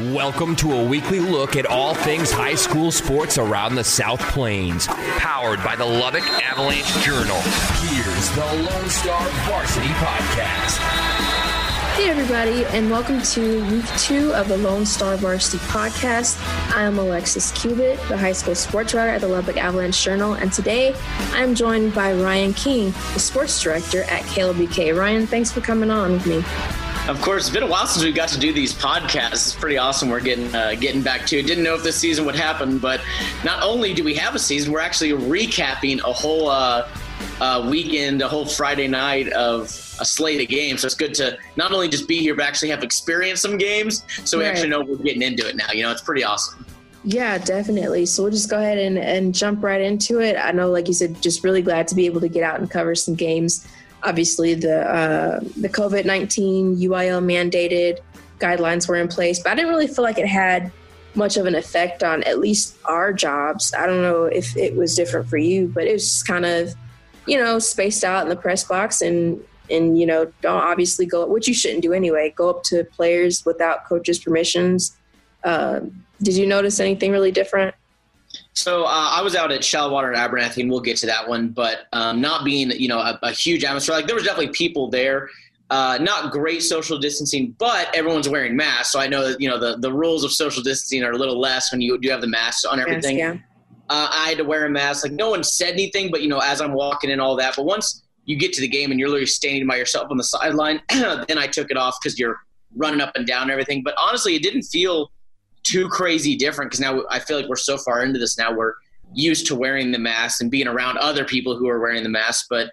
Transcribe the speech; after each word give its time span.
Welcome 0.00 0.56
to 0.56 0.72
a 0.72 0.84
weekly 0.84 1.20
look 1.20 1.54
at 1.54 1.66
all 1.66 1.94
things 1.94 2.32
high 2.32 2.56
school 2.56 2.90
sports 2.90 3.38
around 3.38 3.76
the 3.76 3.84
South 3.84 4.18
Plains. 4.32 4.88
Powered 4.88 5.62
by 5.62 5.76
the 5.76 5.84
Lubbock 5.84 6.24
Avalanche 6.42 6.88
Journal. 7.04 7.36
Here's 7.36 8.30
the 8.30 8.44
Lone 8.44 8.90
Star 8.90 9.28
Varsity 9.46 9.86
Podcast. 9.86 10.78
Hey, 11.94 12.10
everybody, 12.10 12.64
and 12.76 12.90
welcome 12.90 13.22
to 13.22 13.64
week 13.70 13.86
two 13.96 14.34
of 14.34 14.48
the 14.48 14.56
Lone 14.56 14.84
Star 14.84 15.16
Varsity 15.16 15.58
podcast. 15.58 16.42
I 16.74 16.82
am 16.82 16.98
Alexis 16.98 17.52
Cubit, 17.52 18.00
the 18.08 18.18
high 18.18 18.32
school 18.32 18.56
sports 18.56 18.94
writer 18.94 19.12
at 19.12 19.20
the 19.20 19.28
Lubbock 19.28 19.58
Avalanche 19.58 20.02
Journal, 20.02 20.32
and 20.32 20.52
today 20.52 20.92
I'm 21.34 21.54
joined 21.54 21.94
by 21.94 22.14
Ryan 22.14 22.52
King, 22.52 22.90
the 23.12 23.20
sports 23.20 23.62
director 23.62 24.02
at 24.02 24.22
KLBK. 24.22 24.98
Ryan, 24.98 25.28
thanks 25.28 25.52
for 25.52 25.60
coming 25.60 25.92
on 25.92 26.14
with 26.14 26.26
me. 26.26 26.83
Of 27.06 27.20
course, 27.20 27.42
it's 27.42 27.52
been 27.52 27.62
a 27.62 27.66
while 27.66 27.86
since 27.86 28.02
we 28.02 28.12
got 28.12 28.30
to 28.30 28.38
do 28.38 28.50
these 28.50 28.72
podcasts. 28.72 29.32
It's 29.32 29.54
pretty 29.54 29.76
awesome. 29.76 30.08
We're 30.08 30.20
getting 30.20 30.54
uh, 30.54 30.74
getting 30.74 31.02
back 31.02 31.26
to. 31.26 31.38
It. 31.38 31.46
Didn't 31.46 31.62
know 31.62 31.74
if 31.74 31.82
this 31.82 31.96
season 31.96 32.24
would 32.24 32.34
happen, 32.34 32.78
but 32.78 33.02
not 33.44 33.62
only 33.62 33.92
do 33.92 34.02
we 34.02 34.14
have 34.14 34.34
a 34.34 34.38
season, 34.38 34.72
we're 34.72 34.80
actually 34.80 35.10
recapping 35.10 36.00
a 36.00 36.12
whole 36.14 36.48
uh, 36.48 36.88
uh, 37.42 37.68
weekend, 37.70 38.22
a 38.22 38.28
whole 38.28 38.46
Friday 38.46 38.88
night 38.88 39.28
of 39.34 39.64
a 40.00 40.04
slate 40.04 40.40
of 40.40 40.48
games. 40.48 40.80
So 40.80 40.86
it's 40.86 40.94
good 40.94 41.12
to 41.14 41.36
not 41.56 41.72
only 41.72 41.90
just 41.90 42.08
be 42.08 42.20
here, 42.20 42.34
but 42.34 42.46
actually 42.46 42.70
have 42.70 42.82
experienced 42.82 43.42
some 43.42 43.58
games. 43.58 44.02
So 44.24 44.38
we 44.38 44.44
right. 44.44 44.50
actually 44.52 44.70
know 44.70 44.80
we're 44.80 44.96
getting 44.96 45.22
into 45.22 45.46
it 45.46 45.56
now. 45.56 45.72
You 45.74 45.82
know, 45.82 45.92
it's 45.92 46.00
pretty 46.00 46.24
awesome. 46.24 46.64
Yeah, 47.04 47.36
definitely. 47.36 48.06
So 48.06 48.22
we'll 48.22 48.32
just 48.32 48.48
go 48.48 48.56
ahead 48.56 48.78
and, 48.78 48.96
and 48.96 49.34
jump 49.34 49.62
right 49.62 49.82
into 49.82 50.22
it. 50.22 50.36
I 50.38 50.52
know, 50.52 50.70
like 50.70 50.88
you 50.88 50.94
said, 50.94 51.20
just 51.20 51.44
really 51.44 51.60
glad 51.60 51.86
to 51.88 51.94
be 51.94 52.06
able 52.06 52.22
to 52.22 52.28
get 52.28 52.42
out 52.42 52.60
and 52.60 52.70
cover 52.70 52.94
some 52.94 53.14
games. 53.14 53.68
Obviously, 54.04 54.54
the 54.54 54.82
uh, 54.82 55.40
the 55.60 55.68
COVID 55.68 56.04
nineteen 56.04 56.76
UIL 56.76 57.22
mandated 57.24 58.00
guidelines 58.38 58.88
were 58.88 58.96
in 58.96 59.08
place, 59.08 59.42
but 59.42 59.52
I 59.52 59.54
didn't 59.54 59.70
really 59.70 59.86
feel 59.86 60.04
like 60.04 60.18
it 60.18 60.26
had 60.26 60.70
much 61.14 61.36
of 61.36 61.46
an 61.46 61.54
effect 61.54 62.02
on 62.02 62.22
at 62.24 62.38
least 62.38 62.76
our 62.84 63.12
jobs. 63.12 63.72
I 63.74 63.86
don't 63.86 64.02
know 64.02 64.24
if 64.24 64.56
it 64.56 64.76
was 64.76 64.94
different 64.94 65.28
for 65.28 65.36
you, 65.36 65.68
but 65.68 65.84
it 65.84 65.92
was 65.92 66.04
just 66.04 66.26
kind 66.26 66.44
of, 66.44 66.74
you 67.26 67.38
know, 67.38 67.58
spaced 67.58 68.04
out 68.04 68.24
in 68.24 68.28
the 68.28 68.36
press 68.36 68.64
box 68.64 69.00
and 69.00 69.40
and 69.70 69.98
you 69.98 70.06
know 70.06 70.30
don't 70.42 70.62
obviously 70.62 71.06
go 71.06 71.26
which 71.26 71.48
you 71.48 71.54
shouldn't 71.54 71.82
do 71.82 71.92
anyway 71.92 72.32
go 72.36 72.50
up 72.50 72.62
to 72.62 72.84
players 72.84 73.44
without 73.46 73.86
coaches 73.86 74.18
permissions 74.18 74.96
uh, 75.44 75.80
did 76.22 76.34
you 76.34 76.46
notice 76.46 76.80
anything 76.80 77.10
really 77.10 77.32
different 77.32 77.74
so 78.54 78.84
uh, 78.84 79.10
I 79.12 79.22
was 79.22 79.34
out 79.34 79.52
at 79.52 79.64
Shallowater 79.64 80.12
and 80.12 80.16
Abernathy, 80.16 80.62
and 80.62 80.70
we'll 80.70 80.80
get 80.80 80.96
to 80.98 81.06
that 81.06 81.28
one. 81.28 81.48
But 81.48 81.86
um, 81.92 82.20
not 82.20 82.44
being, 82.44 82.70
you 82.70 82.88
know, 82.88 82.98
a, 82.98 83.18
a, 83.22 83.32
huge 83.32 83.64
atmosphere, 83.64 83.96
like 83.96 84.06
there 84.06 84.14
was 84.14 84.24
definitely 84.24 84.52
people 84.52 84.88
there. 84.88 85.28
Uh, 85.70 85.98
not 86.00 86.30
great 86.30 86.62
social 86.62 86.98
distancing, 86.98 87.54
but 87.58 87.94
everyone's 87.94 88.28
wearing 88.28 88.54
masks. 88.54 88.92
So 88.92 89.00
I 89.00 89.06
know 89.06 89.28
that 89.28 89.40
you 89.40 89.48
know 89.48 89.58
the 89.58 89.78
the 89.78 89.92
rules 89.92 90.22
of 90.22 90.32
social 90.32 90.62
distancing 90.62 91.02
are 91.02 91.12
a 91.12 91.18
little 91.18 91.38
less 91.38 91.72
when 91.72 91.80
you 91.80 91.98
do 91.98 92.10
have 92.10 92.20
the 92.20 92.28
masks 92.28 92.64
on 92.64 92.78
everything. 92.78 93.18
Yes, 93.18 93.36
yeah. 93.36 93.40
uh, 93.88 94.08
I 94.12 94.28
had 94.28 94.38
to 94.38 94.44
wear 94.44 94.66
a 94.66 94.70
mask. 94.70 95.04
Like 95.04 95.14
no 95.14 95.30
one 95.30 95.42
said 95.42 95.72
anything, 95.72 96.10
but 96.10 96.22
you 96.22 96.28
know, 96.28 96.38
as 96.38 96.60
I'm 96.60 96.74
walking 96.74 97.10
in, 97.10 97.18
all 97.18 97.36
that. 97.36 97.56
But 97.56 97.64
once 97.64 98.04
you 98.26 98.36
get 98.36 98.52
to 98.54 98.60
the 98.60 98.68
game 98.68 98.90
and 98.90 98.98
you're 98.98 99.08
literally 99.08 99.26
standing 99.26 99.66
by 99.66 99.76
yourself 99.76 100.08
on 100.10 100.16
the 100.16 100.24
sideline. 100.24 100.80
then 100.90 101.38
I 101.38 101.46
took 101.46 101.70
it 101.70 101.76
off 101.76 101.96
because 102.02 102.18
you're 102.18 102.38
running 102.76 103.00
up 103.00 103.12
and 103.16 103.26
down 103.26 103.42
and 103.42 103.50
everything. 103.50 103.82
But 103.82 103.94
honestly, 104.00 104.34
it 104.34 104.42
didn't 104.42 104.62
feel 104.62 105.10
too 105.64 105.88
crazy 105.88 106.36
different 106.36 106.70
because 106.70 106.80
now 106.80 107.02
I 107.10 107.18
feel 107.18 107.36
like 107.36 107.48
we're 107.48 107.56
so 107.56 107.76
far 107.76 108.02
into 108.04 108.18
this 108.18 108.38
now. 108.38 108.52
We're 108.54 108.74
used 109.12 109.46
to 109.46 109.54
wearing 109.54 109.92
the 109.92 109.98
mask 109.98 110.40
and 110.40 110.50
being 110.50 110.68
around 110.68 110.98
other 110.98 111.24
people 111.24 111.56
who 111.56 111.68
are 111.68 111.80
wearing 111.80 112.02
the 112.02 112.08
mask. 112.08 112.46
But 112.48 112.70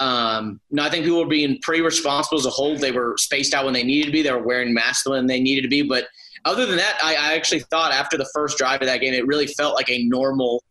um, 0.00 0.60
no, 0.70 0.84
I 0.84 0.90
think 0.90 1.04
people 1.04 1.20
were 1.20 1.26
being 1.26 1.58
pretty 1.62 1.82
responsible 1.82 2.38
as 2.38 2.46
a 2.46 2.50
whole. 2.50 2.76
They 2.76 2.92
were 2.92 3.16
spaced 3.18 3.54
out 3.54 3.64
when 3.64 3.74
they 3.74 3.82
needed 3.82 4.06
to 4.06 4.12
be. 4.12 4.22
They 4.22 4.32
were 4.32 4.42
wearing 4.42 4.72
masks 4.72 5.08
when 5.08 5.26
they 5.26 5.40
needed 5.40 5.62
to 5.62 5.68
be. 5.68 5.82
But 5.82 6.06
other 6.44 6.66
than 6.66 6.76
that, 6.76 6.98
I, 7.02 7.14
I 7.16 7.34
actually 7.34 7.60
thought 7.60 7.92
after 7.92 8.16
the 8.16 8.28
first 8.32 8.58
drive 8.58 8.80
of 8.80 8.86
that 8.86 9.00
game, 9.00 9.12
it 9.12 9.26
really 9.26 9.46
felt 9.46 9.74
like 9.74 9.90
a 9.90 10.04
normal 10.04 10.62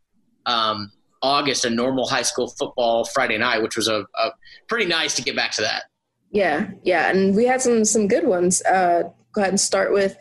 um, 0.45 0.91
August 1.22 1.66
a 1.66 1.69
normal 1.69 2.07
high 2.07 2.22
school 2.22 2.47
football 2.47 3.06
Friday 3.06 3.38
night, 3.38 3.61
which 3.61 3.75
was 3.75 3.88
a, 3.88 4.06
a 4.16 4.31
pretty 4.67 4.85
nice 4.85 5.16
to 5.16 5.22
get 5.22 5.35
back 5.35 5.51
to 5.51 5.61
that. 5.61 5.83
Yeah, 6.31 6.69
yeah, 6.83 7.09
and 7.09 7.35
we 7.35 7.45
had 7.45 7.61
some 7.61 7.85
some 7.85 8.07
good 8.07 8.25
ones. 8.25 8.61
Uh, 8.63 9.03
go 9.33 9.41
ahead 9.41 9.51
and 9.51 9.59
start 9.59 9.94
with 9.94 10.17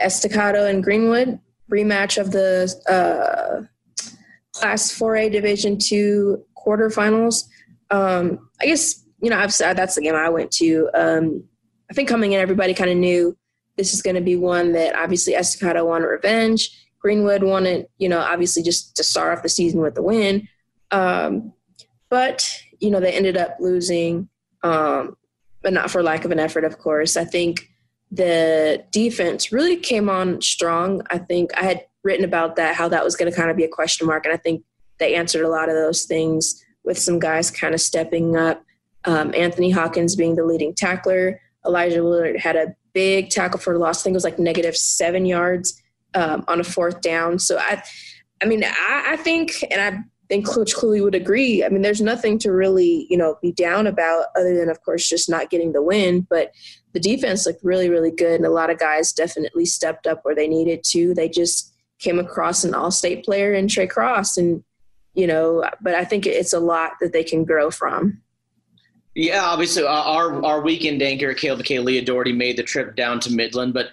Estacado 0.00 0.66
and 0.66 0.82
Greenwood 0.82 1.38
rematch 1.70 2.18
of 2.18 2.30
the 2.30 2.72
uh, 2.88 3.62
Class 4.52 4.96
4A 4.98 5.32
Division 5.32 5.78
Two 5.78 6.44
quarterfinals. 6.56 7.44
Um, 7.90 8.48
I 8.60 8.66
guess 8.66 9.04
you 9.20 9.30
know 9.30 9.38
I've 9.38 9.54
said 9.54 9.76
that's 9.76 9.94
the 9.94 10.02
game 10.02 10.14
I 10.14 10.28
went 10.28 10.50
to. 10.52 10.88
Um, 10.94 11.44
I 11.90 11.94
think 11.94 12.08
coming 12.08 12.32
in, 12.32 12.40
everybody 12.40 12.74
kind 12.74 12.90
of 12.90 12.96
knew 12.96 13.36
this 13.76 13.92
is 13.92 14.02
going 14.02 14.16
to 14.16 14.22
be 14.22 14.36
one 14.36 14.72
that 14.72 14.96
obviously 14.96 15.34
Estacado 15.34 15.84
wanted 15.84 16.06
revenge. 16.06 16.70
Greenwood 16.98 17.42
wanted, 17.42 17.86
you 17.98 18.08
know, 18.08 18.18
obviously 18.18 18.62
just 18.62 18.96
to 18.96 19.04
start 19.04 19.36
off 19.36 19.42
the 19.42 19.48
season 19.48 19.80
with 19.80 19.94
the 19.94 20.02
win. 20.02 20.48
Um, 20.90 21.52
but, 22.08 22.48
you 22.80 22.90
know, 22.90 23.00
they 23.00 23.12
ended 23.12 23.36
up 23.36 23.56
losing, 23.60 24.28
um, 24.62 25.16
but 25.62 25.72
not 25.72 25.90
for 25.90 26.02
lack 26.02 26.24
of 26.24 26.30
an 26.30 26.40
effort, 26.40 26.64
of 26.64 26.78
course. 26.78 27.16
I 27.16 27.24
think 27.24 27.70
the 28.10 28.84
defense 28.90 29.52
really 29.52 29.76
came 29.76 30.08
on 30.08 30.40
strong. 30.40 31.02
I 31.10 31.18
think 31.18 31.50
I 31.56 31.64
had 31.64 31.84
written 32.04 32.24
about 32.24 32.56
that, 32.56 32.74
how 32.74 32.88
that 32.88 33.04
was 33.04 33.16
going 33.16 33.30
to 33.30 33.36
kind 33.36 33.50
of 33.50 33.56
be 33.56 33.64
a 33.64 33.68
question 33.68 34.06
mark. 34.06 34.24
And 34.24 34.32
I 34.32 34.36
think 34.36 34.62
they 34.98 35.14
answered 35.14 35.44
a 35.44 35.48
lot 35.48 35.68
of 35.68 35.74
those 35.74 36.04
things 36.04 36.64
with 36.84 36.98
some 36.98 37.18
guys 37.18 37.50
kind 37.50 37.74
of 37.74 37.80
stepping 37.80 38.36
up. 38.36 38.64
Um, 39.04 39.34
Anthony 39.34 39.70
Hawkins 39.70 40.16
being 40.16 40.36
the 40.36 40.44
leading 40.44 40.74
tackler. 40.74 41.40
Elijah 41.66 42.02
Willard 42.02 42.38
had 42.38 42.56
a 42.56 42.74
big 42.92 43.30
tackle 43.30 43.60
for 43.60 43.76
loss. 43.78 44.00
I 44.00 44.04
think 44.04 44.14
it 44.14 44.16
was 44.16 44.24
like 44.24 44.38
negative 44.38 44.76
seven 44.76 45.26
yards 45.26 45.80
um, 46.14 46.44
on 46.48 46.60
a 46.60 46.64
fourth 46.64 47.00
down. 47.00 47.38
So 47.38 47.58
I, 47.58 47.82
I 48.42 48.46
mean, 48.46 48.64
I, 48.64 49.04
I 49.10 49.16
think, 49.16 49.64
and 49.70 49.80
I 49.80 49.98
think 50.28 50.46
Coach 50.46 50.74
Cooley 50.74 51.00
would 51.00 51.14
agree. 51.14 51.64
I 51.64 51.68
mean, 51.68 51.82
there's 51.82 52.00
nothing 52.00 52.38
to 52.40 52.52
really, 52.52 53.06
you 53.08 53.16
know, 53.16 53.38
be 53.40 53.52
down 53.52 53.86
about 53.86 54.26
other 54.36 54.56
than, 54.56 54.68
of 54.68 54.82
course, 54.82 55.08
just 55.08 55.30
not 55.30 55.50
getting 55.50 55.72
the 55.72 55.82
win. 55.82 56.26
But 56.28 56.52
the 56.92 57.00
defense 57.00 57.46
looked 57.46 57.62
really, 57.62 57.88
really 57.88 58.10
good, 58.10 58.36
and 58.36 58.46
a 58.46 58.50
lot 58.50 58.70
of 58.70 58.78
guys 58.78 59.12
definitely 59.12 59.66
stepped 59.66 60.06
up 60.06 60.20
where 60.22 60.34
they 60.34 60.48
needed 60.48 60.82
to. 60.90 61.14
They 61.14 61.28
just 61.28 61.74
came 61.98 62.18
across 62.18 62.64
an 62.64 62.74
all-state 62.74 63.24
player 63.24 63.54
in 63.54 63.68
Trey 63.68 63.86
Cross, 63.86 64.36
and 64.36 64.62
you 65.14 65.26
know, 65.26 65.64
but 65.80 65.94
I 65.94 66.04
think 66.04 66.26
it's 66.26 66.52
a 66.52 66.60
lot 66.60 66.92
that 67.00 67.12
they 67.12 67.24
can 67.24 67.44
grow 67.44 67.70
from. 67.70 68.20
Yeah, 69.14 69.44
obviously, 69.44 69.84
uh, 69.84 69.88
our 69.88 70.44
our 70.44 70.60
weekend 70.60 71.02
anchor, 71.02 71.34
KLBK 71.34 71.82
Leah 71.82 72.04
Doherty, 72.04 72.32
made 72.32 72.56
the 72.56 72.62
trip 72.62 72.96
down 72.96 73.20
to 73.20 73.32
Midland, 73.32 73.72
but 73.72 73.88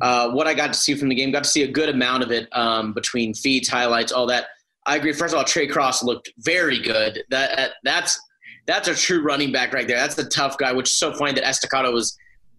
uh, 0.00 0.30
what 0.30 0.46
I 0.46 0.54
got 0.54 0.72
to 0.72 0.78
see 0.78 0.94
from 0.94 1.08
the 1.08 1.14
game, 1.14 1.30
got 1.30 1.44
to 1.44 1.50
see 1.50 1.62
a 1.62 1.70
good 1.70 1.88
amount 1.88 2.22
of 2.22 2.30
it 2.30 2.48
um, 2.52 2.92
between 2.92 3.34
feeds, 3.34 3.68
highlights, 3.68 4.12
all 4.12 4.26
that. 4.26 4.46
I 4.86 4.96
agree. 4.96 5.12
First 5.12 5.34
of 5.34 5.38
all, 5.38 5.44
Trey 5.44 5.66
Cross 5.66 6.02
looked 6.02 6.32
very 6.38 6.80
good. 6.80 7.22
That, 7.30 7.56
that 7.56 7.70
that's 7.82 8.20
that's 8.66 8.88
a 8.88 8.94
true 8.94 9.22
running 9.22 9.52
back 9.52 9.72
right 9.72 9.86
there. 9.86 9.96
That's 9.96 10.16
a 10.18 10.28
tough 10.28 10.56
guy. 10.58 10.72
Which 10.72 10.88
is 10.88 10.98
so 10.98 11.12
funny 11.12 11.32
that 11.32 11.44
Estacado 11.44 11.92
was 11.92 12.16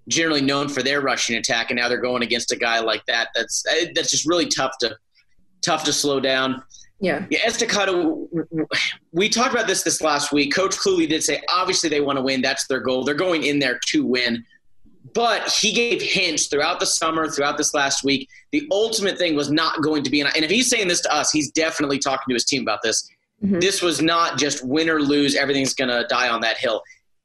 generally 0.07 0.41
known 0.41 0.69
for 0.69 0.83
their 0.83 1.01
rushing 1.01 1.37
attack, 1.37 1.69
and 1.69 1.77
now 1.77 1.87
they're 1.89 2.01
going 2.01 2.23
against 2.23 2.51
a 2.51 2.55
guy 2.55 2.79
like 2.79 3.05
that. 3.07 3.29
That's 3.33 3.63
eh, 3.69 3.87
that's 3.95 4.11
just 4.11 4.27
really 4.27 4.47
tough 4.47 4.77
to 4.81 4.95
tough 5.61 5.83
to 5.85 5.93
slow 5.93 6.19
down. 6.19 6.61
Yeah. 6.99 7.25
Yeah, 7.29 7.39
Estacado. 7.45 8.27
We 9.11 9.29
talked 9.29 9.53
about 9.53 9.67
this 9.67 9.83
this 9.83 10.01
last 10.01 10.31
week. 10.31 10.53
Coach 10.53 10.77
Cooley 10.77 11.07
did 11.07 11.23
say 11.23 11.41
obviously 11.49 11.89
they 11.89 12.01
want 12.01 12.17
to 12.17 12.23
win. 12.23 12.41
That's 12.41 12.67
their 12.67 12.79
goal. 12.79 13.03
They're 13.03 13.15
going 13.15 13.43
in 13.43 13.59
there 13.59 13.79
to 13.87 14.05
win. 14.05 14.43
But 15.13 15.51
he 15.51 15.71
gave 15.71 16.01
hints 16.01 16.47
throughout 16.47 16.79
the 16.79 16.85
summer, 16.85 17.29
throughout 17.29 17.57
this 17.57 17.73
last 17.73 18.03
week. 18.03 18.29
The 18.51 18.67
ultimate 18.71 19.17
thing 19.17 19.35
was 19.35 19.51
not 19.51 19.81
going 19.81 20.03
to 20.03 20.09
be, 20.09 20.21
and 20.21 20.31
if 20.35 20.49
he's 20.49 20.69
saying 20.69 20.87
this 20.87 21.01
to 21.01 21.13
us, 21.13 21.31
he's 21.31 21.51
definitely 21.51 21.99
talking 21.99 22.25
to 22.29 22.33
his 22.33 22.45
team 22.45 22.63
about 22.63 22.81
this. 22.81 23.07
Mm-hmm. 23.43 23.59
This 23.59 23.81
was 23.81 24.01
not 24.01 24.37
just 24.37 24.65
win 24.65 24.89
or 24.89 24.99
lose, 24.99 25.35
everything's 25.35 25.73
going 25.73 25.89
to 25.89 26.07
die 26.09 26.29
on 26.29 26.41
that 26.41 26.57
hill. 26.57 26.81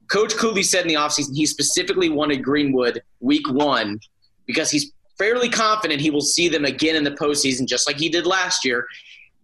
Coach 0.08 0.36
Cooley 0.36 0.62
said 0.62 0.82
in 0.82 0.88
the 0.88 0.94
offseason 0.94 1.34
he 1.34 1.46
specifically 1.46 2.10
wanted 2.10 2.44
Greenwood 2.44 3.02
week 3.20 3.48
one 3.50 3.98
because 4.46 4.70
he's 4.70 4.92
fairly 5.16 5.48
confident 5.48 6.00
he 6.00 6.10
will 6.10 6.20
see 6.20 6.48
them 6.48 6.64
again 6.64 6.96
in 6.96 7.04
the 7.04 7.12
postseason, 7.12 7.66
just 7.66 7.86
like 7.86 7.96
he 7.96 8.08
did 8.08 8.26
last 8.26 8.64
year. 8.64 8.86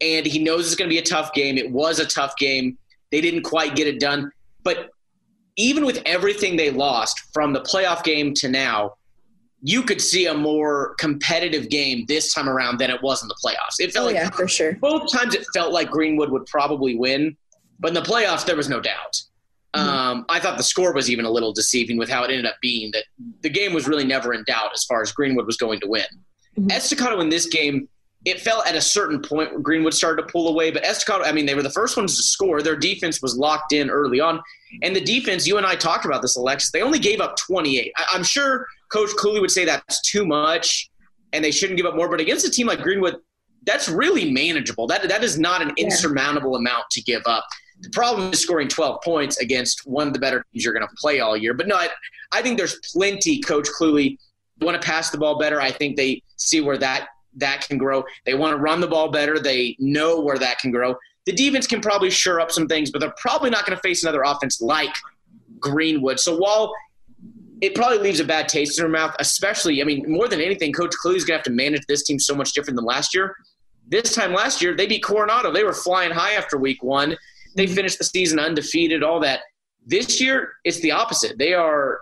And 0.00 0.26
he 0.26 0.38
knows 0.38 0.66
it's 0.66 0.74
going 0.74 0.88
to 0.88 0.94
be 0.94 0.98
a 0.98 1.04
tough 1.04 1.32
game. 1.32 1.56
It 1.56 1.70
was 1.70 1.98
a 1.98 2.06
tough 2.06 2.36
game. 2.36 2.76
They 3.10 3.20
didn't 3.20 3.42
quite 3.42 3.74
get 3.74 3.86
it 3.86 3.98
done. 3.98 4.30
But 4.62 4.90
even 5.58 5.84
with 5.84 6.00
everything 6.06 6.56
they 6.56 6.70
lost 6.70 7.20
from 7.34 7.52
the 7.52 7.60
playoff 7.60 8.02
game 8.04 8.32
to 8.34 8.48
now, 8.48 8.94
you 9.60 9.82
could 9.82 10.00
see 10.00 10.26
a 10.26 10.34
more 10.34 10.94
competitive 10.98 11.68
game 11.68 12.04
this 12.06 12.32
time 12.32 12.48
around 12.48 12.78
than 12.78 12.90
it 12.90 13.02
was 13.02 13.22
in 13.22 13.28
the 13.28 13.36
playoffs. 13.44 13.80
It 13.80 13.92
felt 13.92 14.04
oh, 14.04 14.06
like 14.06 14.14
yeah, 14.14 14.30
for 14.30 14.46
sure. 14.46 14.74
Both 14.74 15.12
times 15.12 15.34
it 15.34 15.44
felt 15.52 15.72
like 15.72 15.90
Greenwood 15.90 16.30
would 16.30 16.46
probably 16.46 16.94
win, 16.96 17.36
but 17.80 17.88
in 17.88 17.94
the 17.94 18.02
playoffs 18.02 18.46
there 18.46 18.56
was 18.56 18.68
no 18.68 18.80
doubt. 18.80 19.20
Mm-hmm. 19.74 19.88
Um, 19.88 20.26
I 20.28 20.38
thought 20.38 20.56
the 20.56 20.62
score 20.62 20.94
was 20.94 21.10
even 21.10 21.24
a 21.24 21.30
little 21.30 21.52
deceiving 21.52 21.98
with 21.98 22.08
how 22.08 22.22
it 22.22 22.30
ended 22.30 22.46
up 22.46 22.56
being. 22.62 22.90
That 22.92 23.04
the 23.42 23.50
game 23.50 23.74
was 23.74 23.88
really 23.88 24.04
never 24.04 24.32
in 24.32 24.44
doubt 24.44 24.70
as 24.72 24.84
far 24.84 25.02
as 25.02 25.12
Greenwood 25.12 25.44
was 25.44 25.56
going 25.56 25.80
to 25.80 25.88
win. 25.88 26.06
Mm-hmm. 26.56 26.70
Estacado 26.70 27.20
in 27.20 27.28
this 27.28 27.46
game, 27.46 27.88
it 28.24 28.40
felt 28.40 28.66
at 28.66 28.76
a 28.76 28.80
certain 28.80 29.20
point 29.20 29.62
Greenwood 29.62 29.94
started 29.94 30.22
to 30.22 30.28
pull 30.32 30.48
away, 30.48 30.70
but 30.70 30.84
Estacado, 30.84 31.24
I 31.24 31.32
mean, 31.32 31.46
they 31.46 31.54
were 31.54 31.62
the 31.62 31.70
first 31.70 31.96
ones 31.96 32.16
to 32.16 32.22
score. 32.22 32.62
Their 32.62 32.76
defense 32.76 33.20
was 33.20 33.36
locked 33.36 33.72
in 33.72 33.90
early 33.90 34.20
on, 34.20 34.40
and 34.82 34.94
the 34.94 35.00
defense. 35.00 35.46
You 35.46 35.56
and 35.56 35.66
I 35.66 35.74
talked 35.74 36.04
about 36.04 36.22
this, 36.22 36.36
Alexis. 36.36 36.70
They 36.70 36.82
only 36.82 36.98
gave 36.98 37.20
up 37.20 37.36
28. 37.36 37.92
I, 37.96 38.06
I'm 38.12 38.22
sure 38.22 38.66
Coach 38.90 39.10
Cooley 39.18 39.40
would 39.40 39.50
say 39.50 39.64
that's 39.64 40.00
too 40.02 40.26
much, 40.26 40.90
and 41.32 41.44
they 41.44 41.50
shouldn't 41.50 41.76
give 41.76 41.86
up 41.86 41.96
more. 41.96 42.08
But 42.08 42.20
against 42.20 42.46
a 42.46 42.50
team 42.50 42.66
like 42.66 42.80
Greenwood, 42.80 43.16
that's 43.64 43.88
really 43.88 44.30
manageable. 44.30 44.86
That 44.86 45.08
that 45.08 45.22
is 45.22 45.38
not 45.38 45.62
an 45.62 45.72
insurmountable 45.76 46.56
amount 46.56 46.90
to 46.90 47.02
give 47.02 47.22
up. 47.26 47.44
The 47.80 47.90
problem 47.90 48.32
is 48.32 48.40
scoring 48.40 48.66
12 48.68 49.02
points 49.02 49.38
against 49.38 49.86
one 49.86 50.08
of 50.08 50.12
the 50.12 50.18
better 50.18 50.44
teams 50.52 50.64
you're 50.64 50.74
going 50.74 50.86
to 50.86 50.94
play 50.96 51.20
all 51.20 51.36
year. 51.36 51.54
But 51.54 51.68
no, 51.68 51.76
I, 51.76 51.88
I 52.32 52.42
think 52.42 52.58
there's 52.58 52.80
plenty. 52.92 53.40
Coach 53.40 53.68
Cooley 53.78 54.18
want 54.60 54.80
to 54.80 54.84
pass 54.84 55.10
the 55.10 55.18
ball 55.18 55.38
better. 55.38 55.60
I 55.60 55.70
think 55.70 55.96
they 55.96 56.22
see 56.36 56.60
where 56.60 56.78
that 56.78 57.08
that 57.36 57.66
can 57.68 57.78
grow. 57.78 58.04
They 58.26 58.34
want 58.34 58.56
to 58.56 58.60
run 58.60 58.80
the 58.80 58.88
ball 58.88 59.10
better. 59.10 59.38
They 59.38 59.76
know 59.78 60.20
where 60.20 60.38
that 60.38 60.58
can 60.58 60.70
grow. 60.70 60.96
The 61.28 61.34
defense 61.34 61.66
can 61.66 61.82
probably 61.82 62.08
shore 62.08 62.40
up 62.40 62.50
some 62.50 62.66
things, 62.66 62.90
but 62.90 63.00
they're 63.00 63.12
probably 63.18 63.50
not 63.50 63.66
going 63.66 63.76
to 63.76 63.82
face 63.82 64.02
another 64.02 64.22
offense 64.22 64.62
like 64.62 64.94
Greenwood. 65.60 66.18
So 66.18 66.38
while 66.38 66.72
it 67.60 67.74
probably 67.74 67.98
leaves 67.98 68.18
a 68.18 68.24
bad 68.24 68.48
taste 68.48 68.78
in 68.78 68.82
her 68.82 68.88
mouth, 68.88 69.14
especially, 69.18 69.82
I 69.82 69.84
mean, 69.84 70.10
more 70.10 70.26
than 70.26 70.40
anything, 70.40 70.72
Coach 70.72 70.94
Cooley's 71.02 71.24
going 71.24 71.34
to 71.34 71.40
have 71.40 71.44
to 71.44 71.50
manage 71.50 71.82
this 71.86 72.02
team 72.04 72.18
so 72.18 72.34
much 72.34 72.54
different 72.54 72.76
than 72.76 72.86
last 72.86 73.14
year. 73.14 73.36
This 73.88 74.14
time 74.14 74.32
last 74.32 74.62
year, 74.62 74.74
they 74.74 74.86
beat 74.86 75.02
Coronado. 75.02 75.52
They 75.52 75.64
were 75.64 75.74
flying 75.74 76.12
high 76.12 76.32
after 76.32 76.56
week 76.56 76.82
one. 76.82 77.14
They 77.56 77.66
mm-hmm. 77.66 77.74
finished 77.74 77.98
the 77.98 78.04
season 78.04 78.38
undefeated, 78.38 79.02
all 79.02 79.20
that. 79.20 79.40
This 79.84 80.22
year, 80.22 80.52
it's 80.64 80.80
the 80.80 80.92
opposite. 80.92 81.36
They 81.36 81.52
are 81.52 82.00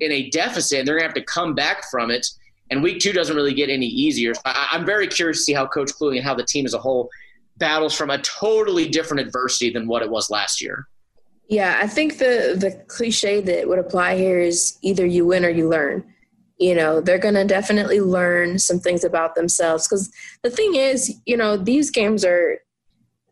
in 0.00 0.12
a 0.12 0.28
deficit, 0.28 0.80
and 0.80 0.86
they're 0.86 0.96
going 0.98 1.08
to 1.08 1.18
have 1.18 1.26
to 1.26 1.32
come 1.32 1.54
back 1.54 1.90
from 1.90 2.10
it. 2.10 2.26
And 2.70 2.82
week 2.82 3.00
two 3.00 3.14
doesn't 3.14 3.34
really 3.34 3.54
get 3.54 3.70
any 3.70 3.86
easier. 3.86 4.34
I, 4.44 4.68
am 4.72 4.84
very 4.84 5.06
curious 5.06 5.38
to 5.38 5.44
see 5.44 5.54
how 5.54 5.66
Coach 5.66 5.92
Cooley 5.98 6.18
and 6.18 6.26
how 6.26 6.34
the 6.34 6.44
team 6.44 6.66
as 6.66 6.74
a 6.74 6.78
whole 6.78 7.08
battles 7.56 7.94
from 7.94 8.10
a 8.10 8.18
totally 8.18 8.88
different 8.88 9.20
adversity 9.20 9.70
than 9.70 9.86
what 9.86 10.02
it 10.02 10.10
was 10.10 10.30
last 10.30 10.60
year. 10.60 10.86
Yeah, 11.48 11.78
I 11.80 11.86
think 11.86 12.18
the 12.18 12.56
the 12.58 12.82
cliche 12.88 13.40
that 13.42 13.68
would 13.68 13.78
apply 13.78 14.16
here 14.16 14.40
is 14.40 14.78
either 14.82 15.04
you 15.04 15.26
win 15.26 15.44
or 15.44 15.50
you 15.50 15.68
learn. 15.68 16.04
You 16.58 16.74
know, 16.74 17.00
they're 17.00 17.18
going 17.18 17.34
to 17.34 17.44
definitely 17.44 18.00
learn 18.00 18.58
some 18.58 18.78
things 18.78 19.04
about 19.04 19.34
themselves 19.34 19.86
because 19.86 20.10
the 20.42 20.50
thing 20.50 20.76
is, 20.76 21.20
you 21.26 21.36
know, 21.36 21.56
these 21.56 21.90
games 21.90 22.24
are. 22.24 22.58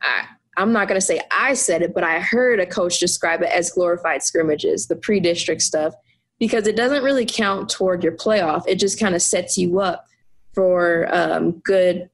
I, 0.02 0.26
I'm 0.58 0.72
not 0.72 0.86
going 0.86 1.00
to 1.00 1.06
say 1.06 1.20
I 1.30 1.54
said 1.54 1.80
it, 1.80 1.94
but 1.94 2.04
I 2.04 2.20
heard 2.20 2.60
a 2.60 2.66
coach 2.66 2.98
describe 2.98 3.40
it 3.40 3.48
as 3.48 3.70
glorified 3.70 4.22
scrimmages, 4.22 4.86
the 4.86 4.96
pre 4.96 5.18
district 5.18 5.62
stuff 5.62 5.94
because 6.42 6.66
it 6.66 6.74
doesn't 6.74 7.04
really 7.04 7.24
count 7.24 7.70
toward 7.70 8.02
your 8.02 8.16
playoff. 8.16 8.64
It 8.66 8.80
just 8.80 8.98
kind 8.98 9.14
of 9.14 9.22
sets 9.22 9.56
you 9.56 9.78
up 9.78 10.04
for 10.52 11.08
um, 11.14 11.52
good 11.60 12.10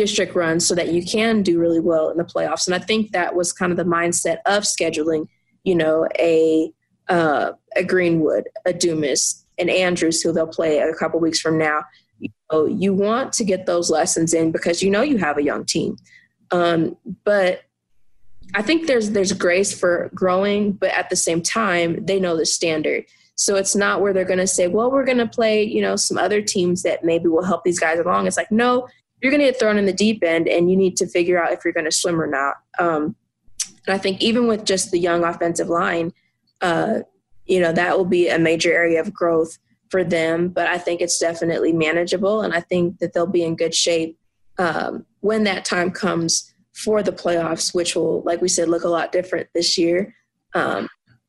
district 0.00 0.34
runs 0.34 0.66
so 0.66 0.74
that 0.74 0.94
you 0.94 1.04
can 1.04 1.42
do 1.42 1.58
really 1.58 1.78
well 1.78 2.08
in 2.08 2.16
the 2.16 2.24
playoffs. 2.24 2.66
And 2.66 2.74
I 2.74 2.78
think 2.78 3.12
that 3.12 3.34
was 3.34 3.52
kind 3.52 3.70
of 3.70 3.76
the 3.76 3.84
mindset 3.84 4.38
of 4.46 4.62
scheduling, 4.62 5.26
you 5.62 5.74
know, 5.74 6.08
a 6.18 6.72
uh, 7.10 7.52
a 7.76 7.84
Greenwood, 7.84 8.44
a 8.64 8.72
Dumas, 8.72 9.44
and 9.58 9.68
Andrews, 9.68 10.22
who 10.22 10.32
they'll 10.32 10.46
play 10.46 10.78
a 10.78 10.94
couple 10.94 11.20
weeks 11.20 11.38
from 11.38 11.58
now. 11.58 11.82
You, 12.18 12.30
know, 12.50 12.64
you 12.64 12.94
want 12.94 13.34
to 13.34 13.44
get 13.44 13.66
those 13.66 13.90
lessons 13.90 14.32
in 14.32 14.52
because 14.52 14.82
you 14.82 14.88
know 14.88 15.02
you 15.02 15.18
have 15.18 15.36
a 15.36 15.42
young 15.42 15.66
team. 15.66 15.96
Um, 16.50 16.96
but 17.24 17.64
I 18.54 18.62
think 18.62 18.86
there's 18.86 19.10
there's 19.10 19.34
grace 19.34 19.78
for 19.78 20.10
growing, 20.14 20.72
but 20.72 20.92
at 20.92 21.10
the 21.10 21.16
same 21.16 21.42
time, 21.42 22.06
they 22.06 22.18
know 22.18 22.38
the 22.38 22.46
standard. 22.46 23.04
So 23.34 23.56
it's 23.56 23.76
not 23.76 24.00
where 24.00 24.14
they're 24.14 24.24
going 24.24 24.38
to 24.38 24.46
say, 24.46 24.68
well, 24.68 24.90
we're 24.90 25.04
going 25.04 25.18
to 25.18 25.26
play, 25.26 25.62
you 25.62 25.80
know, 25.80 25.96
some 25.96 26.18
other 26.18 26.42
teams 26.42 26.82
that 26.82 27.04
maybe 27.04 27.28
will 27.28 27.44
help 27.44 27.64
these 27.64 27.80
guys 27.80 27.98
along. 27.98 28.26
It's 28.26 28.36
like, 28.36 28.52
no, 28.52 28.86
you're 29.20 29.30
going 29.30 29.40
to 29.40 29.46
get 29.46 29.58
thrown 29.58 29.78
in 29.78 29.86
the 29.86 29.92
deep 29.92 30.22
end 30.24 30.48
and 30.48 30.70
you 30.70 30.76
need 30.76 30.96
to 30.96 31.06
figure 31.06 31.42
out 31.42 31.52
if 31.52 31.64
you're 31.64 31.74
going 31.74 31.84
to 31.84 31.92
swim 31.92 32.20
or 32.20 32.26
not. 32.26 32.56
Um, 32.78 33.16
and 33.86 33.94
I 33.94 33.98
think 33.98 34.20
even 34.20 34.46
with 34.46 34.64
just 34.64 34.90
the 34.90 34.98
young 34.98 35.24
offensive 35.24 35.68
line, 35.68 36.12
uh, 36.60 37.00
you 37.46 37.60
know, 37.60 37.72
that 37.72 37.96
will 37.96 38.04
be 38.04 38.28
a 38.28 38.38
major 38.38 38.72
area 38.72 39.00
of 39.00 39.12
growth 39.12 39.58
for 39.88 40.04
them. 40.04 40.48
But 40.48 40.68
I 40.68 40.78
think 40.78 41.00
it's 41.00 41.18
definitely 41.18 41.72
manageable. 41.72 42.42
And 42.42 42.54
I 42.54 42.60
think 42.60 42.98
that 42.98 43.12
they'll 43.12 43.26
be 43.26 43.42
in 43.42 43.56
good 43.56 43.74
shape 43.74 44.18
um, 44.58 45.06
when 45.20 45.44
that 45.44 45.64
time 45.64 45.90
comes 45.90 46.54
for 46.74 47.02
the 47.02 47.12
playoffs, 47.12 47.74
which 47.74 47.96
will, 47.96 48.22
like 48.22 48.40
we 48.40 48.48
said, 48.48 48.68
look 48.68 48.84
a 48.84 48.88
lot 48.88 49.12
different 49.12 49.48
this 49.54 49.76
year. 49.76 50.14
Um, 50.54 50.88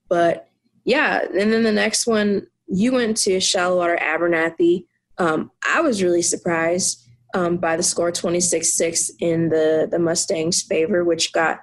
but 0.10 0.50
yeah, 0.86 1.22
and 1.24 1.52
then 1.52 1.64
the 1.64 1.72
next 1.72 2.08
one, 2.08 2.48
you 2.68 2.92
went 2.94 3.18
to 3.18 3.40
Shallowater 3.40 3.98
Abernathy. 3.98 4.86
Um, 5.18 5.52
I 5.68 5.82
was 5.82 6.04
really 6.04 6.22
surprised 6.22 7.00
um, 7.33 7.57
by 7.57 7.78
the 7.78 7.83
score 7.83 8.12
26 8.12 8.74
6 8.74 9.12
in 9.19 9.50
the, 9.50 9.88
the 9.89 10.00
Mustangs' 10.00 10.62
favor, 10.62 11.04
which 11.04 11.31
got 11.33 11.62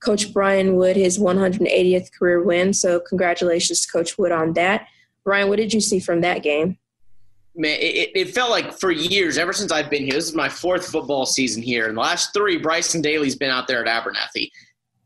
Coach 0.00 0.32
Brian 0.32 0.76
Wood 0.76 0.96
his 0.96 1.18
180th 1.18 2.12
career 2.18 2.42
win. 2.42 2.72
So, 2.72 3.00
congratulations 3.00 3.84
to 3.84 3.92
Coach 3.92 4.18
Wood 4.18 4.32
on 4.32 4.54
that. 4.54 4.86
Ryan, 5.24 5.48
what 5.48 5.56
did 5.56 5.72
you 5.72 5.80
see 5.80 6.00
from 6.00 6.22
that 6.22 6.42
game? 6.42 6.78
Man, 7.54 7.76
it, 7.80 8.10
it 8.14 8.34
felt 8.34 8.50
like 8.50 8.78
for 8.78 8.90
years, 8.90 9.36
ever 9.36 9.52
since 9.52 9.72
I've 9.72 9.90
been 9.90 10.04
here, 10.04 10.14
this 10.14 10.26
is 10.26 10.34
my 10.34 10.48
fourth 10.48 10.86
football 10.86 11.26
season 11.26 11.62
here. 11.62 11.88
In 11.88 11.96
the 11.96 12.00
last 12.00 12.32
three, 12.32 12.56
Bryson 12.56 13.02
Daily's 13.02 13.36
been 13.36 13.50
out 13.50 13.66
there 13.66 13.84
at 13.84 14.04
Abernathy. 14.04 14.50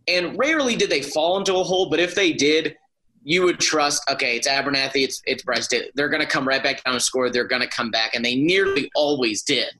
And 0.06 0.38
rarely 0.38 0.76
did 0.76 0.90
they 0.90 1.02
fall 1.02 1.38
into 1.38 1.56
a 1.56 1.64
hole, 1.64 1.88
but 1.88 1.98
if 1.98 2.14
they 2.14 2.32
did, 2.32 2.76
you 3.24 3.42
would 3.42 3.58
trust, 3.58 4.02
okay, 4.10 4.36
it's 4.36 4.46
Abernathy, 4.46 5.02
it's 5.02 5.22
it's 5.24 5.42
Bryce. 5.42 5.68
They're 5.94 6.10
going 6.10 6.20
to 6.20 6.28
come 6.28 6.46
right 6.46 6.62
back 6.62 6.84
down 6.84 6.94
and 6.94 7.02
score. 7.02 7.30
They're 7.30 7.48
going 7.48 7.62
to 7.62 7.68
come 7.68 7.90
back, 7.90 8.14
and 8.14 8.22
they 8.22 8.34
nearly 8.34 8.90
always 8.94 9.42
did. 9.42 9.70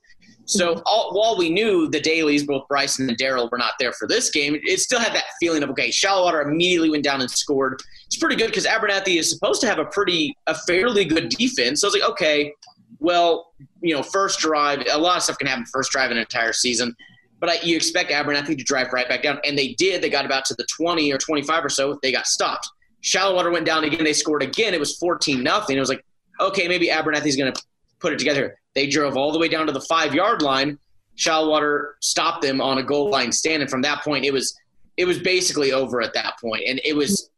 So 0.45 0.81
all, 0.85 1.11
while 1.13 1.37
we 1.37 1.49
knew 1.49 1.89
the 1.89 1.99
Dailies, 1.99 2.43
both 2.43 2.67
Bryson 2.67 3.09
and 3.09 3.17
Daryl, 3.17 3.49
were 3.51 3.57
not 3.57 3.73
there 3.79 3.93
for 3.93 4.07
this 4.07 4.29
game, 4.29 4.57
it 4.63 4.79
still 4.79 4.99
had 4.99 5.13
that 5.13 5.25
feeling 5.39 5.63
of 5.63 5.69
okay. 5.71 5.89
Shallowater 5.89 6.41
immediately 6.41 6.89
went 6.89 7.03
down 7.03 7.21
and 7.21 7.29
scored. 7.29 7.81
It's 8.05 8.17
pretty 8.17 8.35
good 8.35 8.47
because 8.47 8.65
Abernathy 8.65 9.17
is 9.17 9.29
supposed 9.29 9.59
to 9.61 9.67
have 9.67 9.79
a 9.79 9.85
pretty 9.85 10.37
a 10.47 10.55
fairly 10.55 11.03
good 11.03 11.29
defense. 11.29 11.81
So 11.81 11.87
I 11.87 11.89
was 11.89 11.99
like, 11.99 12.09
okay, 12.11 12.53
well, 12.99 13.53
you 13.81 13.95
know, 13.95 14.03
first 14.03 14.39
drive, 14.39 14.83
a 14.91 14.97
lot 14.97 15.17
of 15.17 15.23
stuff 15.23 15.37
can 15.37 15.47
happen 15.47 15.65
first 15.65 15.91
drive 15.91 16.11
in 16.11 16.17
an 16.17 16.21
entire 16.21 16.53
season. 16.53 16.95
But 17.39 17.49
I, 17.49 17.53
you 17.63 17.75
expect 17.75 18.11
Abernathy 18.11 18.57
to 18.57 18.63
drive 18.63 18.93
right 18.93 19.09
back 19.09 19.23
down, 19.23 19.39
and 19.43 19.57
they 19.57 19.73
did. 19.73 20.01
They 20.01 20.09
got 20.09 20.25
about 20.25 20.45
to 20.45 20.55
the 20.55 20.65
20 20.77 21.11
or 21.11 21.17
25 21.17 21.65
or 21.65 21.69
so. 21.69 21.99
They 22.01 22.11
got 22.11 22.27
stopped. 22.27 22.69
Shallowater 23.01 23.51
went 23.51 23.65
down 23.65 23.83
again. 23.83 24.03
They 24.03 24.13
scored 24.13 24.41
again. 24.41 24.73
It 24.73 24.79
was 24.79 24.97
14 24.97 25.43
nothing. 25.43 25.77
It 25.77 25.79
was 25.79 25.89
like, 25.89 26.03
okay, 26.39 26.67
maybe 26.67 26.87
Abernathy's 26.87 27.35
going 27.35 27.53
to 27.53 27.61
put 27.99 28.13
it 28.13 28.19
together. 28.19 28.57
They 28.73 28.87
drove 28.87 29.17
all 29.17 29.31
the 29.31 29.39
way 29.39 29.47
down 29.47 29.67
to 29.67 29.71
the 29.71 29.81
five 29.81 30.13
yard 30.13 30.41
line. 30.41 30.77
Shallowater 31.15 31.95
stopped 32.01 32.41
them 32.41 32.59
on 32.59 32.77
a 32.77 32.83
goal 32.83 33.09
line 33.09 33.31
stand, 33.31 33.61
and 33.61 33.71
from 33.71 33.81
that 33.83 34.03
point, 34.03 34.25
it 34.25 34.33
was 34.33 34.57
it 34.97 35.05
was 35.05 35.19
basically 35.19 35.71
over 35.71 36.01
at 36.01 36.13
that 36.13 36.33
point. 36.39 36.63
And 36.67 36.79
it 36.83 36.95
was 36.95 37.29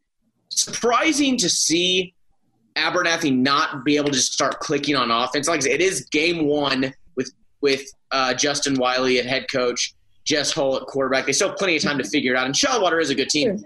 surprising 0.49 1.37
to 1.37 1.49
see 1.49 2.13
Abernathy 2.75 3.35
not 3.35 3.83
be 3.83 3.97
able 3.97 4.09
to 4.09 4.13
just 4.13 4.33
start 4.33 4.59
clicking 4.59 4.95
on 4.95 5.11
offense. 5.11 5.47
Like 5.47 5.57
I 5.57 5.61
said, 5.61 5.71
it 5.71 5.81
is 5.81 6.07
game 6.11 6.45
one 6.47 6.93
with 7.15 7.31
with 7.61 7.83
uh, 8.11 8.33
Justin 8.33 8.75
Wiley 8.75 9.19
at 9.19 9.25
head 9.25 9.45
coach, 9.51 9.93
Jess 10.23 10.51
Hull 10.51 10.77
at 10.77 10.83
quarterback. 10.83 11.25
They 11.25 11.33
still 11.33 11.49
have 11.49 11.57
plenty 11.57 11.75
of 11.75 11.83
time 11.83 11.97
to 11.97 12.03
figure 12.03 12.33
it 12.33 12.37
out. 12.37 12.45
And 12.45 12.55
Shallowater 12.55 12.99
is 12.99 13.09
a 13.09 13.15
good 13.15 13.29
team. 13.29 13.63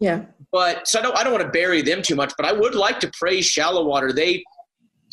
Yeah. 0.00 0.24
But 0.52 0.86
so 0.86 1.00
I 1.00 1.02
don't 1.02 1.16
I 1.16 1.24
don't 1.24 1.32
want 1.32 1.44
to 1.44 1.50
bury 1.50 1.82
them 1.82 2.02
too 2.02 2.14
much, 2.14 2.32
but 2.36 2.46
I 2.46 2.52
would 2.52 2.74
like 2.74 3.00
to 3.00 3.10
praise 3.18 3.46
Shallowater. 3.46 4.12
They 4.12 4.44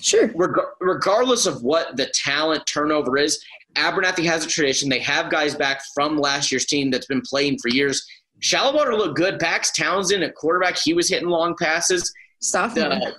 sure 0.02 0.32
reg- 0.36 0.66
regardless 0.80 1.46
of 1.46 1.64
what 1.64 1.98
the 1.98 2.08
talent 2.14 2.66
turnover 2.66 3.18
is, 3.18 3.44
Abernathy 3.76 4.26
has 4.26 4.46
a 4.46 4.48
tradition. 4.48 4.90
They 4.90 5.00
have 5.00 5.30
guys 5.30 5.56
back 5.56 5.82
from 5.94 6.18
last 6.18 6.52
year's 6.52 6.66
team 6.66 6.92
that's 6.92 7.08
been 7.08 7.22
playing 7.22 7.60
for 7.60 7.70
years. 7.70 8.06
Shallowater 8.40 8.96
looked 8.96 9.18
good. 9.18 9.40
Pax 9.40 9.72
Townsend 9.72 10.24
at 10.24 10.36
quarterback, 10.36 10.78
he 10.78 10.94
was 10.94 11.10
hitting 11.10 11.30
long 11.30 11.56
passes. 11.60 12.12
Sophomore. 12.40 12.94
Uh, 12.94 13.12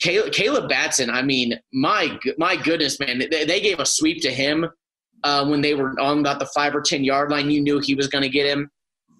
Caleb, 0.00 0.32
Caleb 0.32 0.68
Batson, 0.68 1.10
I 1.10 1.22
mean, 1.22 1.58
my 1.72 2.18
my 2.36 2.56
goodness, 2.56 2.98
man, 2.98 3.20
they, 3.30 3.44
they 3.44 3.60
gave 3.60 3.78
a 3.78 3.86
sweep 3.86 4.20
to 4.22 4.30
him 4.32 4.66
uh, 5.22 5.46
when 5.46 5.60
they 5.60 5.74
were 5.74 5.98
on 6.00 6.18
about 6.18 6.40
the 6.40 6.46
five 6.46 6.74
or 6.74 6.80
ten 6.80 7.04
yard 7.04 7.30
line. 7.30 7.50
You 7.50 7.60
knew 7.60 7.78
he 7.78 7.94
was 7.94 8.08
going 8.08 8.22
to 8.22 8.28
get 8.28 8.46
him. 8.46 8.68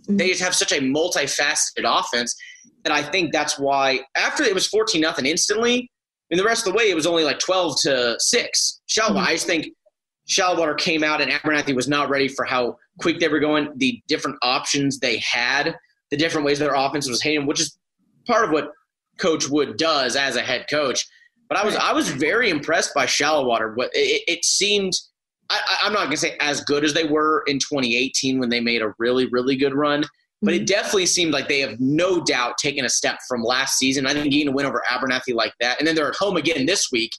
Mm-hmm. 0.02 0.16
They 0.16 0.28
just 0.28 0.42
have 0.42 0.57
such 0.57 0.73
a 0.73 0.81
multifaceted 0.81 1.85
offense 1.85 2.35
that 2.83 2.92
I 2.92 3.00
think 3.00 3.33
that's 3.33 3.61
why 3.61 4.00
after 4.16 4.42
it 4.42 4.54
was 4.54 4.66
14 4.66 5.00
nothing 5.00 5.26
instantly, 5.26 5.88
and 6.33 6.41
the 6.41 6.45
rest 6.45 6.67
of 6.67 6.73
the 6.73 6.77
way 6.79 6.91
it 6.91 6.95
was 6.95 7.07
only 7.07 7.25
like 7.25 7.39
12 7.39 7.77
to 7.83 8.17
6. 8.19 8.81
Shallow, 8.87 9.17
mm-hmm. 9.17 9.29
I 9.29 9.33
just 9.33 9.47
think 9.47 9.69
Shallowater 10.27 10.75
came 10.75 11.05
out 11.05 11.21
and 11.21 11.31
Abernathy 11.31 11.77
was 11.77 11.89
not 11.89 12.09
ready 12.09 12.27
for 12.27 12.47
how 12.47 12.79
quick 12.99 13.21
they 13.21 13.29
were 13.29 13.39
going, 13.39 13.69
the 13.77 14.01
different 14.09 14.39
options 14.43 14.99
they 14.99 15.19
had, 15.19 15.77
the 16.11 16.17
different 16.17 16.47
ways 16.47 16.59
their 16.59 16.75
offense 16.75 17.07
was 17.07 17.23
hitting, 17.23 17.47
which 17.47 17.61
is 17.61 17.77
part 18.27 18.47
of 18.47 18.51
what 18.51 18.71
Coach 19.19 19.51
Wood 19.51 19.77
does 19.77 20.17
as 20.17 20.37
a 20.37 20.41
head 20.41 20.65
coach. 20.71 21.07
But 21.51 21.59
I 21.59 21.67
was 21.67 21.77
I 21.77 21.93
was 21.93 22.09
very 22.09 22.49
impressed 22.49 22.95
by 22.95 23.05
Shallowater. 23.05 23.75
But 23.77 23.91
it, 23.93 24.23
it 24.27 24.45
seemed 24.45 24.95
I, 25.51 25.61
I'm 25.83 25.93
not 25.93 26.05
gonna 26.05 26.17
say 26.17 26.39
as 26.41 26.62
good 26.62 26.83
as 26.83 26.95
they 26.95 27.05
were 27.05 27.43
in 27.47 27.59
2018 27.59 28.39
when 28.39 28.49
they 28.49 28.61
made 28.61 28.81
a 28.81 28.95
really 28.99 29.27
really 29.27 29.57
good 29.57 29.75
run. 29.75 30.05
But 30.42 30.54
it 30.54 30.66
definitely 30.66 31.06
seemed 31.06 31.32
like 31.32 31.49
they 31.49 31.61
have 31.61 31.78
no 31.78 32.20
doubt 32.20 32.58
taken 32.58 32.84
a 32.84 32.88
step 32.88 33.18
from 33.28 33.42
last 33.42 33.78
season. 33.78 34.06
I 34.06 34.12
think 34.12 34.32
getting 34.32 34.49
a 34.49 34.52
win 34.52 34.66
over 34.66 34.82
Abernathy 34.90 35.34
like 35.34 35.54
that, 35.61 35.78
and 35.78 35.87
then 35.87 35.94
they're 35.94 36.08
at 36.08 36.16
home 36.16 36.37
again 36.37 36.66
this 36.66 36.90
week. 36.90 37.12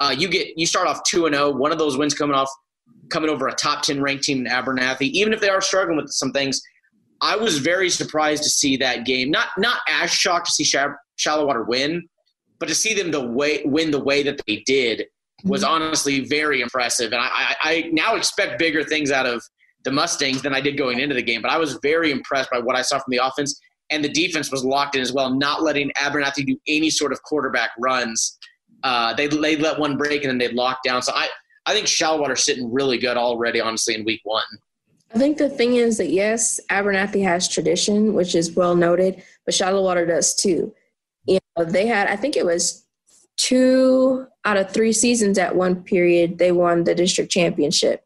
Uh, 0.00 0.14
you 0.16 0.28
get 0.28 0.48
you 0.56 0.66
start 0.66 0.88
off 0.88 1.02
two 1.04 1.26
and 1.26 1.34
zero. 1.34 1.50
One 1.50 1.70
of 1.70 1.78
those 1.78 1.98
wins 1.98 2.14
coming 2.14 2.34
off 2.34 2.48
coming 3.10 3.28
over 3.28 3.46
a 3.48 3.54
top 3.54 3.82
ten 3.82 4.00
ranked 4.00 4.24
team 4.24 4.38
in 4.38 4.50
Abernathy. 4.50 5.10
Even 5.10 5.32
if 5.32 5.40
they 5.40 5.50
are 5.50 5.60
struggling 5.60 5.98
with 5.98 6.10
some 6.10 6.32
things, 6.32 6.60
I 7.20 7.36
was 7.36 7.58
very 7.58 7.90
surprised 7.90 8.42
to 8.44 8.48
see 8.48 8.76
that 8.78 9.04
game. 9.04 9.30
Not 9.30 9.48
not 9.58 9.80
as 9.88 10.10
shocked 10.10 10.46
to 10.46 10.52
see 10.52 10.64
Shallowater 11.16 11.64
win, 11.64 12.08
but 12.58 12.68
to 12.68 12.74
see 12.74 12.94
them 12.94 13.10
the 13.10 13.24
way 13.24 13.62
win 13.64 13.90
the 13.90 14.02
way 14.02 14.22
that 14.22 14.40
they 14.46 14.62
did 14.66 15.04
was 15.44 15.62
mm-hmm. 15.62 15.72
honestly 15.72 16.20
very 16.20 16.60
impressive. 16.60 17.12
And 17.12 17.20
I, 17.20 17.28
I, 17.32 17.56
I 17.62 17.90
now 17.92 18.14
expect 18.14 18.58
bigger 18.58 18.82
things 18.82 19.10
out 19.10 19.26
of 19.26 19.42
the 19.84 19.90
Mustangs 19.90 20.42
than 20.42 20.54
I 20.54 20.60
did 20.60 20.76
going 20.76 21.00
into 21.00 21.14
the 21.14 21.22
game. 21.22 21.42
But 21.42 21.50
I 21.50 21.58
was 21.58 21.78
very 21.82 22.10
impressed 22.10 22.50
by 22.50 22.58
what 22.58 22.76
I 22.76 22.82
saw 22.82 22.98
from 22.98 23.10
the 23.10 23.24
offense, 23.24 23.60
and 23.90 24.04
the 24.04 24.08
defense 24.08 24.50
was 24.50 24.64
locked 24.64 24.96
in 24.96 25.02
as 25.02 25.12
well, 25.12 25.34
not 25.34 25.62
letting 25.62 25.90
Abernathy 25.96 26.46
do 26.46 26.58
any 26.66 26.90
sort 26.90 27.12
of 27.12 27.22
quarterback 27.22 27.70
runs. 27.78 28.38
Uh, 28.82 29.14
they 29.14 29.26
they 29.26 29.56
let 29.56 29.78
one 29.78 29.96
break 29.96 30.22
and 30.22 30.30
then 30.30 30.38
they 30.38 30.48
locked 30.48 30.84
down. 30.84 31.02
So 31.02 31.12
I 31.14 31.28
I 31.66 31.74
think 31.74 31.86
Shallowater's 31.86 32.44
sitting 32.44 32.72
really 32.72 32.98
good 32.98 33.16
already, 33.16 33.60
honestly, 33.60 33.94
in 33.94 34.04
week 34.04 34.20
one. 34.24 34.44
I 35.14 35.18
think 35.18 35.36
the 35.36 35.50
thing 35.50 35.76
is 35.76 35.98
that 35.98 36.08
yes, 36.08 36.58
Abernathy 36.70 37.22
has 37.22 37.48
tradition, 37.48 38.14
which 38.14 38.34
is 38.34 38.56
well 38.56 38.74
noted, 38.74 39.22
but 39.44 39.54
Shallowater 39.54 40.06
does 40.06 40.34
too. 40.34 40.74
You 41.26 41.38
know, 41.56 41.64
they 41.64 41.86
had 41.86 42.08
I 42.08 42.16
think 42.16 42.36
it 42.36 42.46
was 42.46 42.86
two 43.36 44.26
out 44.44 44.56
of 44.56 44.70
three 44.70 44.92
seasons 44.92 45.38
at 45.38 45.54
one 45.54 45.82
period 45.82 46.38
they 46.38 46.52
won 46.52 46.84
the 46.84 46.94
district 46.94 47.30
championship 47.30 48.01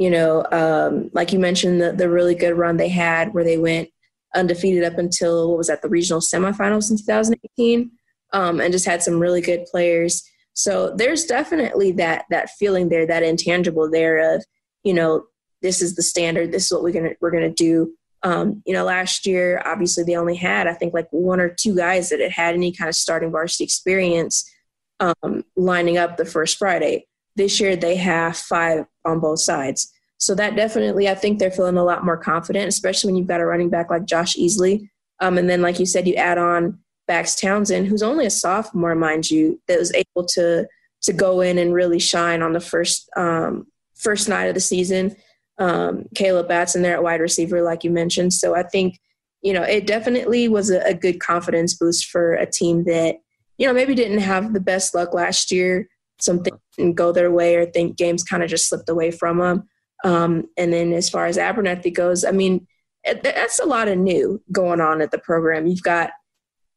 you 0.00 0.08
know, 0.08 0.46
um, 0.50 1.10
like 1.12 1.30
you 1.30 1.38
mentioned, 1.38 1.78
the, 1.78 1.92
the 1.92 2.08
really 2.08 2.34
good 2.34 2.56
run 2.56 2.78
they 2.78 2.88
had 2.88 3.34
where 3.34 3.44
they 3.44 3.58
went 3.58 3.90
undefeated 4.34 4.82
up 4.82 4.96
until 4.96 5.50
what 5.50 5.58
was 5.58 5.66
that 5.66 5.82
the 5.82 5.90
regional 5.90 6.22
semifinals 6.22 6.90
in 6.90 6.96
2018, 6.96 7.90
um, 8.32 8.60
and 8.60 8.72
just 8.72 8.86
had 8.86 9.02
some 9.02 9.20
really 9.20 9.42
good 9.42 9.66
players. 9.70 10.22
So 10.54 10.96
there's 10.96 11.26
definitely 11.26 11.92
that 11.92 12.24
that 12.30 12.48
feeling 12.58 12.88
there, 12.88 13.06
that 13.06 13.22
intangible 13.22 13.90
there 13.90 14.36
of, 14.36 14.42
you 14.84 14.94
know, 14.94 15.24
this 15.60 15.82
is 15.82 15.96
the 15.96 16.02
standard. 16.02 16.50
This 16.50 16.64
is 16.64 16.72
what 16.72 16.82
we're 16.82 16.94
gonna 16.94 17.14
we're 17.20 17.30
gonna 17.30 17.50
do. 17.50 17.92
Um, 18.22 18.62
you 18.64 18.72
know, 18.72 18.84
last 18.84 19.26
year 19.26 19.62
obviously 19.66 20.04
they 20.04 20.16
only 20.16 20.36
had 20.36 20.66
I 20.66 20.72
think 20.72 20.94
like 20.94 21.08
one 21.10 21.40
or 21.40 21.50
two 21.50 21.76
guys 21.76 22.08
that 22.08 22.20
had 22.20 22.32
had 22.32 22.54
any 22.54 22.72
kind 22.72 22.88
of 22.88 22.94
starting 22.94 23.30
varsity 23.30 23.64
experience 23.64 24.50
um, 24.98 25.44
lining 25.56 25.98
up 25.98 26.16
the 26.16 26.24
first 26.24 26.56
Friday. 26.56 27.06
This 27.40 27.58
year 27.58 27.74
they 27.74 27.96
have 27.96 28.36
five 28.36 28.84
on 29.06 29.18
both 29.18 29.40
sides. 29.40 29.90
So 30.18 30.34
that 30.34 30.56
definitely, 30.56 31.08
I 31.08 31.14
think 31.14 31.38
they're 31.38 31.50
feeling 31.50 31.78
a 31.78 31.82
lot 31.82 32.04
more 32.04 32.18
confident, 32.18 32.68
especially 32.68 33.08
when 33.08 33.16
you've 33.16 33.28
got 33.28 33.40
a 33.40 33.46
running 33.46 33.70
back 33.70 33.88
like 33.88 34.04
Josh 34.04 34.36
Easley. 34.36 34.90
Um, 35.20 35.38
and 35.38 35.48
then, 35.48 35.62
like 35.62 35.80
you 35.80 35.86
said, 35.86 36.06
you 36.06 36.16
add 36.16 36.36
on 36.36 36.78
Bax 37.08 37.34
Townsend, 37.34 37.86
who's 37.86 38.02
only 38.02 38.26
a 38.26 38.30
sophomore, 38.30 38.94
mind 38.94 39.30
you, 39.30 39.58
that 39.68 39.78
was 39.78 39.90
able 39.94 40.26
to 40.34 40.68
to 41.00 41.12
go 41.14 41.40
in 41.40 41.56
and 41.56 41.72
really 41.72 41.98
shine 41.98 42.42
on 42.42 42.52
the 42.52 42.60
first 42.60 43.08
um, 43.16 43.66
first 43.94 44.28
night 44.28 44.48
of 44.48 44.54
the 44.54 44.60
season. 44.60 45.16
Um, 45.56 46.04
Caleb 46.14 46.48
Batson 46.48 46.82
there 46.82 46.92
at 46.92 47.02
wide 47.02 47.22
receiver, 47.22 47.62
like 47.62 47.84
you 47.84 47.90
mentioned. 47.90 48.34
So 48.34 48.54
I 48.54 48.64
think 48.64 48.98
you 49.40 49.54
know 49.54 49.62
it 49.62 49.86
definitely 49.86 50.46
was 50.46 50.68
a, 50.68 50.82
a 50.82 50.92
good 50.92 51.20
confidence 51.20 51.72
boost 51.72 52.10
for 52.10 52.34
a 52.34 52.44
team 52.44 52.84
that 52.84 53.16
you 53.56 53.66
know 53.66 53.72
maybe 53.72 53.94
didn't 53.94 54.18
have 54.18 54.52
the 54.52 54.60
best 54.60 54.94
luck 54.94 55.14
last 55.14 55.50
year 55.50 55.88
something 56.22 56.54
didn't 56.76 56.94
go 56.94 57.12
their 57.12 57.30
way 57.30 57.56
or 57.56 57.66
think 57.66 57.96
games 57.96 58.22
kind 58.22 58.42
of 58.42 58.50
just 58.50 58.68
slipped 58.68 58.88
away 58.88 59.10
from 59.10 59.38
them. 59.38 59.68
Um, 60.04 60.44
and 60.56 60.72
then 60.72 60.92
as 60.92 61.10
far 61.10 61.26
as 61.26 61.36
Abernathy 61.36 61.92
goes, 61.92 62.24
I 62.24 62.30
mean, 62.30 62.66
that's 63.22 63.58
a 63.58 63.66
lot 63.66 63.88
of 63.88 63.98
new 63.98 64.42
going 64.52 64.80
on 64.80 65.00
at 65.00 65.10
the 65.10 65.18
program. 65.18 65.66
You've 65.66 65.82
got 65.82 66.10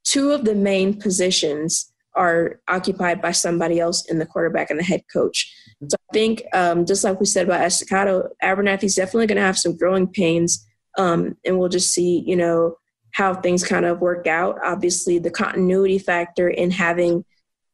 two 0.03 0.31
of 0.31 0.45
the 0.45 0.55
main 0.55 0.99
positions 0.99 1.91
are 2.15 2.59
occupied 2.67 3.21
by 3.21 3.31
somebody 3.31 3.79
else 3.79 4.09
in 4.09 4.19
the 4.19 4.25
quarterback 4.25 4.69
and 4.69 4.79
the 4.79 4.83
head 4.83 5.01
coach. 5.11 5.51
So 5.87 5.97
I 6.09 6.13
think, 6.13 6.43
um, 6.53 6.85
just 6.85 7.03
like 7.03 7.19
we 7.19 7.25
said 7.25 7.45
about 7.45 7.61
Estacado, 7.61 8.29
Abernathy's 8.43 8.95
definitely 8.95 9.27
going 9.27 9.37
to 9.37 9.41
have 9.41 9.57
some 9.57 9.75
growing 9.75 10.07
pains, 10.07 10.65
um, 10.97 11.35
and 11.43 11.57
we'll 11.57 11.69
just 11.69 11.91
see, 11.91 12.23
you 12.25 12.35
know, 12.35 12.75
how 13.11 13.33
things 13.33 13.65
kind 13.65 13.85
of 13.85 13.99
work 13.99 14.27
out. 14.27 14.59
Obviously, 14.63 15.17
the 15.17 15.31
continuity 15.31 15.97
factor 15.97 16.47
in 16.47 16.71
having 16.71 17.25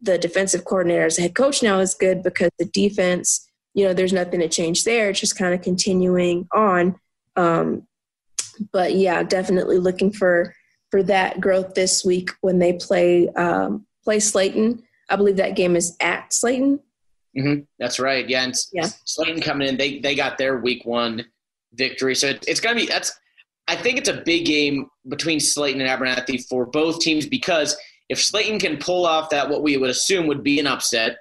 the 0.02 0.18
defensive 0.18 0.66
coordinator 0.66 1.06
as 1.06 1.18
a 1.20 1.24
head 1.24 1.36
coach 1.36 1.62
now 1.62 1.80
is 1.80 1.94
good 1.94 2.24
because 2.24 2.52
the 2.58 2.66
defense, 2.66 3.48
you 3.74 3.86
know, 3.86 3.94
there's 3.94 4.14
nothing 4.14 4.40
to 4.40 4.48
change 4.48 4.84
there. 4.84 5.10
It's 5.10 5.20
just 5.20 5.38
kind 5.38 5.54
of 5.54 5.62
continuing 5.62 6.48
on. 6.54 6.96
Um, 7.36 7.88
but 8.72 8.96
yeah, 8.96 9.24
definitely 9.24 9.78
looking 9.78 10.12
for 10.12 10.54
for 10.92 11.04
that 11.04 11.40
growth 11.40 11.76
this 11.76 12.04
week 12.04 12.32
when 12.42 12.60
they 12.60 12.74
play 12.74 13.30
um, 13.30 13.86
play 14.04 14.18
Slaton. 14.18 14.82
I 15.10 15.16
believe 15.16 15.38
that 15.38 15.56
game 15.56 15.76
is 15.76 15.96
at 16.00 16.32
Slaton. 16.32 16.80
Mm-hmm. 17.38 17.62
That's 17.78 18.00
right. 18.00 18.28
Yeah, 18.28 18.44
and 18.44 18.54
yeah. 18.74 18.88
Slaton 19.06 19.42
coming 19.42 19.68
in, 19.68 19.78
they 19.78 20.00
they 20.00 20.16
got 20.16 20.38
their 20.38 20.58
week 20.60 20.86
one 20.86 21.26
victory. 21.74 22.16
So 22.16 22.28
it, 22.28 22.46
it's 22.48 22.60
gonna 22.60 22.76
be 22.76 22.86
that's. 22.86 23.18
I 23.68 23.76
think 23.76 24.00
it's 24.00 24.10
a 24.10 24.22
big 24.26 24.48
game 24.48 24.88
between 25.08 25.38
Slaton 25.38 25.74
and 25.74 25.82
Abernathy 25.84 26.44
for 26.48 26.66
both 26.66 27.02
teams 27.02 27.28
because 27.28 27.78
if 28.10 28.18
Slaton 28.18 28.60
can 28.60 28.78
pull 28.78 29.06
off 29.06 29.30
that, 29.30 29.50
what 29.50 29.62
we 29.62 29.78
would 29.78 29.90
assume 29.90 30.28
would 30.28 30.44
be 30.44 30.60
an 30.60 30.68
upset, 30.68 31.20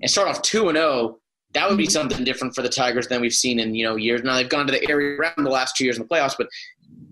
and 0.00 0.10
start 0.10 0.28
off 0.28 0.40
two 0.42 0.68
and 0.68 0.76
zero, 0.76 0.88
oh, 0.88 1.20
that 1.54 1.68
would 1.68 1.78
be 1.78 1.86
something 1.86 2.24
different 2.24 2.54
for 2.54 2.62
the 2.62 2.68
Tigers 2.68 3.08
than 3.08 3.20
we've 3.20 3.32
seen 3.32 3.58
in 3.58 3.74
you 3.74 3.84
know 3.84 3.96
years. 3.96 4.22
Now 4.22 4.36
they've 4.36 4.48
gone 4.48 4.66
to 4.66 4.72
the 4.72 4.88
area 4.88 5.18
around 5.18 5.44
the 5.44 5.50
last 5.50 5.76
two 5.76 5.84
years 5.84 5.96
in 5.96 6.02
the 6.02 6.08
playoffs, 6.08 6.34
but 6.38 6.48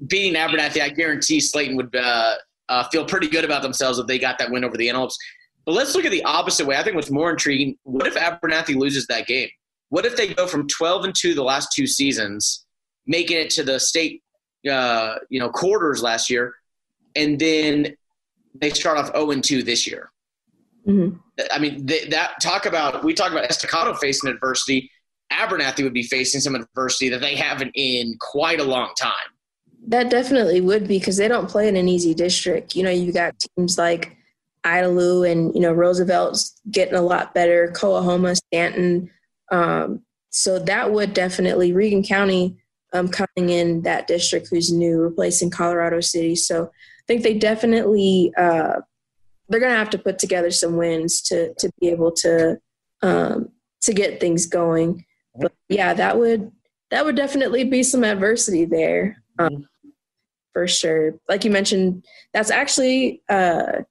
beating 0.07 0.35
Abernathy, 0.35 0.81
I 0.81 0.91
guarantee 0.91 1.39
Slaton 1.39 1.77
would 1.77 1.95
uh, 1.95 2.35
uh, 2.69 2.89
feel 2.89 3.05
pretty 3.05 3.29
good 3.29 3.45
about 3.45 3.63
themselves 3.63 3.99
if 3.99 4.07
they 4.07 4.19
got 4.19 4.39
that 4.39 4.51
win 4.51 4.65
over 4.65 4.77
the 4.77 4.89
Antelopes. 4.89 5.19
But 5.65 5.73
let's 5.73 5.97
look 5.97 6.05
at 6.05 6.13
the 6.13 6.23
opposite 6.23 6.67
way. 6.67 6.77
I 6.77 6.85
think 6.85 6.95
what's 6.95 7.11
more 7.11 7.31
intriguing: 7.31 7.77
what 7.83 8.07
if 8.07 8.15
Abernathy 8.15 8.77
loses 8.77 9.07
that 9.09 9.27
game? 9.27 9.49
What 9.89 10.07
if 10.07 10.17
they 10.17 10.35
go 10.35 10.47
from 10.47 10.69
12 10.69 11.05
and 11.05 11.15
two 11.15 11.35
the 11.35 11.43
last 11.43 11.73
two 11.75 11.87
seasons, 11.87 12.65
making 13.07 13.39
it 13.39 13.51
to 13.51 13.65
the 13.65 13.79
state, 13.81 14.23
uh, 14.71 15.17
you 15.29 15.41
know, 15.41 15.49
quarters 15.49 16.03
last 16.03 16.31
year, 16.31 16.55
and 17.15 17.39
then 17.39 17.97
they 18.61 18.71
start 18.71 18.99
off 18.99 19.13
0 19.13 19.31
and 19.31 19.45
2 19.45 19.63
this 19.63 19.87
year. 19.87 20.11
Mm-hmm. 20.87 21.17
I 21.51 21.59
mean, 21.59 21.85
they, 21.85 22.07
that 22.07 22.41
talk 22.41 22.67
about 22.67 23.05
we 23.05 23.13
talk 23.13 23.33
about 23.33 23.45
Estacado 23.45 23.95
facing 23.95 24.31
adversity. 24.31 24.91
Abernathy 25.33 25.83
would 25.83 25.93
be 25.93 26.05
facing 26.05 26.41
some 26.41 26.55
adversity 26.55 27.09
that 27.09 27.21
they 27.21 27.35
haven't 27.35 27.73
in 27.75 28.17
quite 28.21 28.61
a 28.61 28.65
long 28.65 28.93
time. 28.97 29.13
That 29.89 30.11
definitely 30.11 30.61
would 30.61 30.87
be 30.87 30.99
because 30.99 31.17
they 31.17 31.29
don't 31.29 31.51
play 31.51 31.69
in 31.69 31.77
an 31.77 31.89
easy 31.89 32.15
district. 32.15 32.77
You 32.77 32.85
know, 32.85 32.91
you 32.91 33.13
got 33.13 33.35
teams 33.57 33.77
like 33.77 34.17
Idalou 34.65 35.31
and 35.31 35.55
you 35.55 35.61
know 35.61 35.73
Roosevelt's 35.73 36.61
getting 36.71 36.95
a 36.95 37.03
lot 37.03 37.35
better. 37.35 37.73
Coahoma, 37.75 38.37
Stanton. 38.37 39.11
Um, 39.51 40.03
so 40.31 40.59
that 40.61 40.93
would 40.93 41.15
definitely 41.15 41.73
Reagan 41.73 42.03
County 42.03 42.57
um, 42.93 43.09
coming 43.09 43.51
in 43.51 43.83
that 43.83 44.07
district 44.07 44.49
who's 44.51 44.73
new, 44.73 45.01
replacing 45.01 45.51
Colorado 45.51 46.01
City. 46.01 46.37
So 46.37 46.71
think 47.07 47.23
they 47.23 47.35
definitely 47.35 48.33
uh, 48.37 48.81
they're 49.49 49.61
going 49.61 49.73
to 49.73 49.79
have 49.79 49.91
to 49.91 49.99
put 49.99 50.19
together 50.19 50.51
some 50.51 50.77
wins 50.77 51.23
to 51.23 51.55
to 51.55 51.71
be 51.81 51.89
able 51.89 52.13
to 52.13 52.59
um, 53.03 53.51
to 53.83 53.93
get 53.93 54.21
things 54.21 54.47
going. 54.47 55.05
But 55.35 55.53
yeah, 55.69 55.95
that 55.95 56.19
would 56.19 56.51
that 56.91 57.05
would 57.05 57.17
definitely 57.17 57.65
be 57.65 57.83
some 57.83 58.05
adversity 58.05 58.65
there 58.65 59.23
um, 59.39 59.69
for 60.53 60.67
sure. 60.67 61.15
Like 61.29 61.45
you 61.45 61.51
mentioned, 61.51 62.05
that's 62.33 62.51
actually 62.51 63.23
uh, 63.29 63.83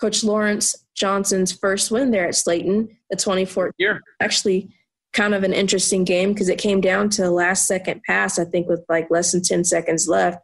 Coach 0.00 0.24
Lawrence 0.24 0.84
Johnson's 0.94 1.52
first 1.52 1.90
win 1.90 2.10
there 2.10 2.26
at 2.26 2.34
Slaton, 2.34 2.88
the 3.10 3.16
24th 3.16 3.72
year. 3.78 4.02
Actually, 4.20 4.70
kind 5.12 5.34
of 5.34 5.42
an 5.42 5.52
interesting 5.52 6.04
game 6.04 6.32
because 6.32 6.48
it 6.48 6.58
came 6.58 6.80
down 6.80 7.08
to 7.10 7.26
a 7.26 7.30
last 7.30 7.66
second 7.66 8.02
pass. 8.06 8.38
I 8.38 8.44
think 8.44 8.68
with 8.68 8.84
like 8.88 9.10
less 9.10 9.32
than 9.32 9.42
10 9.42 9.64
seconds 9.64 10.08
left, 10.08 10.38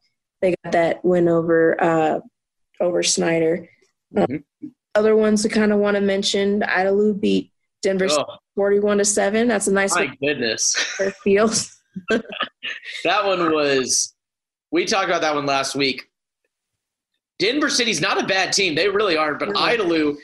they 0.46 0.54
got 0.62 0.72
that 0.72 1.04
win 1.04 1.28
over 1.28 1.82
uh, 1.82 2.20
over 2.80 3.02
Snyder. 3.02 3.68
Mm-hmm. 4.14 4.34
Um, 4.34 4.72
other 4.94 5.16
ones 5.16 5.42
to 5.42 5.48
kind 5.48 5.72
of 5.72 5.80
want 5.80 5.96
to 5.96 6.00
mention: 6.00 6.60
Idalou 6.60 7.20
beat 7.20 7.52
Denver 7.82 8.06
oh. 8.10 8.36
forty-one 8.54 8.98
to 8.98 9.04
seven. 9.04 9.48
That's 9.48 9.66
a 9.66 9.72
nice. 9.72 9.94
My 9.94 10.14
goodness, 10.22 10.74
field. 11.24 11.68
that 12.10 13.24
one 13.26 13.52
was. 13.52 14.14
We 14.70 14.84
talked 14.84 15.08
about 15.08 15.22
that 15.22 15.34
one 15.34 15.46
last 15.46 15.74
week. 15.74 16.08
Denver 17.38 17.68
City's 17.68 18.00
not 18.00 18.22
a 18.22 18.26
bad 18.26 18.52
team; 18.52 18.76
they 18.76 18.88
really 18.88 19.16
aren't. 19.16 19.40
But 19.40 19.48
mm-hmm. 19.48 19.58
Idalou, 19.58 20.16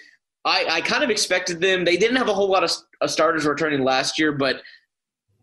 I, 0.44 0.66
I 0.70 0.80
kind 0.82 1.02
of 1.02 1.10
expected 1.10 1.60
them. 1.60 1.84
They 1.84 1.96
didn't 1.96 2.16
have 2.16 2.28
a 2.28 2.34
whole 2.34 2.48
lot 2.48 2.62
of, 2.62 2.70
of 3.00 3.10
starters 3.10 3.44
returning 3.44 3.82
last 3.82 4.20
year, 4.20 4.30
but 4.30 4.62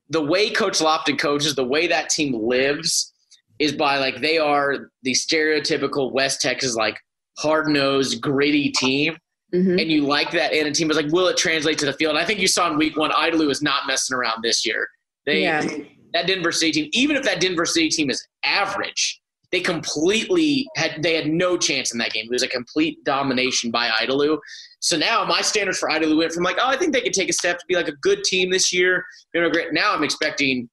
the 0.09 0.23
way 0.23 0.49
Coach 0.49 0.79
Lofton 0.79 1.19
coaches, 1.19 1.53
the 1.53 1.65
way 1.65 1.87
that 1.87 2.09
team 2.09 2.33
lives, 2.33 3.13
is 3.59 3.73
by 3.73 3.97
like 3.97 4.21
they 4.21 4.37
are 4.37 4.89
the 5.03 5.13
stereotypical 5.13 6.11
West 6.11 6.41
Texas 6.41 6.75
like 6.75 6.97
hard 7.37 7.67
nosed 7.67 8.21
gritty 8.21 8.69
team. 8.71 9.17
Mhm. 9.53 9.81
and 9.81 9.91
you 9.91 10.05
like 10.05 10.29
that, 10.29 10.53
and 10.53 10.67
a 10.67 10.71
team 10.71 10.87
was 10.87 10.95
like, 10.95 11.11
will 11.11 11.27
it 11.27 11.35
translate 11.35 11.79
to 11.79 11.85
the 11.87 11.93
field? 11.93 12.11
And 12.11 12.19
I 12.19 12.23
think 12.23 12.39
you 12.39 12.47
saw 12.47 12.69
in 12.69 12.77
week 12.77 12.95
one, 12.95 13.09
Idalou 13.09 13.49
is 13.49 13.63
not 13.63 13.87
messing 13.87 14.15
around 14.15 14.43
this 14.43 14.63
year. 14.63 14.87
They 15.25 15.41
Yeah. 15.41 15.65
that 16.13 16.27
Denver 16.27 16.51
City 16.51 16.71
team, 16.83 16.89
even 16.93 17.15
if 17.15 17.23
that 17.23 17.41
Denver 17.41 17.65
City 17.65 17.89
team 17.89 18.11
is 18.11 18.23
average, 18.43 19.19
they 19.51 19.59
completely 19.59 20.67
had 20.75 21.01
they 21.01 21.15
had 21.15 21.25
no 21.25 21.57
chance 21.57 21.91
in 21.91 21.97
that 21.97 22.13
game. 22.13 22.25
It 22.25 22.31
was 22.31 22.43
a 22.43 22.47
complete 22.47 23.03
domination 23.05 23.71
by 23.71 23.89
Idalou. 23.89 24.37
So 24.81 24.97
now 24.97 25.25
my 25.25 25.41
standards 25.41 25.79
for 25.79 25.89
Idalou 25.89 26.17
went 26.19 26.31
from 26.31 26.43
like, 26.43 26.57
oh, 26.59 26.67
I 26.67 26.77
think 26.77 26.93
they 26.93 27.01
could 27.01 27.13
take 27.13 27.29
a 27.29 27.33
step 27.33 27.57
to 27.57 27.65
be 27.67 27.73
like 27.75 27.87
a 27.87 27.95
good 28.03 28.23
team 28.23 28.51
this 28.51 28.71
year. 28.71 29.03
You 29.33 29.41
know, 29.41 29.49
great. 29.49 29.73
Now 29.73 29.95
I'm 29.95 30.03
expecting. 30.03 30.69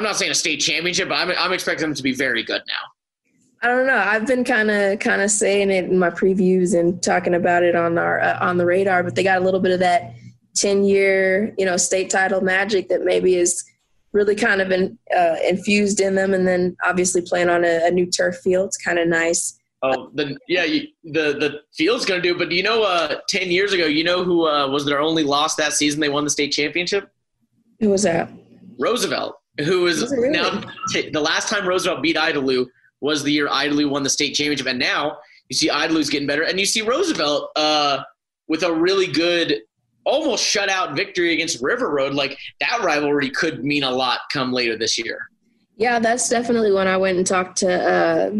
I'm 0.00 0.04
not 0.04 0.16
saying 0.16 0.30
a 0.30 0.34
state 0.34 0.60
championship, 0.60 1.10
but 1.10 1.16
I'm, 1.16 1.30
I'm 1.36 1.52
expecting 1.52 1.86
them 1.86 1.94
to 1.94 2.02
be 2.02 2.14
very 2.14 2.42
good 2.42 2.62
now. 2.66 3.62
I 3.62 3.68
don't 3.68 3.86
know. 3.86 3.98
I've 3.98 4.26
been 4.26 4.44
kind 4.44 4.70
of 4.70 4.98
kind 4.98 5.20
of 5.20 5.30
saying 5.30 5.70
it 5.70 5.84
in 5.84 5.98
my 5.98 6.08
previews 6.08 6.78
and 6.78 7.02
talking 7.02 7.34
about 7.34 7.62
it 7.62 7.76
on 7.76 7.98
our 7.98 8.18
uh, 8.18 8.38
on 8.40 8.56
the 8.56 8.64
radar, 8.64 9.02
but 9.02 9.14
they 9.14 9.22
got 9.22 9.42
a 9.42 9.44
little 9.44 9.60
bit 9.60 9.72
of 9.72 9.80
that 9.80 10.14
ten 10.56 10.84
year 10.84 11.54
you 11.58 11.66
know 11.66 11.76
state 11.76 12.08
title 12.08 12.40
magic 12.40 12.88
that 12.88 13.04
maybe 13.04 13.34
is 13.34 13.62
really 14.12 14.34
kind 14.34 14.62
of 14.62 14.72
in, 14.72 14.98
uh, 15.14 15.36
infused 15.46 16.00
in 16.00 16.14
them, 16.14 16.32
and 16.32 16.48
then 16.48 16.74
obviously 16.82 17.20
playing 17.20 17.50
on 17.50 17.62
a, 17.62 17.86
a 17.86 17.90
new 17.90 18.06
turf 18.06 18.38
field. 18.38 18.68
It's 18.68 18.78
kind 18.78 18.98
of 18.98 19.06
nice. 19.06 19.58
Oh, 19.82 20.10
the 20.14 20.38
yeah, 20.48 20.64
you, 20.64 20.86
the 21.04 21.34
the 21.34 21.60
field's 21.74 22.06
gonna 22.06 22.22
do. 22.22 22.38
But 22.38 22.48
do 22.48 22.56
you 22.56 22.62
know, 22.62 22.84
uh, 22.84 23.16
ten 23.28 23.50
years 23.50 23.74
ago, 23.74 23.84
you 23.84 24.04
know 24.04 24.24
who 24.24 24.48
uh, 24.48 24.68
was 24.68 24.86
their 24.86 25.02
only 25.02 25.24
loss 25.24 25.56
that 25.56 25.74
season? 25.74 26.00
They 26.00 26.08
won 26.08 26.24
the 26.24 26.30
state 26.30 26.52
championship. 26.52 27.10
Who 27.80 27.90
was 27.90 28.04
that? 28.04 28.30
Roosevelt, 28.78 29.36
who 29.64 29.82
Was 29.82 30.10
really? 30.12 30.30
now 30.30 30.62
t- 30.92 31.10
the 31.10 31.20
last 31.20 31.48
time 31.48 31.66
Roosevelt 31.66 32.02
beat 32.02 32.16
Idalou 32.16 32.66
was 33.00 33.22
the 33.22 33.32
year 33.32 33.48
Idalou 33.48 33.90
won 33.90 34.02
the 34.02 34.10
state 34.10 34.34
championship, 34.34 34.66
and 34.66 34.78
now 34.78 35.18
you 35.48 35.56
see 35.56 35.68
Idalou's 35.68 36.10
getting 36.10 36.26
better, 36.26 36.42
and 36.42 36.58
you 36.60 36.66
see 36.66 36.82
Roosevelt 36.82 37.50
uh, 37.56 38.02
with 38.48 38.62
a 38.62 38.72
really 38.72 39.06
good, 39.06 39.62
almost 40.04 40.44
shutout 40.44 40.94
victory 40.94 41.32
against 41.32 41.62
River 41.62 41.90
Road. 41.90 42.14
Like 42.14 42.38
that 42.60 42.80
rivalry 42.82 43.30
could 43.30 43.64
mean 43.64 43.82
a 43.82 43.90
lot 43.90 44.20
come 44.32 44.52
later 44.52 44.76
this 44.76 44.98
year. 44.98 45.28
Yeah, 45.76 45.98
that's 45.98 46.28
definitely 46.28 46.72
when 46.72 46.86
I 46.86 46.96
went 46.98 47.16
and 47.16 47.26
talked 47.26 47.58
to 47.58 47.72
uh, 47.72 48.30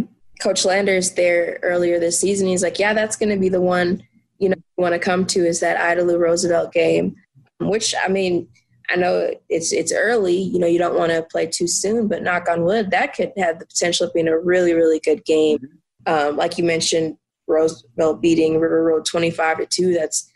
Coach 0.40 0.64
Landers 0.64 1.12
there 1.12 1.58
earlier 1.62 1.98
this 1.98 2.20
season. 2.20 2.46
He's 2.46 2.62
like, 2.62 2.78
"Yeah, 2.78 2.92
that's 2.92 3.16
going 3.16 3.30
to 3.30 3.38
be 3.38 3.48
the 3.48 3.60
one 3.60 4.02
you 4.38 4.50
know 4.50 4.56
you 4.56 4.82
want 4.82 4.92
to 4.94 4.98
come 4.98 5.26
to 5.26 5.46
is 5.46 5.60
that 5.60 5.78
Idalou 5.78 6.18
Roosevelt 6.18 6.72
game." 6.72 7.16
Which 7.58 7.94
I 8.02 8.08
mean, 8.08 8.48
I 8.90 8.96
know 8.96 9.32
it's 9.48 9.72
it's 9.72 9.92
early. 9.92 10.36
You 10.36 10.58
know, 10.58 10.66
you 10.66 10.78
don't 10.78 10.98
want 10.98 11.12
to 11.12 11.22
play 11.22 11.46
too 11.46 11.66
soon, 11.66 12.08
but 12.08 12.22
knock 12.22 12.48
on 12.48 12.64
wood, 12.64 12.90
that 12.90 13.14
could 13.14 13.32
have 13.36 13.58
the 13.58 13.66
potential 13.66 14.06
of 14.06 14.14
being 14.14 14.28
a 14.28 14.38
really 14.38 14.74
really 14.74 15.00
good 15.00 15.24
game. 15.24 15.58
Um, 16.06 16.36
like 16.36 16.58
you 16.58 16.64
mentioned, 16.64 17.16
Roosevelt 17.46 18.20
beating 18.20 18.58
River 18.58 18.82
Road 18.82 19.04
twenty 19.04 19.30
five 19.30 19.58
to 19.58 19.66
two. 19.66 19.94
That's 19.94 20.30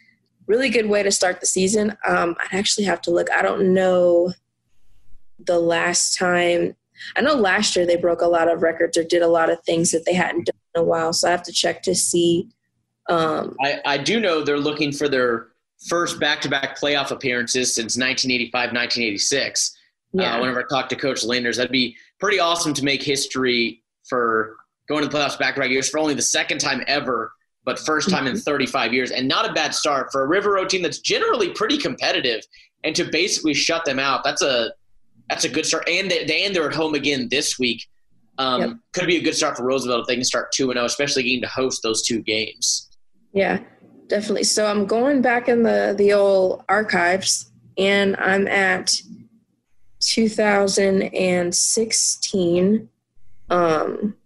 really 0.46 0.68
good 0.68 0.88
way 0.88 1.02
to 1.02 1.10
start 1.10 1.40
the 1.40 1.46
season. 1.46 1.96
Um, 2.06 2.36
I'd 2.40 2.56
actually 2.56 2.84
have 2.84 3.00
to 3.02 3.10
look. 3.10 3.30
I 3.30 3.42
don't 3.42 3.74
know 3.74 4.32
the 5.38 5.58
last 5.58 6.16
time 6.16 6.76
I 7.16 7.20
know 7.20 7.34
last 7.34 7.76
year 7.76 7.86
they 7.86 7.96
broke 7.96 8.20
a 8.20 8.26
lot 8.26 8.50
of 8.50 8.62
records 8.62 8.96
or 8.96 9.04
did 9.04 9.22
a 9.22 9.28
lot 9.28 9.50
of 9.50 9.60
things 9.64 9.90
that 9.90 10.04
they 10.04 10.14
hadn't 10.14 10.46
done 10.46 10.56
in 10.74 10.80
a 10.80 10.84
while. 10.84 11.12
So 11.12 11.28
I 11.28 11.30
have 11.32 11.42
to 11.44 11.52
check 11.52 11.82
to 11.82 11.94
see. 11.94 12.48
Um, 13.08 13.56
I, 13.60 13.80
I 13.84 13.98
do 13.98 14.20
know 14.20 14.42
they're 14.42 14.58
looking 14.58 14.92
for 14.92 15.08
their 15.08 15.48
first 15.88 16.18
back-to-back 16.20 16.78
playoff 16.78 17.10
appearances 17.10 17.74
since 17.74 17.96
1985, 17.96 18.52
1986. 18.72 19.76
yeah, 20.12 20.36
Uh, 20.36 20.40
whenever 20.40 20.60
I 20.60 20.64
talk 20.68 20.88
to 20.90 20.96
Coach 20.96 21.24
Landers, 21.24 21.56
that'd 21.56 21.72
be 21.72 21.96
pretty 22.20 22.38
awesome 22.38 22.72
to 22.74 22.84
make 22.84 23.02
history 23.02 23.82
for 24.08 24.56
going 24.88 25.02
to 25.02 25.08
the 25.08 25.16
playoffs 25.16 25.38
back-to-back 25.38 25.70
years 25.70 25.88
for 25.88 25.98
only 25.98 26.14
the 26.14 26.22
second 26.22 26.58
time 26.58 26.82
ever, 26.86 27.32
but 27.64 27.78
first 27.78 28.10
time 28.10 28.26
in 28.26 28.36
35 28.36 28.92
years, 28.92 29.10
and 29.10 29.26
not 29.26 29.48
a 29.48 29.52
bad 29.52 29.74
start 29.74 30.12
for 30.12 30.22
a 30.22 30.26
River 30.28 30.52
Road 30.52 30.68
team 30.68 30.82
that's 30.82 30.98
generally 30.98 31.50
pretty 31.50 31.78
competitive. 31.78 32.42
And 32.84 32.94
to 32.96 33.04
basically 33.10 33.54
shut 33.54 33.84
them 33.86 33.98
out, 33.98 34.22
that's 34.24 34.42
a 34.42 34.72
that's 35.30 35.44
a 35.44 35.48
good 35.48 35.64
start. 35.64 35.88
And 35.88 36.10
they, 36.10 36.24
they 36.26 36.44
and 36.44 36.54
they're 36.54 36.68
at 36.68 36.74
home 36.74 36.94
again 36.94 37.28
this 37.30 37.58
week. 37.58 37.86
Um, 38.36 38.60
Yep. 38.60 38.70
Could 38.92 39.06
be 39.06 39.16
a 39.16 39.22
good 39.22 39.34
start 39.34 39.56
for 39.56 39.64
Roosevelt 39.64 40.02
if 40.02 40.06
they 40.06 40.16
can 40.16 40.24
start 40.24 40.52
two 40.52 40.70
and 40.70 40.76
zero, 40.76 40.84
especially 40.84 41.22
getting 41.22 41.40
to 41.40 41.48
host 41.48 41.82
those 41.82 42.02
two 42.02 42.20
games. 42.20 42.90
yeah, 43.32 43.60
definitely. 44.08 44.44
So 44.44 44.66
I'm 44.66 44.86
going 44.86 45.22
back 45.22 45.48
in 45.48 45.62
the 45.62 45.94
the 45.96 46.12
old 46.12 46.64
archives, 46.68 47.50
and 47.78 48.16
I'm 48.16 48.46
at 48.48 49.00
2016. 50.00 52.88
Um, 53.50 54.16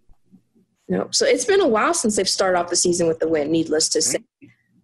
no, 0.87 1.07
so 1.11 1.25
it's 1.25 1.45
been 1.45 1.61
a 1.61 1.67
while 1.67 1.93
since 1.93 2.15
they've 2.15 2.27
started 2.27 2.57
off 2.57 2.69
the 2.69 2.75
season 2.75 3.07
with 3.07 3.19
the 3.19 3.27
win. 3.27 3.51
Needless 3.51 3.89
to 3.89 4.01
say. 4.01 4.19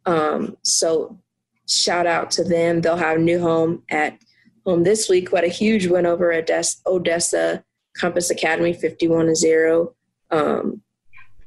Um, 0.05 0.57
so 0.63 1.19
shout 1.67 2.05
out 2.05 2.31
to 2.31 2.43
them. 2.43 2.81
They'll 2.81 2.95
have 2.95 3.19
New 3.19 3.39
Home 3.39 3.83
at 3.89 4.19
home 4.65 4.83
this 4.83 5.09
week. 5.09 5.31
What 5.31 5.43
a 5.43 5.47
huge 5.47 5.87
win 5.87 6.05
over 6.05 6.31
Odessa, 6.31 6.77
Odessa 6.85 7.63
Compass 7.97 8.29
Academy, 8.29 8.73
51 8.73 9.27
to 9.27 9.35
zero. 9.35 9.95
Um, 10.31 10.81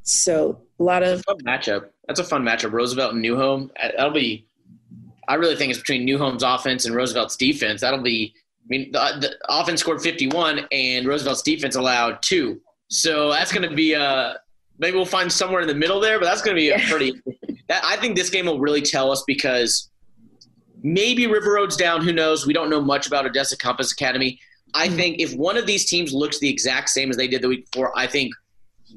so 0.02 0.62
a 0.80 0.82
lot 0.82 1.02
of 1.02 1.22
matchup. 1.46 1.90
That's 2.08 2.18
a 2.20 2.24
fun 2.24 2.42
matchup. 2.42 2.72
Roosevelt 2.72 3.12
and 3.12 3.22
New 3.22 3.36
Home. 3.36 3.70
Uh, 3.80 3.88
That'll 3.96 4.12
be. 4.12 4.46
I 5.28 5.34
really 5.34 5.54
think 5.56 5.70
it's 5.70 5.78
between 5.78 6.04
New 6.04 6.18
Home's 6.18 6.42
offense 6.42 6.86
and 6.86 6.94
Roosevelt's 6.96 7.36
defense. 7.36 7.82
That'll 7.82 8.02
be. 8.02 8.34
I 8.36 8.66
mean, 8.68 8.90
the, 8.92 8.98
the 9.20 9.36
offense 9.48 9.80
scored 9.80 10.00
51, 10.02 10.66
and 10.72 11.06
Roosevelt's 11.06 11.42
defense 11.42 11.76
allowed 11.76 12.20
two. 12.22 12.60
So 12.88 13.30
that's 13.30 13.52
going 13.52 13.68
to 13.68 13.74
be 13.74 13.92
a. 13.92 14.38
Maybe 14.78 14.96
we'll 14.96 15.04
find 15.06 15.30
somewhere 15.30 15.60
in 15.60 15.68
the 15.68 15.74
middle 15.74 16.00
there, 16.00 16.18
but 16.18 16.24
that's 16.26 16.40
going 16.42 16.56
to 16.56 16.60
be 16.60 16.70
a 16.70 16.78
pretty. 16.88 17.12
That 17.68 17.84
I 17.84 17.96
think 17.96 18.16
this 18.16 18.30
game 18.30 18.46
will 18.46 18.60
really 18.60 18.80
tell 18.80 19.10
us 19.10 19.22
because 19.26 19.90
maybe 20.82 21.26
River 21.26 21.52
Road's 21.52 21.76
down. 21.76 22.02
Who 22.02 22.14
knows? 22.14 22.46
We 22.46 22.54
don't 22.54 22.70
know 22.70 22.80
much 22.80 23.06
about 23.06 23.26
Odessa 23.26 23.58
Compass 23.58 23.92
Academy. 23.92 24.40
I 24.72 24.88
Mhm. 24.88 24.96
think 24.96 25.20
if 25.20 25.34
one 25.34 25.58
of 25.58 25.66
these 25.66 25.84
teams 25.84 26.14
looks 26.14 26.38
the 26.38 26.48
exact 26.48 26.88
same 26.88 27.10
as 27.10 27.18
they 27.18 27.28
did 27.28 27.42
the 27.42 27.48
week 27.48 27.70
before, 27.70 27.92
I 27.94 28.06
think 28.06 28.32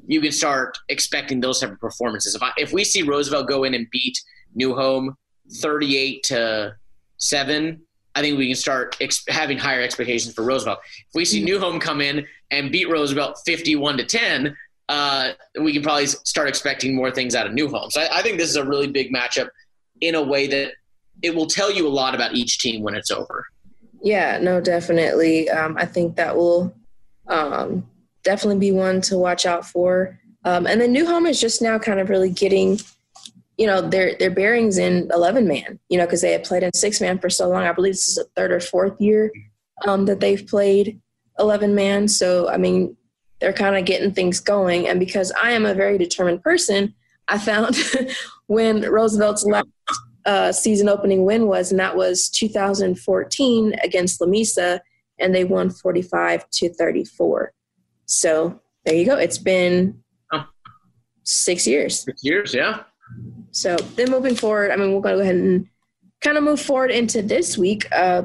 you 0.06 0.20
can 0.20 0.32
start 0.32 0.78
expecting 0.88 1.40
those 1.40 1.60
type 1.60 1.72
of 1.72 1.80
performances. 1.80 2.34
If 2.34 2.42
I, 2.42 2.52
if 2.56 2.72
we 2.72 2.84
see 2.84 3.02
Roosevelt 3.02 3.48
go 3.48 3.64
in 3.64 3.74
and 3.74 3.86
beat 3.90 4.18
New 4.54 4.74
Home 4.74 5.16
thirty-eight 5.60 6.22
to 6.24 6.76
seven, 7.18 7.82
I 8.14 8.20
think 8.20 8.38
we 8.38 8.48
can 8.48 8.56
start 8.56 8.96
ex- 9.00 9.24
having 9.28 9.58
higher 9.58 9.80
expectations 9.80 10.34
for 10.34 10.42
Roosevelt. 10.42 10.78
If 10.84 11.14
we 11.14 11.24
see 11.24 11.42
New 11.42 11.58
Home 11.58 11.80
come 11.80 12.00
in 12.00 12.26
and 12.50 12.70
beat 12.70 12.88
Roosevelt 12.88 13.38
fifty-one 13.44 13.96
to 13.96 14.04
ten, 14.04 14.56
uh, 14.88 15.30
we 15.60 15.72
can 15.72 15.82
probably 15.82 16.06
start 16.06 16.48
expecting 16.48 16.94
more 16.94 17.10
things 17.10 17.34
out 17.34 17.46
of 17.46 17.52
New 17.52 17.68
Home. 17.68 17.90
So 17.90 18.00
I, 18.00 18.18
I 18.18 18.22
think 18.22 18.38
this 18.38 18.50
is 18.50 18.56
a 18.56 18.64
really 18.64 18.88
big 18.88 19.12
matchup 19.12 19.48
in 20.00 20.14
a 20.14 20.22
way 20.22 20.46
that 20.48 20.72
it 21.22 21.34
will 21.34 21.46
tell 21.46 21.70
you 21.70 21.86
a 21.86 21.90
lot 21.90 22.14
about 22.14 22.34
each 22.34 22.58
team 22.58 22.82
when 22.82 22.94
it's 22.94 23.10
over. 23.10 23.46
Yeah, 24.02 24.38
no, 24.38 24.60
definitely. 24.60 25.48
Um, 25.48 25.76
I 25.78 25.86
think 25.86 26.16
that 26.16 26.36
will 26.36 26.74
um, 27.28 27.86
definitely 28.24 28.58
be 28.58 28.72
one 28.72 29.00
to 29.02 29.18
watch 29.18 29.46
out 29.46 29.66
for. 29.66 30.18
Um, 30.44 30.66
and 30.66 30.80
then 30.80 30.92
New 30.92 31.06
Home 31.06 31.26
is 31.26 31.40
just 31.40 31.62
now 31.62 31.78
kind 31.78 32.00
of 32.00 32.10
really 32.10 32.30
getting, 32.30 32.80
you 33.56 33.66
know, 33.66 33.80
their 33.80 34.16
their 34.16 34.30
bearings 34.30 34.78
in 34.78 35.10
eleven 35.12 35.46
man. 35.46 35.78
You 35.88 35.98
know, 35.98 36.06
because 36.06 36.20
they 36.20 36.32
had 36.32 36.44
played 36.44 36.62
in 36.62 36.72
six 36.74 37.00
man 37.00 37.18
for 37.18 37.30
so 37.30 37.48
long. 37.48 37.64
I 37.64 37.72
believe 37.72 37.94
this 37.94 38.08
is 38.08 38.14
the 38.16 38.24
third 38.36 38.52
or 38.52 38.60
fourth 38.60 39.00
year 39.00 39.30
um, 39.86 40.06
that 40.06 40.20
they've 40.20 40.46
played 40.46 41.00
eleven 41.38 41.74
man. 41.74 42.08
So 42.08 42.48
I 42.48 42.56
mean, 42.56 42.96
they're 43.42 43.52
kind 43.52 43.76
of 43.76 43.84
getting 43.84 44.12
things 44.12 44.40
going. 44.40 44.88
And 44.88 45.00
because 45.00 45.32
I 45.42 45.50
am 45.50 45.66
a 45.66 45.74
very 45.74 45.98
determined 45.98 46.42
person, 46.42 46.94
I 47.28 47.38
found 47.38 47.76
when 48.46 48.82
Roosevelt's 48.82 49.44
last 49.44 49.66
uh, 50.24 50.52
season 50.52 50.88
opening 50.88 51.24
win 51.24 51.46
was, 51.46 51.72
and 51.72 51.80
that 51.80 51.96
was 51.96 52.28
2014 52.30 53.74
against 53.82 54.20
Lamesa, 54.20 54.80
and 55.18 55.34
they 55.34 55.44
won 55.44 55.70
45 55.70 56.48
to 56.50 56.72
34. 56.72 57.52
So 58.12 58.60
there 58.84 58.94
you 58.94 59.06
go. 59.06 59.16
It's 59.16 59.38
been 59.38 60.02
six 61.24 61.66
years. 61.66 62.00
Six 62.00 62.22
years, 62.22 62.52
yeah. 62.52 62.82
So 63.52 63.76
then 63.76 64.10
moving 64.10 64.34
forward, 64.34 64.70
I 64.70 64.76
mean, 64.76 64.92
we're 64.92 65.00
going 65.00 65.16
to 65.16 65.18
go 65.18 65.22
ahead 65.22 65.36
and 65.36 65.66
kind 66.20 66.36
of 66.36 66.44
move 66.44 66.60
forward 66.60 66.90
into 66.90 67.22
this 67.22 67.56
week. 67.56 67.86
Uh, 67.92 68.24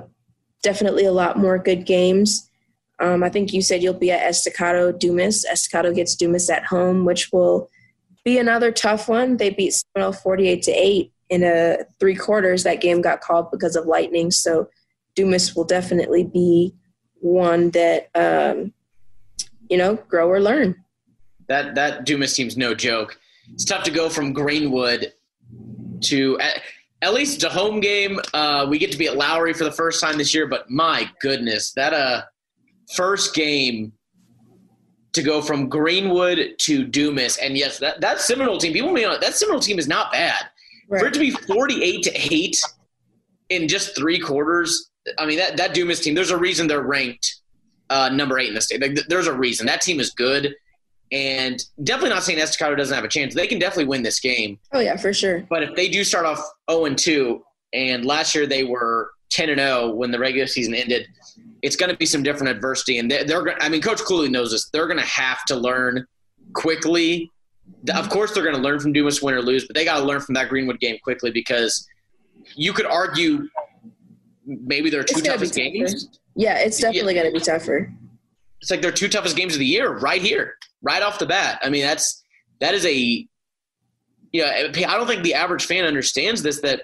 definitely 0.61 1.05
a 1.05 1.11
lot 1.11 1.37
more 1.37 1.57
good 1.57 1.85
games. 1.85 2.49
Um, 2.99 3.23
I 3.23 3.29
think 3.29 3.53
you 3.53 3.61
said 3.61 3.81
you'll 3.81 3.93
be 3.93 4.11
at 4.11 4.27
Estacado 4.27 4.91
Dumas. 4.91 5.45
Estacado 5.45 5.93
gets 5.93 6.15
Dumas 6.15 6.49
at 6.49 6.65
home, 6.65 7.05
which 7.05 7.31
will 7.31 7.69
be 8.25 8.39
another 8.39 8.71
tough 8.71 9.07
one. 9.07 9.37
They 9.37 9.51
beat 9.51 9.73
Seminole 9.95 10.13
48 10.13 10.63
to 10.63 10.71
8 10.71 11.13
in 11.29 11.43
a 11.43 11.77
three 11.99 12.15
quarters. 12.15 12.63
That 12.63 12.81
game 12.81 13.01
got 13.01 13.21
called 13.21 13.51
because 13.51 13.75
of 13.75 13.85
lightning. 13.85 14.31
So 14.31 14.69
Dumas 15.15 15.55
will 15.55 15.65
definitely 15.65 16.23
be 16.23 16.73
one 17.19 17.69
that, 17.71 18.09
um, 18.15 18.73
you 19.69 19.77
know, 19.77 19.95
grow 20.07 20.29
or 20.29 20.39
learn. 20.39 20.75
That 21.47 21.75
that 21.75 22.05
Dumas 22.05 22.33
team's 22.33 22.57
no 22.57 22.73
joke. 22.73 23.17
It's 23.53 23.65
tough 23.65 23.83
to 23.83 23.91
go 23.91 24.09
from 24.09 24.33
Greenwood 24.33 25.13
to 26.03 26.39
at, 26.39 26.61
at 27.01 27.13
least 27.13 27.35
it's 27.35 27.43
a 27.43 27.49
home 27.49 27.79
game. 27.79 28.19
Uh, 28.33 28.67
we 28.69 28.77
get 28.77 28.91
to 28.91 28.97
be 28.97 29.07
at 29.07 29.15
Lowry 29.15 29.53
for 29.53 29.63
the 29.63 29.71
first 29.71 30.01
time 30.01 30.17
this 30.17 30.33
year, 30.33 30.47
but 30.47 30.69
my 30.69 31.09
goodness, 31.21 31.71
that 31.73 31.93
uh 31.93 32.21
first 32.95 33.33
game 33.33 33.93
to 35.13 35.23
go 35.23 35.41
from 35.41 35.69
Greenwood 35.69 36.55
to 36.59 36.83
Dumas, 36.83 37.37
and 37.37 37.57
yes, 37.57 37.79
that 37.79 38.01
that 38.01 38.19
Seminole 38.19 38.57
team. 38.57 38.73
People 38.73 38.91
may 38.91 39.03
not 39.03 39.21
that 39.21 39.35
Seminole 39.35 39.61
team 39.61 39.79
is 39.79 39.87
not 39.87 40.11
bad. 40.11 40.43
right. 40.89 40.99
for 40.99 41.07
it 41.07 41.13
to 41.13 41.19
be 41.19 41.31
48 41.31 42.03
to 42.03 42.11
8 42.33 42.57
in 43.49 43.67
just 43.67 43.95
three 43.95 44.19
quarters, 44.19 44.91
I 45.17 45.25
mean, 45.25 45.37
that, 45.37 45.57
that 45.57 45.73
Dumas 45.73 46.01
team, 46.01 46.15
there's 46.15 46.31
a 46.31 46.37
reason 46.37 46.67
they're 46.67 46.81
ranked 46.81 47.41
uh, 47.89 48.09
number 48.09 48.39
eight 48.39 48.49
in 48.49 48.55
the 48.55 48.61
state. 48.61 48.81
Like, 48.81 48.97
there's 49.07 49.27
a 49.27 49.33
reason. 49.33 49.65
That 49.65 49.81
team 49.81 49.99
is 49.99 50.11
good. 50.11 50.55
And 51.11 51.63
definitely 51.83 52.09
not 52.09 52.23
saying 52.23 52.39
Estacado 52.39 52.75
doesn't 52.75 52.93
have 52.93 53.05
a 53.05 53.07
chance. 53.07 53.33
They 53.33 53.47
can 53.47 53.59
definitely 53.59 53.85
win 53.85 54.03
this 54.03 54.19
game. 54.19 54.59
Oh, 54.73 54.79
yeah, 54.79 54.97
for 54.97 55.13
sure. 55.13 55.45
But 55.49 55.63
if 55.63 55.75
they 55.75 55.87
do 55.87 56.03
start 56.03 56.25
off 56.25 56.41
0 56.69 56.85
and 56.85 56.97
2, 56.97 57.41
and 57.73 58.05
last 58.05 58.35
year 58.35 58.45
they 58.45 58.63
were 58.63 59.11
10 59.29 59.49
and 59.49 59.59
0 59.59 59.91
when 59.91 60.11
the 60.11 60.19
regular 60.19 60.47
season 60.47 60.73
ended, 60.73 61.07
it's 61.61 61.75
going 61.75 61.89
to 61.89 61.97
be 61.97 62.05
some 62.05 62.23
different 62.23 62.49
adversity. 62.49 62.97
And 62.97 63.09
they're, 63.09 63.23
they're 63.25 63.61
I 63.61 63.69
mean, 63.69 63.81
Coach 63.81 64.01
Cooley 64.01 64.29
knows 64.29 64.51
this. 64.51 64.69
They're 64.69 64.87
going 64.87 64.99
to 64.99 65.05
have 65.05 65.45
to 65.45 65.55
learn 65.55 66.05
quickly. 66.53 67.31
Of 67.93 68.09
course, 68.09 68.33
they're 68.33 68.43
going 68.43 68.55
to 68.55 68.61
learn 68.61 68.79
from 68.79 68.93
Dumas 68.93 69.21
win 69.21 69.33
or 69.33 69.41
lose, 69.41 69.65
but 69.65 69.75
they 69.75 69.85
got 69.85 69.99
to 69.99 70.05
learn 70.05 70.21
from 70.21 70.35
that 70.35 70.49
Greenwood 70.49 70.79
game 70.79 70.97
quickly 71.03 71.31
because 71.31 71.87
you 72.55 72.73
could 72.73 72.85
argue 72.85 73.47
maybe 74.47 74.89
their 74.89 75.03
two 75.03 75.21
toughest 75.21 75.53
games. 75.53 76.19
Yeah, 76.35 76.57
it's 76.59 76.79
definitely 76.79 77.15
yeah. 77.15 77.23
going 77.23 77.33
to 77.33 77.39
be 77.39 77.45
tougher. 77.45 77.93
It's 78.61 78.71
like 78.71 78.81
their 78.81 78.91
two 78.91 79.09
toughest 79.09 79.35
games 79.35 79.53
of 79.53 79.59
the 79.59 79.65
year 79.65 79.97
right 79.97 80.21
here, 80.21 80.55
right 80.81 81.03
off 81.03 81.19
the 81.19 81.25
bat. 81.25 81.59
I 81.61 81.69
mean, 81.69 81.83
that's 81.83 82.23
that 82.59 82.73
is 82.73 82.85
a 82.85 83.27
yeah. 84.31 84.67
I 84.67 84.97
don't 84.97 85.07
think 85.07 85.23
the 85.23 85.35
average 85.35 85.65
fan 85.65 85.85
understands 85.85 86.41
this 86.41 86.61
that 86.61 86.83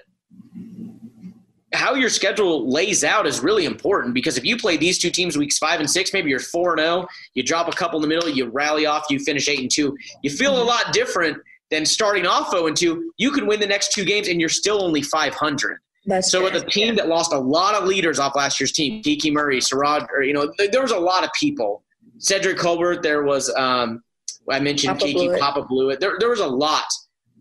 how 1.72 1.94
your 1.94 2.08
schedule 2.08 2.70
lays 2.70 3.02
out 3.02 3.26
is 3.26 3.40
really 3.40 3.64
important 3.64 4.14
because 4.14 4.38
if 4.38 4.44
you 4.44 4.56
play 4.56 4.76
these 4.76 4.98
two 4.98 5.10
teams 5.10 5.36
weeks 5.36 5.58
five 5.58 5.80
and 5.80 5.90
six, 5.90 6.12
maybe 6.12 6.30
you're 6.30 6.38
four 6.38 6.72
and 6.72 6.80
zero, 6.80 7.02
oh, 7.02 7.06
you 7.34 7.42
drop 7.42 7.66
a 7.66 7.72
couple 7.72 7.98
in 7.98 8.02
the 8.02 8.08
middle, 8.08 8.28
you 8.28 8.46
rally 8.46 8.86
off, 8.86 9.06
you 9.10 9.18
finish 9.18 9.48
eight 9.48 9.60
and 9.60 9.70
two. 9.70 9.96
You 10.22 10.30
feel 10.30 10.56
a 10.56 10.58
mm-hmm. 10.60 10.68
lot 10.68 10.92
different 10.92 11.38
than 11.70 11.84
starting 11.84 12.26
off 12.26 12.50
zero 12.50 12.68
and 12.68 12.76
two. 12.76 13.12
You 13.16 13.32
can 13.32 13.46
win 13.46 13.58
the 13.58 13.66
next 13.66 13.92
two 13.92 14.04
games 14.04 14.28
and 14.28 14.40
you're 14.40 14.48
still 14.48 14.82
only 14.82 15.02
five 15.02 15.34
hundred. 15.34 15.78
That's 16.06 16.30
so 16.30 16.42
with 16.42 16.54
a 16.54 16.64
team 16.64 16.96
that 16.96 17.08
lost 17.08 17.32
a 17.32 17.38
lot 17.38 17.74
of 17.74 17.84
leaders 17.84 18.18
off 18.18 18.36
last 18.36 18.60
year's 18.60 18.72
team, 18.72 19.02
Kiki 19.02 19.30
Murray, 19.30 19.58
Sarad, 19.58 20.06
or 20.12 20.22
you 20.22 20.34
know, 20.34 20.52
there 20.70 20.82
was 20.82 20.90
a 20.90 20.98
lot 20.98 21.24
of 21.24 21.30
people. 21.38 21.82
Cedric 22.18 22.58
Colbert, 22.58 23.02
there 23.02 23.22
was 23.24 23.52
um, 23.56 24.02
I 24.50 24.60
mentioned 24.60 24.98
Papa 24.98 25.06
Kiki, 25.06 25.26
Blewett. 25.26 25.40
Papa 25.40 25.62
Blewett. 25.62 26.00
There, 26.00 26.16
there 26.18 26.28
was 26.28 26.40
a 26.40 26.46
lot 26.46 26.84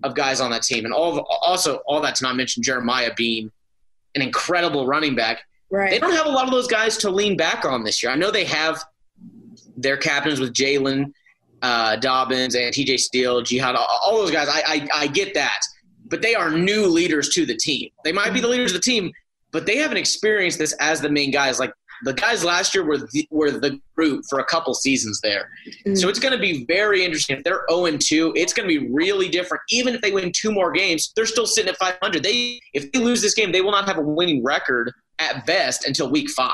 of 0.04 0.16
guys 0.16 0.40
on 0.40 0.52
that 0.52 0.64
team, 0.64 0.86
and 0.86 0.94
all 0.94 1.18
of, 1.18 1.26
also 1.42 1.78
all 1.88 2.02
that 2.02 2.16
to 2.16 2.24
not 2.24 2.36
mention 2.36 2.64
Jeremiah 2.64 3.12
being 3.16 3.52
an 4.16 4.22
incredible 4.22 4.88
running 4.88 5.16
back. 5.16 5.42
Right. 5.70 5.90
They 5.92 6.00
don't 6.00 6.14
have 6.14 6.28
a 6.28 6.32
lot 6.32 6.46
of 6.46 6.52
those 6.52 6.68
guys 6.68 6.98
to 6.98 7.10
lean 7.10 7.36
back 7.36 7.66
on 7.66 7.84
this 7.84 8.02
year. 8.02 8.12
I 8.12 8.16
know 8.16 8.32
they 8.32 8.46
have 8.46 8.84
their 9.76 9.98
captains 9.98 10.40
with 10.40 10.54
Jalen 10.54 11.12
uh, 11.64 11.96
Dobbins 11.96 12.56
and 12.56 12.74
TJ 12.74 13.00
Steele, 13.00 13.42
Jihad, 13.42 13.76
all, 13.76 13.88
all 14.04 14.18
those 14.18 14.32
guys. 14.32 14.48
I, 14.50 14.62
I, 14.66 14.88
I 14.94 15.08
get 15.08 15.34
that 15.34 15.62
but 16.06 16.22
they 16.22 16.36
are 16.36 16.52
new 16.52 16.86
leaders 16.88 17.30
to 17.30 17.46
the 17.46 17.56
team. 17.56 17.90
They 18.04 18.12
might 18.12 18.34
be 18.34 18.40
the 18.40 18.48
leaders 18.48 18.72
of 18.72 18.78
the 18.78 18.84
team, 18.84 19.12
but 19.52 19.66
they 19.66 19.78
haven't 19.78 19.98
experienced 19.98 20.60
this 20.60 20.74
as 20.80 21.02
the 21.02 21.10
main 21.10 21.32
guys. 21.32 21.60
Like 21.60 21.74
the 22.04 22.14
guys 22.14 22.44
last 22.44 22.76
year 22.76 22.84
were 22.84 22.98
the, 22.98 23.28
were 23.30 23.52
the 23.52 23.80
group 23.96 24.26
for 24.30 24.40
a 24.40 24.46
couple 24.46 24.74
seasons 24.74 25.22
there. 25.22 25.50
Mm-hmm. 25.68 25.96
So 25.96 26.10
it's 26.10 26.20
going 26.20 26.34
to 26.34 26.40
be 26.40 26.66
very 26.66 27.04
interesting. 27.04 27.38
If 27.38 27.44
they're 27.44 27.66
0 27.70 27.98
2, 27.98 28.34
it's 28.36 28.54
going 28.54 28.68
to 28.68 28.80
be 28.80 28.92
really 28.92 29.30
different. 29.30 29.64
Even 29.70 29.96
if 29.96 30.02
they 30.02 30.12
win 30.12 30.32
two 30.32 30.52
more 30.52 30.72
games, 30.72 31.14
they're 31.16 31.26
still 31.26 31.48
sitting 31.48 31.70
at 31.70 31.78
500. 31.78 32.24
They 32.24 32.60
if 32.74 32.92
they 32.92 33.00
lose 33.00 33.22
this 33.22 33.34
game, 33.34 33.52
they 33.52 33.62
will 33.62 33.72
not 33.72 33.86
have 33.86 33.98
a 33.98 34.02
winning 34.02 34.44
record 34.44 34.92
at 35.20 35.46
best 35.46 35.88
until 35.88 36.10
week 36.10 36.30
5. 36.30 36.54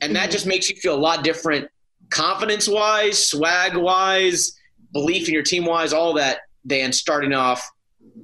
And 0.00 0.16
that 0.16 0.24
mm-hmm. 0.24 0.32
just 0.32 0.46
makes 0.46 0.70
you 0.70 0.76
feel 0.76 0.94
a 0.94 1.00
lot 1.00 1.22
different 1.24 1.68
confidence 2.10 2.68
wise, 2.68 3.26
swag 3.26 3.76
wise, 3.76 4.58
belief 4.92 5.28
in 5.28 5.34
your 5.34 5.42
team 5.42 5.64
wise, 5.64 5.92
all 5.92 6.14
that 6.14 6.40
than 6.64 6.92
starting 6.92 7.32
off 7.32 7.68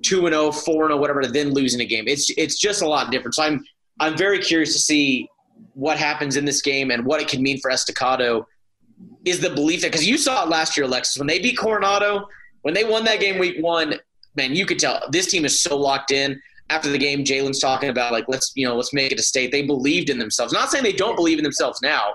two 0.02 0.26
and 0.26 0.34
0, 0.34 0.52
4 0.52 0.84
and 0.84 0.90
0, 0.90 1.00
whatever, 1.00 1.22
to 1.22 1.28
then 1.28 1.52
losing 1.52 1.80
a 1.80 1.84
game. 1.84 2.04
It's 2.06 2.30
it's 2.36 2.58
just 2.58 2.82
a 2.82 2.88
lot 2.88 3.10
different. 3.10 3.34
So 3.34 3.42
I'm 3.42 3.64
I'm 4.00 4.16
very 4.16 4.38
curious 4.38 4.72
to 4.74 4.78
see 4.78 5.28
what 5.74 5.98
happens 5.98 6.36
in 6.36 6.44
this 6.44 6.62
game 6.62 6.90
and 6.90 7.04
what 7.04 7.20
it 7.20 7.28
can 7.28 7.42
mean 7.42 7.58
for 7.60 7.70
Estacado. 7.70 8.46
Is 9.24 9.40
the 9.40 9.50
belief 9.50 9.82
that 9.82 9.92
because 9.92 10.06
you 10.06 10.18
saw 10.18 10.42
it 10.44 10.48
last 10.48 10.76
year, 10.76 10.86
Alexis, 10.86 11.18
when 11.18 11.28
they 11.28 11.38
beat 11.38 11.56
Coronado, 11.56 12.26
when 12.62 12.74
they 12.74 12.84
won 12.84 13.04
that 13.04 13.20
game 13.20 13.38
week 13.38 13.56
one, 13.60 13.94
man, 14.34 14.54
you 14.54 14.66
could 14.66 14.78
tell 14.78 15.00
this 15.10 15.30
team 15.30 15.44
is 15.44 15.60
so 15.60 15.76
locked 15.76 16.10
in. 16.10 16.40
After 16.70 16.90
the 16.90 16.98
game, 16.98 17.24
Jalen's 17.24 17.60
talking 17.60 17.88
about 17.88 18.12
like 18.12 18.24
let's 18.28 18.52
you 18.54 18.66
know 18.66 18.76
let's 18.76 18.92
make 18.92 19.12
it 19.12 19.18
a 19.18 19.22
state. 19.22 19.52
They 19.52 19.62
believed 19.62 20.10
in 20.10 20.18
themselves. 20.18 20.52
Not 20.52 20.70
saying 20.70 20.84
they 20.84 20.92
don't 20.92 21.16
believe 21.16 21.38
in 21.38 21.44
themselves 21.44 21.80
now, 21.82 22.12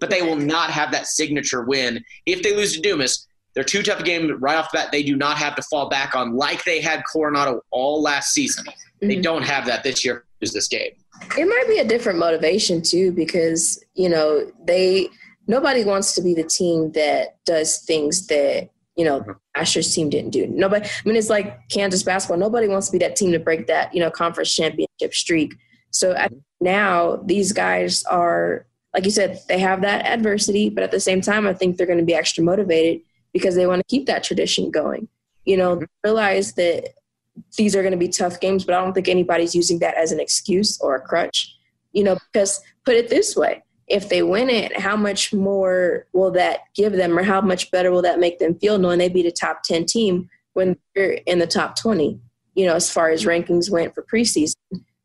but 0.00 0.10
they 0.10 0.22
will 0.22 0.36
not 0.36 0.70
have 0.70 0.90
that 0.92 1.06
signature 1.06 1.62
win 1.62 2.02
if 2.26 2.42
they 2.42 2.56
lose 2.56 2.74
to 2.74 2.80
Dumas 2.80 3.28
they're 3.54 3.64
too 3.64 3.82
tough 3.82 4.00
a 4.00 4.02
game 4.02 4.36
right 4.40 4.56
off 4.56 4.70
the 4.72 4.78
bat. 4.78 4.92
They 4.92 5.02
do 5.02 5.16
not 5.16 5.38
have 5.38 5.54
to 5.56 5.62
fall 5.62 5.88
back 5.88 6.14
on 6.14 6.36
like 6.36 6.64
they 6.64 6.80
had 6.80 7.02
Coronado 7.10 7.62
all 7.70 8.02
last 8.02 8.32
season. 8.32 8.64
Mm-hmm. 8.64 9.08
They 9.08 9.20
don't 9.20 9.42
have 9.42 9.66
that 9.66 9.84
this 9.84 10.04
year. 10.04 10.24
Is 10.40 10.52
this 10.52 10.68
game? 10.68 10.90
It 11.38 11.46
might 11.46 11.64
be 11.68 11.78
a 11.78 11.84
different 11.84 12.18
motivation 12.18 12.82
too, 12.82 13.12
because 13.12 13.82
you 13.94 14.08
know 14.08 14.50
they 14.66 15.08
nobody 15.46 15.84
wants 15.84 16.14
to 16.14 16.22
be 16.22 16.34
the 16.34 16.44
team 16.44 16.92
that 16.92 17.36
does 17.46 17.78
things 17.78 18.26
that 18.26 18.70
you 18.96 19.04
know 19.04 19.20
mm-hmm. 19.20 19.32
Asher's 19.54 19.94
team 19.94 20.10
didn't 20.10 20.30
do. 20.30 20.46
Nobody. 20.48 20.86
I 20.86 21.08
mean, 21.08 21.16
it's 21.16 21.30
like 21.30 21.68
Kansas 21.68 22.02
basketball. 22.02 22.38
Nobody 22.38 22.68
wants 22.68 22.88
to 22.88 22.92
be 22.92 22.98
that 22.98 23.16
team 23.16 23.32
to 23.32 23.38
break 23.38 23.68
that 23.68 23.94
you 23.94 24.00
know 24.00 24.10
conference 24.10 24.54
championship 24.54 25.14
streak. 25.14 25.54
So 25.90 26.12
mm-hmm. 26.12 26.36
now 26.60 27.22
these 27.24 27.52
guys 27.52 28.04
are 28.04 28.66
like 28.92 29.04
you 29.04 29.10
said, 29.10 29.40
they 29.48 29.58
have 29.58 29.80
that 29.82 30.06
adversity, 30.06 30.70
but 30.70 30.84
at 30.84 30.92
the 30.92 31.00
same 31.00 31.20
time, 31.20 31.48
I 31.48 31.52
think 31.52 31.76
they're 31.76 31.86
going 31.86 31.98
to 31.98 32.04
be 32.04 32.14
extra 32.14 32.44
motivated 32.44 33.02
because 33.34 33.54
they 33.54 33.66
want 33.66 33.80
to 33.80 33.94
keep 33.94 34.06
that 34.06 34.24
tradition 34.24 34.70
going. 34.70 35.08
You 35.44 35.58
know, 35.58 35.76
mm-hmm. 35.76 35.84
realize 36.02 36.54
that 36.54 36.94
these 37.58 37.76
are 37.76 37.82
going 37.82 37.92
to 37.92 37.98
be 37.98 38.08
tough 38.08 38.40
games, 38.40 38.64
but 38.64 38.74
I 38.74 38.80
don't 38.80 38.94
think 38.94 39.08
anybody's 39.08 39.54
using 39.54 39.80
that 39.80 39.96
as 39.96 40.12
an 40.12 40.20
excuse 40.20 40.80
or 40.80 40.94
a 40.94 41.00
crutch. 41.00 41.54
You 41.92 42.04
know, 42.04 42.16
because 42.32 42.62
put 42.86 42.96
it 42.96 43.10
this 43.10 43.36
way 43.36 43.62
if 43.86 44.08
they 44.08 44.22
win 44.22 44.48
it, 44.48 44.78
how 44.78 44.96
much 44.96 45.32
more 45.32 46.06
will 46.12 46.30
that 46.32 46.60
give 46.74 46.92
them, 46.92 47.18
or 47.18 47.22
how 47.22 47.40
much 47.40 47.70
better 47.70 47.90
will 47.90 48.02
that 48.02 48.18
make 48.18 48.38
them 48.38 48.58
feel 48.58 48.78
knowing 48.78 48.98
they 48.98 49.08
beat 49.08 49.26
a 49.26 49.32
top 49.32 49.62
10 49.62 49.84
team 49.84 50.28
when 50.54 50.76
they're 50.94 51.18
in 51.26 51.38
the 51.38 51.46
top 51.46 51.78
20, 51.78 52.18
you 52.54 52.66
know, 52.66 52.74
as 52.74 52.90
far 52.90 53.10
as 53.10 53.24
rankings 53.24 53.70
went 53.70 53.94
for 53.94 54.02
preseason? 54.02 54.54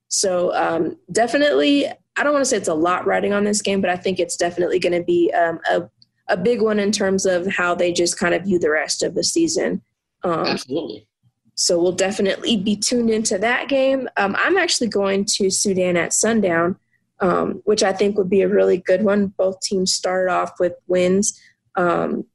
So, 0.07 0.55
um, 0.55 0.97
definitely, 1.11 1.87
I 1.87 2.23
don't 2.23 2.33
want 2.33 2.43
to 2.43 2.49
say 2.49 2.57
it's 2.57 2.67
a 2.67 2.73
lot 2.73 3.05
riding 3.05 3.33
on 3.33 3.43
this 3.43 3.61
game, 3.61 3.81
but 3.81 3.89
I 3.89 3.97
think 3.97 4.19
it's 4.19 4.37
definitely 4.37 4.79
going 4.79 4.97
to 4.97 5.03
be 5.03 5.31
um, 5.33 5.59
a 5.69 5.89
a 6.29 6.37
big 6.37 6.61
one 6.61 6.79
in 6.79 6.91
terms 6.91 7.25
of 7.25 7.47
how 7.47 7.75
they 7.75 7.91
just 7.91 8.17
kind 8.17 8.33
of 8.33 8.43
view 8.43 8.59
the 8.59 8.69
rest 8.69 9.03
of 9.03 9.15
the 9.15 9.23
season. 9.23 9.81
Um, 10.23 10.45
Absolutely. 10.45 11.07
So 11.55 11.81
we'll 11.81 11.91
definitely 11.91 12.55
be 12.55 12.77
tuned 12.77 13.09
into 13.09 13.37
that 13.37 13.67
game. 13.67 14.07
Um, 14.15 14.35
I'm 14.39 14.57
actually 14.57 14.87
going 14.87 15.25
to 15.25 15.49
Sudan 15.49 15.97
at 15.97 16.13
Sundown, 16.13 16.77
um, 17.19 17.61
which 17.65 17.83
I 17.83 17.91
think 17.91 18.17
would 18.17 18.29
be 18.29 18.41
a 18.41 18.47
really 18.47 18.77
good 18.77 19.03
one. 19.03 19.27
Both 19.37 19.59
teams 19.59 19.93
started 19.93 20.31
off 20.31 20.53
with 20.59 20.73
wins. 20.87 21.37
Um, 21.75 22.25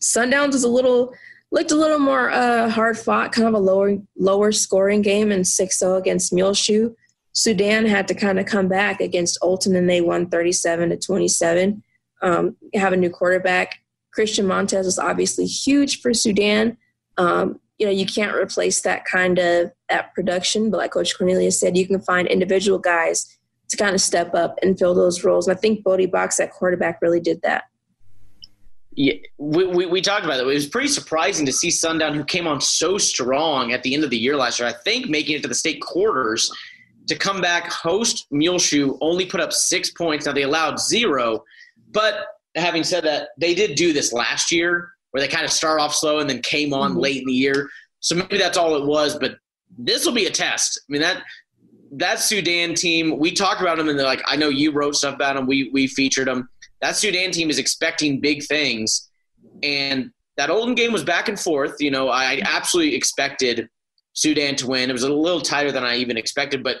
Sundowns 0.00 0.54
is 0.54 0.64
a 0.64 0.68
little 0.68 1.14
looked 1.52 1.70
a 1.70 1.76
little 1.76 2.00
more 2.00 2.30
uh, 2.30 2.68
hard 2.68 2.98
fought, 2.98 3.30
kind 3.30 3.46
of 3.46 3.54
a 3.54 3.58
lower 3.58 3.98
lower 4.16 4.50
scoring 4.50 5.00
game, 5.00 5.30
in 5.30 5.42
6-0 5.42 5.96
against 5.96 6.32
Muleshoe. 6.32 6.92
Sudan 7.32 7.86
had 7.86 8.08
to 8.08 8.14
kind 8.14 8.40
of 8.40 8.46
come 8.46 8.66
back 8.66 9.00
against 9.00 9.38
Olton, 9.42 9.76
and 9.76 9.88
they 9.88 10.00
won 10.00 10.28
37 10.28 10.90
to 10.90 10.96
27 10.96 11.82
um, 12.22 12.56
have 12.74 12.92
a 12.92 12.96
new 12.96 13.10
quarterback. 13.10 13.80
Christian 14.12 14.46
Montez 14.46 14.86
is 14.86 14.98
obviously 14.98 15.44
huge 15.46 16.00
for 16.00 16.14
Sudan. 16.14 16.76
Um, 17.18 17.60
you 17.78 17.86
know, 17.86 17.92
you 17.92 18.06
can't 18.06 18.34
replace 18.34 18.80
that 18.82 19.04
kind 19.04 19.38
of 19.38 19.70
that 19.88 20.14
production, 20.14 20.70
but 20.70 20.78
like 20.78 20.92
Coach 20.92 21.16
Cornelius 21.16 21.60
said, 21.60 21.76
you 21.76 21.86
can 21.86 22.00
find 22.00 22.26
individual 22.28 22.78
guys 22.78 23.36
to 23.68 23.76
kind 23.76 23.94
of 23.94 24.00
step 24.00 24.34
up 24.34 24.58
and 24.62 24.78
fill 24.78 24.94
those 24.94 25.24
roles. 25.24 25.46
And 25.48 25.56
I 25.56 25.60
think 25.60 25.84
Bodie 25.84 26.06
Box 26.06 26.40
at 26.40 26.52
quarterback 26.52 27.02
really 27.02 27.20
did 27.20 27.42
that. 27.42 27.64
Yeah, 28.92 29.14
we, 29.36 29.66
we, 29.66 29.84
we, 29.84 30.00
talked 30.00 30.24
about 30.24 30.38
it. 30.38 30.42
It 30.42 30.46
was 30.46 30.66
pretty 30.66 30.88
surprising 30.88 31.44
to 31.44 31.52
see 31.52 31.70
Sundown, 31.70 32.14
who 32.14 32.24
came 32.24 32.46
on 32.46 32.62
so 32.62 32.96
strong 32.96 33.72
at 33.72 33.82
the 33.82 33.92
end 33.92 34.04
of 34.04 34.10
the 34.10 34.16
year 34.16 34.36
last 34.36 34.58
year, 34.58 34.68
I 34.68 34.72
think 34.72 35.10
making 35.10 35.36
it 35.36 35.42
to 35.42 35.48
the 35.48 35.54
state 35.54 35.82
quarters, 35.82 36.50
to 37.06 37.14
come 37.14 37.42
back, 37.42 37.70
host 37.70 38.26
Muleshoe, 38.30 38.96
only 39.02 39.26
put 39.26 39.40
up 39.40 39.52
six 39.52 39.90
points. 39.90 40.24
Now 40.24 40.32
they 40.32 40.42
allowed 40.42 40.80
zero, 40.80 41.44
but 41.90 42.26
having 42.54 42.84
said 42.84 43.04
that, 43.04 43.28
they 43.38 43.54
did 43.54 43.76
do 43.76 43.92
this 43.92 44.12
last 44.12 44.50
year 44.50 44.90
where 45.10 45.20
they 45.20 45.28
kind 45.28 45.44
of 45.44 45.50
start 45.50 45.80
off 45.80 45.94
slow 45.94 46.18
and 46.18 46.28
then 46.28 46.40
came 46.42 46.74
on 46.74 46.92
mm-hmm. 46.92 47.00
late 47.00 47.20
in 47.22 47.26
the 47.26 47.32
year. 47.32 47.68
So 48.00 48.14
maybe 48.14 48.38
that's 48.38 48.58
all 48.58 48.76
it 48.76 48.86
was, 48.86 49.18
but 49.18 49.36
this 49.78 50.04
will 50.04 50.12
be 50.12 50.26
a 50.26 50.30
test. 50.30 50.80
I 50.88 50.92
mean 50.92 51.02
that 51.02 51.22
that 51.92 52.18
Sudan 52.18 52.74
team, 52.74 53.18
we 53.18 53.32
talked 53.32 53.60
about 53.60 53.78
them 53.78 53.88
and 53.88 53.98
they're 53.98 54.06
like, 54.06 54.22
I 54.26 54.36
know 54.36 54.48
you 54.48 54.72
wrote 54.72 54.96
stuff 54.96 55.14
about 55.14 55.36
them. 55.36 55.46
We 55.46 55.70
we 55.72 55.86
featured 55.86 56.28
them. 56.28 56.48
That 56.80 56.96
Sudan 56.96 57.30
team 57.30 57.48
is 57.48 57.58
expecting 57.58 58.20
big 58.20 58.44
things, 58.44 59.08
and 59.62 60.10
that 60.36 60.50
Olton 60.50 60.76
game 60.76 60.92
was 60.92 61.04
back 61.04 61.28
and 61.28 61.38
forth. 61.38 61.76
You 61.80 61.90
know, 61.90 62.08
I 62.08 62.42
absolutely 62.44 62.94
expected 62.94 63.68
Sudan 64.12 64.56
to 64.56 64.66
win. 64.66 64.90
It 64.90 64.92
was 64.92 65.04
a 65.04 65.12
little 65.12 65.40
tighter 65.40 65.72
than 65.72 65.84
I 65.84 65.96
even 65.96 66.16
expected, 66.16 66.62
but 66.62 66.76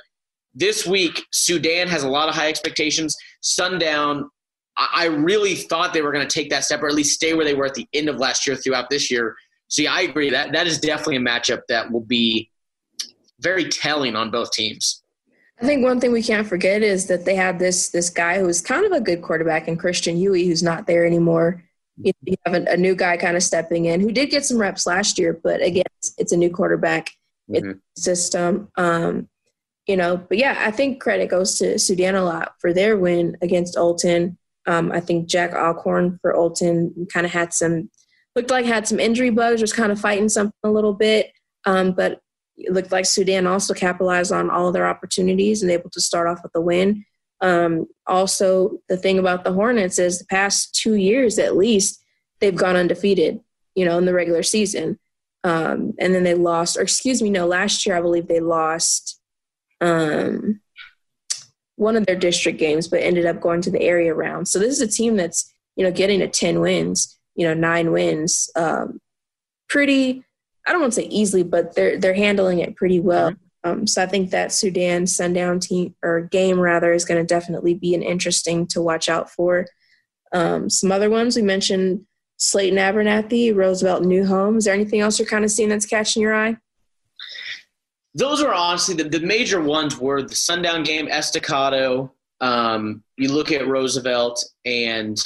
this 0.54 0.86
week 0.86 1.22
Sudan 1.32 1.88
has 1.88 2.02
a 2.02 2.08
lot 2.08 2.28
of 2.28 2.34
high 2.34 2.48
expectations. 2.48 3.16
Sundown 3.40 4.28
I 4.76 5.06
really 5.06 5.54
thought 5.54 5.94
they 5.94 6.02
were 6.02 6.12
going 6.12 6.26
to 6.26 6.32
take 6.32 6.50
that 6.50 6.64
step 6.64 6.82
or 6.82 6.88
at 6.88 6.94
least 6.94 7.14
stay 7.14 7.32
where 7.34 7.44
they 7.44 7.54
were 7.54 7.66
at 7.66 7.74
the 7.74 7.88
end 7.94 8.08
of 8.08 8.16
last 8.16 8.46
year 8.46 8.56
throughout 8.56 8.90
this 8.90 9.10
year. 9.10 9.34
So 9.68 9.82
yeah, 9.82 9.94
I 9.94 10.02
agree 10.02 10.30
that 10.30 10.52
that 10.52 10.66
is 10.66 10.78
definitely 10.78 11.16
a 11.16 11.20
matchup 11.20 11.62
that 11.68 11.90
will 11.90 12.02
be 12.02 12.50
very 13.40 13.64
telling 13.68 14.14
on 14.14 14.30
both 14.30 14.52
teams. 14.52 15.02
I 15.60 15.64
think 15.64 15.82
one 15.82 16.00
thing 16.00 16.12
we 16.12 16.22
can't 16.22 16.46
forget 16.46 16.82
is 16.82 17.06
that 17.06 17.24
they 17.24 17.34
had 17.34 17.58
this 17.58 17.88
this 17.88 18.10
guy 18.10 18.38
who 18.38 18.46
was 18.46 18.60
kind 18.60 18.84
of 18.84 18.92
a 18.92 19.00
good 19.00 19.22
quarterback 19.22 19.68
in 19.68 19.78
Christian 19.78 20.16
Huey, 20.16 20.46
who's 20.46 20.62
not 20.62 20.86
there 20.86 21.06
anymore. 21.06 21.62
You, 21.96 22.12
have 22.44 22.54
a, 22.54 22.72
a, 22.72 22.76
new 22.76 22.94
guy 22.94 23.16
kind 23.16 23.38
of 23.38 23.42
stepping 23.42 23.86
in 23.86 24.02
who 24.02 24.12
did 24.12 24.28
get 24.28 24.44
some 24.44 24.58
reps 24.58 24.86
last 24.86 25.18
year, 25.18 25.40
but 25.42 25.62
again, 25.62 25.86
it's, 25.96 26.14
it's 26.18 26.32
a 26.32 26.36
new 26.36 26.50
quarterback 26.50 27.08
mm-hmm. 27.50 27.78
system. 27.96 28.68
Um, 28.76 29.30
you 29.86 29.96
know, 29.96 30.18
but 30.18 30.36
yeah, 30.36 30.56
I 30.58 30.72
think 30.72 31.00
credit 31.00 31.30
goes 31.30 31.56
to 31.58 31.78
Sudan 31.78 32.14
a 32.14 32.22
lot 32.22 32.52
for 32.58 32.74
their 32.74 32.98
win 32.98 33.38
against 33.40 33.76
Olton. 33.76 34.36
Um, 34.66 34.90
I 34.92 35.00
think 35.00 35.28
Jack 35.28 35.52
Alcorn 35.52 36.18
for 36.20 36.34
Olton 36.34 37.08
kind 37.12 37.26
of 37.26 37.32
had 37.32 37.52
some 37.52 37.90
looked 38.34 38.50
like 38.50 38.66
had 38.66 38.86
some 38.86 39.00
injury 39.00 39.30
bugs, 39.30 39.62
was 39.62 39.72
kind 39.72 39.90
of 39.90 40.00
fighting 40.00 40.28
something 40.28 40.52
a 40.62 40.70
little 40.70 40.92
bit. 40.92 41.32
Um, 41.64 41.92
but 41.92 42.20
it 42.56 42.72
looked 42.72 42.92
like 42.92 43.06
Sudan 43.06 43.46
also 43.46 43.74
capitalized 43.74 44.32
on 44.32 44.50
all 44.50 44.68
of 44.68 44.74
their 44.74 44.86
opportunities 44.86 45.62
and 45.62 45.70
able 45.70 45.90
to 45.90 46.00
start 46.00 46.28
off 46.28 46.42
with 46.42 46.52
a 46.54 46.60
win. 46.60 47.04
Um, 47.40 47.86
also, 48.06 48.78
the 48.88 48.96
thing 48.96 49.18
about 49.18 49.44
the 49.44 49.52
Hornets 49.52 49.98
is 49.98 50.18
the 50.18 50.26
past 50.26 50.74
two 50.74 50.94
years 50.94 51.38
at 51.38 51.56
least, 51.56 52.02
they've 52.40 52.54
gone 52.54 52.76
undefeated, 52.76 53.40
you 53.74 53.84
know, 53.84 53.98
in 53.98 54.04
the 54.04 54.14
regular 54.14 54.42
season. 54.42 54.98
Um, 55.44 55.94
and 55.98 56.14
then 56.14 56.24
they 56.24 56.34
lost, 56.34 56.76
or 56.76 56.82
excuse 56.82 57.22
me, 57.22 57.30
no, 57.30 57.46
last 57.46 57.86
year 57.86 57.96
I 57.96 58.00
believe 58.00 58.26
they 58.26 58.40
lost 58.40 59.20
um, 59.80 60.60
one 61.76 61.96
of 61.96 62.06
their 62.06 62.16
district 62.16 62.58
games, 62.58 62.88
but 62.88 63.02
ended 63.02 63.26
up 63.26 63.40
going 63.40 63.60
to 63.62 63.70
the 63.70 63.82
area 63.82 64.14
round. 64.14 64.48
So 64.48 64.58
this 64.58 64.72
is 64.72 64.80
a 64.80 64.88
team 64.88 65.16
that's, 65.16 65.52
you 65.76 65.84
know, 65.84 65.92
getting 65.92 66.20
to 66.20 66.28
10 66.28 66.60
wins, 66.60 67.18
you 67.34 67.46
know, 67.46 67.54
nine 67.54 67.92
wins. 67.92 68.50
Um, 68.56 69.00
pretty 69.68 70.24
I 70.66 70.72
don't 70.72 70.80
want 70.80 70.92
to 70.94 71.02
say 71.02 71.08
easily, 71.08 71.44
but 71.44 71.74
they're 71.74 71.98
they're 71.98 72.14
handling 72.14 72.58
it 72.58 72.76
pretty 72.76 72.98
well. 72.98 73.34
Um, 73.64 73.86
so 73.86 74.02
I 74.02 74.06
think 74.06 74.30
that 74.30 74.52
Sudan 74.52 75.06
sundown 75.06 75.60
team 75.60 75.94
or 76.02 76.22
game 76.22 76.58
rather 76.58 76.92
is 76.92 77.04
going 77.04 77.20
to 77.20 77.26
definitely 77.26 77.74
be 77.74 77.94
an 77.94 78.02
interesting 78.02 78.66
to 78.68 78.82
watch 78.82 79.08
out 79.08 79.30
for. 79.30 79.66
Um, 80.32 80.68
some 80.68 80.92
other 80.92 81.08
ones 81.08 81.36
we 81.36 81.42
mentioned 81.42 82.04
Slaton 82.38 82.74
Abernathy, 82.74 83.54
Roosevelt 83.54 84.02
New 84.04 84.26
Home. 84.26 84.58
Is 84.58 84.64
there 84.64 84.74
anything 84.74 85.00
else 85.00 85.18
you're 85.18 85.28
kind 85.28 85.44
of 85.44 85.50
seeing 85.50 85.68
that's 85.68 85.86
catching 85.86 86.22
your 86.22 86.34
eye? 86.34 86.56
Those 88.16 88.42
are 88.42 88.54
honestly 88.54 88.94
the, 88.94 89.04
the 89.04 89.20
major 89.20 89.60
ones 89.60 89.98
were 89.98 90.22
the 90.22 90.34
sundown 90.34 90.82
game, 90.84 91.06
Estacado. 91.06 92.12
Um, 92.40 93.04
you 93.18 93.30
look 93.30 93.52
at 93.52 93.68
Roosevelt 93.68 94.42
and 94.64 95.22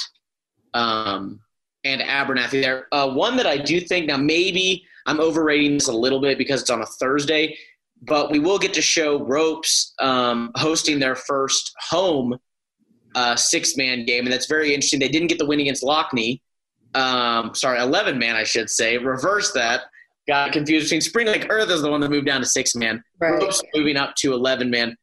um, 0.73 1.39
and 1.85 2.01
Abernathy 2.01 2.61
there. 2.61 2.87
Uh, 2.91 3.09
one 3.13 3.37
that 3.37 3.47
I 3.47 3.57
do 3.57 3.79
think 3.79 4.07
now 4.07 4.17
maybe 4.17 4.85
I'm 5.07 5.21
overrating 5.21 5.75
this 5.75 5.87
a 5.87 5.93
little 5.93 6.19
bit 6.19 6.37
because 6.37 6.61
it's 6.61 6.69
on 6.69 6.81
a 6.81 6.85
Thursday, 6.85 7.57
but 8.01 8.29
we 8.29 8.39
will 8.39 8.59
get 8.59 8.73
to 8.73 8.81
show 8.81 9.23
Ropes 9.23 9.93
um, 9.99 10.51
hosting 10.55 10.99
their 10.99 11.15
first 11.15 11.73
home 11.79 12.37
uh, 13.15 13.37
six 13.37 13.77
man 13.77 14.05
game, 14.05 14.25
and 14.25 14.33
that's 14.33 14.47
very 14.47 14.73
interesting. 14.73 14.99
They 14.99 15.07
didn't 15.07 15.29
get 15.29 15.39
the 15.39 15.45
win 15.45 15.61
against 15.61 15.81
Lockney. 15.81 16.41
Um, 16.93 17.55
sorry, 17.55 17.79
11 17.79 18.19
man, 18.19 18.35
I 18.35 18.43
should 18.43 18.69
say. 18.69 18.97
Reverse 18.97 19.53
that. 19.53 19.83
Got 20.31 20.53
confused 20.53 20.85
between 20.85 21.01
Spring 21.01 21.27
Lake 21.27 21.47
Earth 21.49 21.69
is 21.69 21.81
the 21.81 21.91
one 21.91 21.99
that 21.99 22.09
moved 22.09 22.25
down 22.25 22.39
to 22.39 22.47
six 22.47 22.73
man. 22.73 23.03
Right. 23.19 23.53
Moving 23.75 23.97
up 23.97 24.15
to 24.19 24.31
11 24.31 24.69
man. 24.69 24.95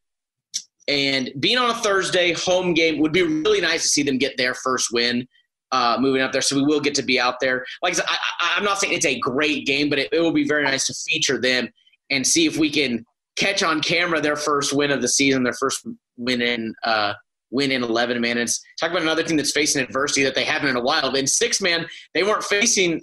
And 0.88 1.30
being 1.38 1.58
on 1.58 1.68
a 1.68 1.74
Thursday 1.74 2.32
home 2.32 2.72
game 2.72 2.98
would 3.00 3.12
be 3.12 3.20
really 3.20 3.60
nice 3.60 3.82
to 3.82 3.88
see 3.90 4.02
them 4.02 4.16
get 4.16 4.38
their 4.38 4.54
first 4.54 4.88
win 4.90 5.28
uh, 5.70 5.98
moving 6.00 6.22
up 6.22 6.32
there. 6.32 6.40
So 6.40 6.56
we 6.56 6.62
will 6.62 6.80
get 6.80 6.94
to 6.94 7.02
be 7.02 7.20
out 7.20 7.40
there. 7.42 7.66
Like 7.82 7.92
I 7.92 7.96
said, 7.96 8.06
I, 8.08 8.54
am 8.56 8.64
not 8.64 8.78
saying 8.78 8.94
it's 8.94 9.04
a 9.04 9.18
great 9.18 9.66
game, 9.66 9.90
but 9.90 9.98
it, 9.98 10.08
it, 10.12 10.18
will 10.18 10.32
be 10.32 10.48
very 10.48 10.64
nice 10.64 10.86
to 10.86 10.94
feature 10.94 11.38
them 11.38 11.68
and 12.10 12.26
see 12.26 12.46
if 12.46 12.56
we 12.56 12.70
can 12.70 13.04
catch 13.36 13.62
on 13.62 13.82
camera 13.82 14.22
their 14.22 14.34
first 14.34 14.72
win 14.72 14.90
of 14.90 15.02
the 15.02 15.08
season, 15.08 15.42
their 15.42 15.52
first 15.52 15.86
win 16.16 16.40
in 16.40 16.72
uh, 16.84 17.12
win 17.50 17.70
in 17.70 17.82
11 17.82 18.18
minutes. 18.18 18.62
Talk 18.80 18.92
about 18.92 19.02
another 19.02 19.24
team 19.24 19.36
that's 19.36 19.52
facing 19.52 19.82
adversity 19.82 20.24
that 20.24 20.34
they 20.34 20.44
haven't 20.44 20.70
in 20.70 20.76
a 20.76 20.82
while. 20.82 21.14
In 21.14 21.26
six 21.26 21.60
man, 21.60 21.86
they 22.14 22.22
weren't 22.22 22.44
facing 22.44 23.02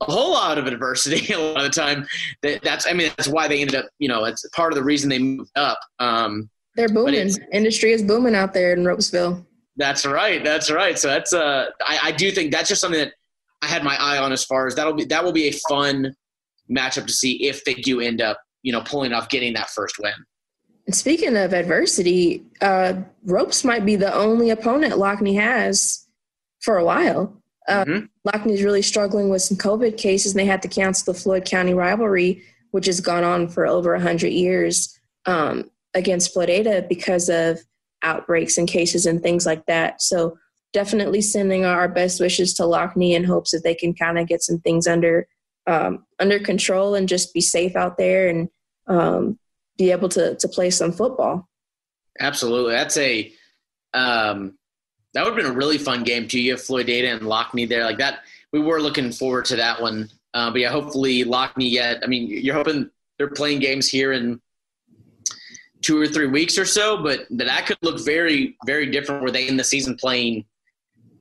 a 0.00 0.04
whole 0.10 0.32
lot 0.32 0.58
of 0.58 0.66
adversity 0.66 1.32
a 1.34 1.38
lot 1.38 1.64
of 1.64 1.72
the 1.72 1.80
time. 1.80 2.06
That, 2.42 2.62
that's 2.62 2.86
I 2.86 2.92
mean 2.92 3.12
that's 3.16 3.28
why 3.28 3.48
they 3.48 3.60
ended 3.60 3.76
up. 3.76 3.86
You 3.98 4.08
know, 4.08 4.24
it's 4.24 4.46
part 4.50 4.72
of 4.72 4.76
the 4.76 4.84
reason 4.84 5.08
they 5.08 5.18
moved 5.18 5.50
up. 5.56 5.78
Um, 5.98 6.50
They're 6.76 6.88
booming. 6.88 7.30
Industry 7.52 7.92
is 7.92 8.02
booming 8.02 8.34
out 8.34 8.54
there 8.54 8.72
in 8.72 8.84
Ropesville. 8.84 9.44
That's 9.76 10.06
right. 10.06 10.42
That's 10.44 10.70
right. 10.70 10.98
So 10.98 11.08
that's 11.08 11.32
uh, 11.32 11.66
I, 11.84 11.98
I 12.04 12.12
do 12.12 12.30
think 12.30 12.52
that's 12.52 12.68
just 12.68 12.80
something 12.80 13.00
that 13.00 13.12
I 13.62 13.66
had 13.66 13.82
my 13.82 13.96
eye 13.98 14.18
on 14.18 14.32
as 14.32 14.44
far 14.44 14.66
as 14.66 14.74
that'll 14.74 14.94
be 14.94 15.04
that 15.06 15.24
will 15.24 15.32
be 15.32 15.48
a 15.48 15.52
fun 15.68 16.14
matchup 16.70 17.06
to 17.06 17.12
see 17.12 17.46
if 17.46 17.64
they 17.64 17.74
do 17.74 18.00
end 18.00 18.22
up 18.22 18.40
you 18.62 18.72
know 18.72 18.80
pulling 18.82 19.12
off 19.12 19.28
getting 19.28 19.54
that 19.54 19.70
first 19.70 19.98
win. 19.98 20.12
And 20.86 20.94
speaking 20.94 21.36
of 21.36 21.54
adversity, 21.54 22.44
uh, 22.60 22.94
ropes 23.24 23.64
might 23.64 23.86
be 23.86 23.96
the 23.96 24.14
only 24.14 24.50
opponent 24.50 24.94
Lockney 24.94 25.34
has 25.40 26.06
for 26.60 26.76
a 26.76 26.84
while. 26.84 27.40
Uh, 27.66 27.84
mm-hmm. 27.84 28.50
Is 28.50 28.62
really 28.62 28.82
struggling 28.82 29.30
with 29.30 29.42
some 29.42 29.56
COVID 29.56 29.96
cases, 29.96 30.32
and 30.32 30.40
they 30.40 30.44
had 30.44 30.62
to 30.62 30.68
cancel 30.68 31.12
the 31.12 31.18
Floyd 31.18 31.46
County 31.46 31.72
rivalry, 31.72 32.42
which 32.72 32.86
has 32.86 33.00
gone 33.00 33.24
on 33.24 33.48
for 33.48 33.66
over 33.66 33.92
100 33.92 34.28
years 34.28 34.98
um, 35.26 35.70
against 35.94 36.34
Floydada 36.34 36.86
because 36.88 37.28
of 37.28 37.60
outbreaks 38.02 38.58
and 38.58 38.68
cases 38.68 39.06
and 39.06 39.22
things 39.22 39.46
like 39.46 39.64
that. 39.66 40.02
So 40.02 40.36
definitely 40.74 41.22
sending 41.22 41.64
our 41.64 41.88
best 41.88 42.20
wishes 42.20 42.52
to 42.54 42.64
Lockney 42.64 43.12
in 43.12 43.24
hopes 43.24 43.52
that 43.52 43.62
they 43.64 43.74
can 43.74 43.94
kind 43.94 44.18
of 44.18 44.26
get 44.26 44.42
some 44.42 44.58
things 44.60 44.86
under 44.86 45.26
um, 45.66 46.04
under 46.18 46.38
control 46.38 46.94
and 46.94 47.08
just 47.08 47.32
be 47.32 47.40
safe 47.40 47.74
out 47.74 47.96
there 47.96 48.28
and 48.28 48.48
um, 48.86 49.38
be 49.78 49.90
able 49.90 50.10
to 50.10 50.36
to 50.36 50.48
play 50.48 50.68
some 50.68 50.92
football. 50.92 51.48
Absolutely, 52.20 52.72
that's 52.72 52.96
a 52.98 53.32
um, 53.94 54.58
that 55.14 55.24
would 55.24 55.34
have 55.34 55.42
been 55.42 55.52
a 55.52 55.56
really 55.56 55.78
fun 55.78 56.04
game 56.04 56.28
too. 56.28 56.40
You 56.40 56.52
have 56.52 56.60
Floydada 56.60 57.12
and 57.12 57.22
Lockney 57.22 57.68
there, 57.68 57.84
like 57.84 57.98
that. 57.98 58.20
We 58.52 58.60
were 58.60 58.80
looking 58.80 59.12
forward 59.12 59.44
to 59.46 59.56
that 59.56 59.80
one, 59.80 60.10
uh, 60.34 60.50
but 60.50 60.60
yeah, 60.60 60.70
hopefully 60.70 61.24
Lockney. 61.24 61.70
Yet, 61.70 62.00
I 62.02 62.06
mean, 62.06 62.28
you're 62.28 62.54
hoping 62.54 62.90
they're 63.18 63.30
playing 63.30 63.60
games 63.60 63.88
here 63.88 64.12
in 64.12 64.40
two 65.82 66.00
or 66.00 66.06
three 66.06 66.26
weeks 66.26 66.58
or 66.58 66.64
so, 66.64 67.02
but 67.02 67.26
that 67.30 67.66
could 67.66 67.78
look 67.82 68.04
very, 68.04 68.56
very 68.66 68.86
different. 68.90 69.22
Were 69.22 69.30
they 69.30 69.48
in 69.48 69.56
the 69.56 69.64
season 69.64 69.96
playing 69.96 70.44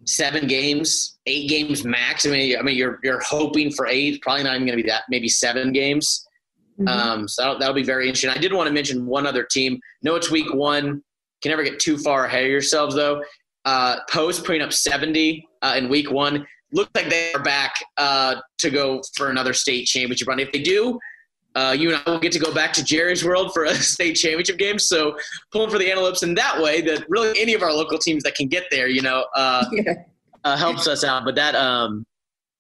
seven 0.05 0.47
games, 0.47 1.17
eight 1.27 1.49
games 1.49 1.83
max? 1.83 2.25
I 2.25 2.29
mean, 2.29 2.57
I 2.57 2.61
mean, 2.61 2.75
you're 2.75 2.99
you're 3.03 3.21
hoping 3.21 3.71
for 3.71 3.87
eight. 3.87 4.21
Probably 4.21 4.43
not 4.43 4.55
even 4.55 4.67
going 4.67 4.77
to 4.77 4.83
be 4.83 4.89
that. 4.89 5.03
Maybe 5.09 5.29
seven 5.29 5.71
games. 5.71 6.27
Mm-hmm. 6.79 6.87
Um, 6.87 7.27
so 7.27 7.43
that'll, 7.43 7.59
that'll, 7.59 7.75
be 7.75 7.83
very 7.83 8.07
interesting. 8.07 8.31
I 8.31 8.39
did 8.39 8.51
want 8.51 8.67
to 8.67 8.73
mention 8.73 9.05
one 9.05 9.27
other 9.27 9.43
team. 9.43 9.79
No, 10.01 10.15
it's 10.15 10.31
week 10.31 10.51
one. 10.53 11.03
Can 11.43 11.51
never 11.51 11.63
get 11.63 11.77
too 11.77 11.97
far 11.99 12.25
ahead 12.25 12.45
of 12.45 12.49
yourselves 12.49 12.95
though. 12.95 13.21
Uh, 13.65 13.97
Post 14.09 14.45
putting 14.45 14.61
up 14.61 14.73
70 14.73 15.47
uh, 15.61 15.75
in 15.77 15.89
week 15.89 16.11
one. 16.11 16.45
Looks 16.71 16.91
like 16.95 17.09
they 17.09 17.31
are 17.33 17.43
back 17.43 17.75
uh, 17.97 18.35
to 18.57 18.69
go 18.69 19.01
for 19.15 19.29
another 19.29 19.53
state 19.53 19.85
championship 19.85 20.27
run. 20.27 20.39
If 20.39 20.51
they 20.51 20.61
do, 20.61 20.99
uh, 21.55 21.75
you 21.77 21.93
and 21.93 22.01
I 22.05 22.09
will 22.09 22.19
get 22.19 22.31
to 22.31 22.39
go 22.39 22.53
back 22.53 22.73
to 22.73 22.83
Jerry's 22.83 23.23
World 23.23 23.53
for 23.53 23.65
a 23.65 23.75
state 23.75 24.13
championship 24.13 24.57
game. 24.57 24.79
So 24.79 25.17
pulling 25.51 25.69
for 25.69 25.77
the 25.77 25.89
Antelopes 25.89 26.23
in 26.23 26.33
that 26.35 26.61
way, 26.61 26.81
that 26.81 27.05
really 27.09 27.39
any 27.39 27.53
of 27.53 27.61
our 27.61 27.71
local 27.71 27.99
teams 27.99 28.23
that 28.23 28.35
can 28.35 28.47
get 28.47 28.65
there, 28.71 28.87
you 28.87 29.01
know, 29.01 29.25
uh, 29.35 29.65
yeah. 29.71 29.93
uh, 30.43 30.57
helps 30.57 30.87
us 30.87 31.03
out. 31.03 31.25
But 31.25 31.35
that 31.35 31.55
um, 31.55 32.05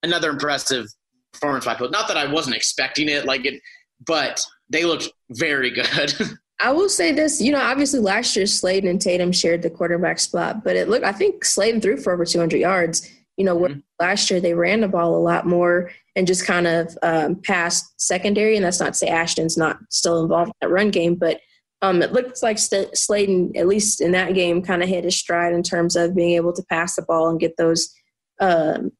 another 0.03 0.29
impressive 0.29 0.85
performance 1.31 1.65
by 1.65 1.75
Post. 1.75 1.91
Not 1.91 2.07
that 2.07 2.17
I 2.17 2.31
wasn't 2.31 2.55
expecting 2.55 3.09
it, 3.09 3.25
like 3.25 3.45
it, 3.45 3.59
but 4.05 4.41
they 4.69 4.85
looked 4.85 5.09
very 5.31 5.71
good. 5.71 6.13
I 6.59 6.71
will 6.71 6.89
say 6.89 7.11
this, 7.11 7.41
you 7.41 7.51
know, 7.51 7.59
obviously 7.59 7.99
last 7.99 8.35
year 8.35 8.45
Sladen 8.45 8.89
and 8.89 9.01
Tatum 9.01 9.31
shared 9.31 9.61
the 9.61 9.69
quarterback 9.69 10.19
spot, 10.19 10.63
but 10.63 10.75
it 10.75 10.87
looked 10.87 11.05
I 11.05 11.11
think 11.11 11.43
Sladen 11.43 11.81
threw 11.81 11.97
for 11.97 12.13
over 12.13 12.25
200 12.25 12.57
yards. 12.57 13.09
You 13.37 13.45
know, 13.45 13.57
mm-hmm. 13.57 13.79
last 13.99 14.29
year 14.29 14.39
they 14.39 14.53
ran 14.53 14.81
the 14.81 14.87
ball 14.87 15.15
a 15.15 15.17
lot 15.17 15.47
more 15.47 15.91
and 16.15 16.27
just 16.27 16.45
kind 16.45 16.67
of 16.67 16.95
um, 17.01 17.35
passed 17.35 17.99
secondary. 17.99 18.55
And 18.55 18.63
that's 18.63 18.79
not 18.79 18.93
to 18.93 18.93
say 18.93 19.07
Ashton's 19.07 19.57
not 19.57 19.79
still 19.89 20.21
involved 20.21 20.49
in 20.49 20.53
that 20.61 20.73
run 20.73 20.91
game, 20.91 21.15
but 21.15 21.39
um, 21.81 22.01
it 22.01 22.13
looks 22.13 22.41
like 22.41 22.57
St- 22.59 22.95
Sladen, 22.95 23.57
at 23.57 23.67
least 23.67 23.99
in 23.99 24.11
that 24.11 24.33
game, 24.33 24.61
kind 24.61 24.81
of 24.81 24.87
hit 24.87 25.03
his 25.03 25.17
stride 25.17 25.53
in 25.53 25.63
terms 25.63 25.97
of 25.97 26.15
being 26.15 26.35
able 26.35 26.53
to 26.53 26.63
pass 26.69 26.95
the 26.95 27.01
ball 27.01 27.29
and 27.29 27.39
get 27.39 27.57
those 27.57 27.93
um, 28.39 28.91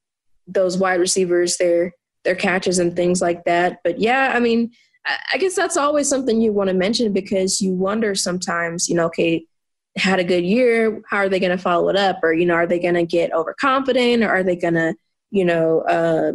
those 0.48 0.78
wide 0.78 1.00
receivers 1.00 1.56
their 1.58 1.94
their 2.26 2.36
catches 2.36 2.80
and 2.80 2.96
things 2.96 3.22
like 3.22 3.46
that. 3.46 3.80
But 3.84 4.00
yeah, 4.00 4.34
I 4.36 4.40
mean, 4.40 4.72
I, 5.06 5.38
guess 5.38 5.56
that's 5.56 5.78
always 5.78 6.08
something 6.08 6.42
you 6.42 6.54
want 6.54 6.70
to 6.70 6.74
mention 6.74 7.12
because 7.12 7.60
you 7.60 7.74
wonder 7.74 8.16
sometimes, 8.16 8.88
you 8.88 8.96
know, 8.96 9.08
okay, 9.08 9.46
had 9.98 10.20
a 10.20 10.24
good 10.24 10.46
year, 10.46 11.02
how 11.10 11.18
are 11.18 11.30
they 11.30 11.40
going 11.40 11.56
to 11.56 11.62
follow 11.62 11.90
it 11.90 11.96
up, 11.96 12.20
or 12.24 12.34
you 12.34 12.46
know, 12.46 12.56
are 12.56 12.68
they 12.68 12.80
going 12.80 12.94
to 12.96 13.06
get 13.06 13.34
overconfident, 13.34 14.24
or 14.24 14.30
are 14.30 14.44
they 14.44 14.56
going 14.56 14.74
to, 14.76 14.96
you 15.32 15.46
know, 15.46 15.82
uh, 15.82 16.32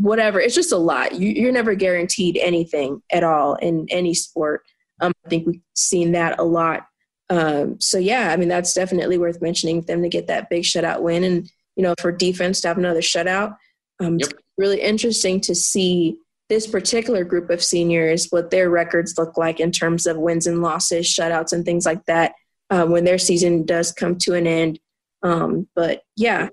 whatever. 0.00 0.40
It's 0.40 0.54
just 0.54 0.72
a 0.72 0.78
lot. 0.78 1.14
You, 1.14 1.48
are 1.48 1.52
never 1.52 1.74
guaranteed 1.74 2.36
anything 2.38 3.02
at 3.12 3.22
all 3.22 3.54
in 3.56 3.86
any 3.90 4.14
sport. 4.14 4.62
Um, 5.00 5.12
I 5.24 5.28
think 5.28 5.46
we've 5.46 5.60
seen 5.74 6.12
that 6.12 6.38
a 6.38 6.44
lot. 6.44 6.86
Um, 7.28 7.80
so 7.80 7.98
yeah, 7.98 8.32
I 8.32 8.36
mean 8.36 8.48
that's 8.48 8.74
definitely 8.74 9.16
worth 9.16 9.40
mentioning 9.40 9.82
them 9.82 10.02
to 10.02 10.08
get 10.08 10.26
that 10.26 10.50
big 10.50 10.64
shutout 10.64 11.00
win, 11.00 11.22
and 11.22 11.48
you 11.76 11.82
know 11.82 11.94
for 12.00 12.10
defense 12.10 12.60
to 12.62 12.68
have 12.68 12.78
another 12.78 13.00
shutout. 13.00 13.56
Um, 14.00 14.18
yep. 14.18 14.30
It's 14.30 14.40
really 14.58 14.80
interesting 14.80 15.40
to 15.42 15.54
see 15.54 16.16
this 16.50 16.66
particular 16.66 17.24
group 17.24 17.48
of 17.48 17.62
seniors, 17.62 18.26
what 18.28 18.50
their 18.50 18.68
records 18.68 19.16
look 19.16 19.38
like 19.38 19.60
in 19.60 19.72
terms 19.72 20.06
of 20.06 20.18
wins 20.18 20.46
and 20.46 20.60
losses, 20.60 21.06
shutouts, 21.06 21.54
and 21.54 21.64
things 21.64 21.86
like 21.86 22.04
that 22.04 22.34
uh, 22.68 22.84
when 22.84 23.04
their 23.04 23.18
season 23.18 23.64
does 23.64 23.92
come 23.92 24.18
to 24.18 24.34
an 24.34 24.46
end. 24.46 24.78
Um, 25.22 25.68
but 25.74 26.02
yeah, 26.16 26.48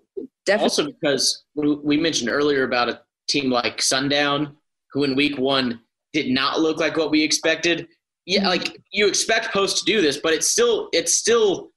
definitely. 0.46 0.64
Also, 0.64 0.86
because 0.86 1.44
we 1.56 1.98
mentioned 1.98 2.30
earlier 2.30 2.64
about 2.64 2.90
a 2.90 3.02
team 3.28 3.50
like 3.50 3.82
Sundown, 3.82 4.56
who 4.94 5.04
in 5.04 5.16
week 5.16 5.38
one 5.38 5.82
did 6.14 6.30
not 6.30 6.62
look 6.62 6.80
like 6.80 6.96
what 6.96 7.12
we 7.12 7.22
expected. 7.22 7.88
Yeah, 8.26 8.40
Mm-hmm. 8.40 8.48
like 8.48 8.82
you 8.92 9.08
expect 9.08 9.52
Post 9.52 9.80
to 9.80 9.86
do 9.86 10.02
this, 10.02 10.18
but 10.18 10.34
it's 10.34 10.48
still 10.48 10.90
it's 10.94 11.18
still 11.18 11.72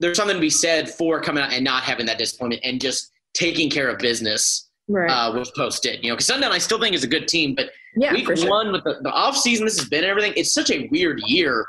there's 0.00 0.16
something 0.16 0.36
to 0.36 0.40
be 0.40 0.50
said 0.50 0.90
for 0.90 1.20
coming 1.20 1.44
out 1.44 1.52
and 1.52 1.64
not 1.64 1.82
having 1.82 2.06
that 2.06 2.18
disappointment 2.18 2.62
and 2.64 2.80
just 2.80 3.12
taking 3.34 3.70
care 3.70 3.88
of 3.88 3.98
business 3.98 4.65
right. 4.88 5.10
uh, 5.10 5.32
with 5.38 5.52
Post 5.54 5.82
did. 5.82 6.02
You 6.02 6.10
know, 6.10 6.16
because 6.16 6.26
Sundown 6.26 6.52
I 6.52 6.58
still 6.58 6.78
think 6.80 6.94
is 6.94 7.04
a 7.04 7.08
good 7.08 7.28
team, 7.28 7.54
but 7.54 7.70
yeah, 7.96 8.12
week 8.12 8.26
for 8.26 8.36
sure. 8.36 8.50
one 8.50 8.72
with 8.72 8.84
the, 8.84 8.98
the 9.02 9.10
off 9.10 9.36
season, 9.36 9.64
this 9.66 9.78
has 9.78 9.88
been 9.88 10.04
everything. 10.04 10.32
It's 10.36 10.52
such 10.52 10.70
a 10.70 10.88
weird 10.88 11.20
year. 11.26 11.66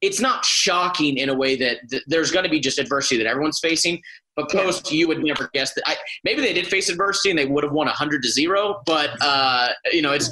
It's 0.00 0.20
not 0.20 0.44
shocking 0.44 1.16
in 1.16 1.28
a 1.28 1.34
way 1.34 1.56
that 1.56 1.78
th- 1.90 2.04
there's 2.06 2.30
going 2.30 2.44
to 2.44 2.50
be 2.50 2.60
just 2.60 2.78
adversity 2.78 3.16
that 3.22 3.26
everyone's 3.28 3.58
facing. 3.58 4.00
But 4.36 4.52
Yeah. 4.54 4.62
post, 4.62 4.92
you 4.92 5.08
would 5.08 5.24
never 5.24 5.50
guess 5.52 5.74
that. 5.74 5.82
I, 5.88 5.96
maybe 6.22 6.40
they 6.40 6.52
did 6.52 6.68
face 6.68 6.88
adversity 6.88 7.30
and 7.30 7.38
they 7.38 7.46
would 7.46 7.64
have 7.64 7.72
won 7.72 7.88
hundred 7.88 8.22
to 8.22 8.28
zero. 8.30 8.80
But 8.86 9.10
uh, 9.20 9.68
you 9.92 10.02
know, 10.02 10.12
it's 10.12 10.30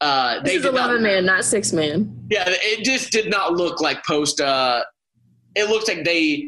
uh, 0.00 0.40
This 0.40 0.54
is 0.54 0.62
did 0.62 0.72
not- 0.74 0.86
11 0.90 1.02
man, 1.02 1.26
not 1.26 1.44
six 1.44 1.72
man. 1.74 2.26
Yeah, 2.30 2.44
it 2.46 2.84
just 2.84 3.12
did 3.12 3.28
not 3.28 3.52
look 3.52 3.80
like 3.82 4.02
post. 4.06 4.40
Uh, 4.40 4.82
it 5.54 5.68
looked 5.68 5.88
like 5.88 6.04
they 6.04 6.46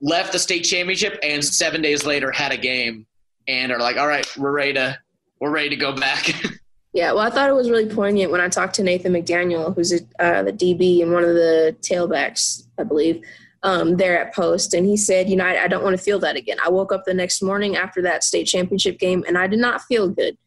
left 0.00 0.32
the 0.32 0.38
state 0.38 0.62
championship 0.62 1.18
and 1.24 1.44
seven 1.44 1.82
days 1.82 2.06
later 2.06 2.30
had 2.30 2.52
a 2.52 2.56
game 2.56 3.04
and 3.48 3.72
are 3.72 3.80
like, 3.80 3.96
all 3.96 4.06
right, 4.06 4.26
we're 4.36 4.52
ready 4.52 4.74
to 4.74 4.96
we're 5.40 5.50
ready 5.50 5.70
to 5.70 5.76
go 5.76 5.92
back. 5.92 6.32
Yeah, 6.94 7.12
well, 7.12 7.20
I 7.20 7.30
thought 7.30 7.50
it 7.50 7.54
was 7.54 7.70
really 7.70 7.86
poignant 7.86 8.32
when 8.32 8.40
I 8.40 8.48
talked 8.48 8.74
to 8.76 8.82
Nathan 8.82 9.12
McDaniel, 9.12 9.74
who's 9.74 9.92
a, 9.92 10.00
uh, 10.18 10.42
the 10.42 10.52
DB 10.52 11.02
and 11.02 11.12
one 11.12 11.22
of 11.22 11.34
the 11.34 11.76
tailbacks, 11.80 12.66
I 12.78 12.82
believe, 12.82 13.22
um, 13.62 13.98
there 13.98 14.18
at 14.18 14.34
Post. 14.34 14.74
And 14.74 14.86
he 14.86 14.96
said, 14.96 15.28
You 15.28 15.36
know, 15.36 15.44
I, 15.44 15.64
I 15.64 15.68
don't 15.68 15.84
want 15.84 15.96
to 15.96 16.02
feel 16.02 16.18
that 16.20 16.36
again. 16.36 16.56
I 16.64 16.70
woke 16.70 16.92
up 16.92 17.04
the 17.04 17.14
next 17.14 17.42
morning 17.42 17.76
after 17.76 18.00
that 18.02 18.24
state 18.24 18.46
championship 18.46 18.98
game 18.98 19.24
and 19.28 19.36
I 19.36 19.46
did 19.46 19.58
not 19.58 19.82
feel 19.82 20.08
good. 20.08 20.38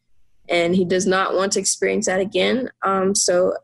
And 0.48 0.74
he 0.74 0.84
does 0.84 1.06
not 1.06 1.34
want 1.34 1.52
to 1.52 1.60
experience 1.60 2.06
that 2.06 2.20
again. 2.20 2.68
Um, 2.82 3.14
so 3.14 3.54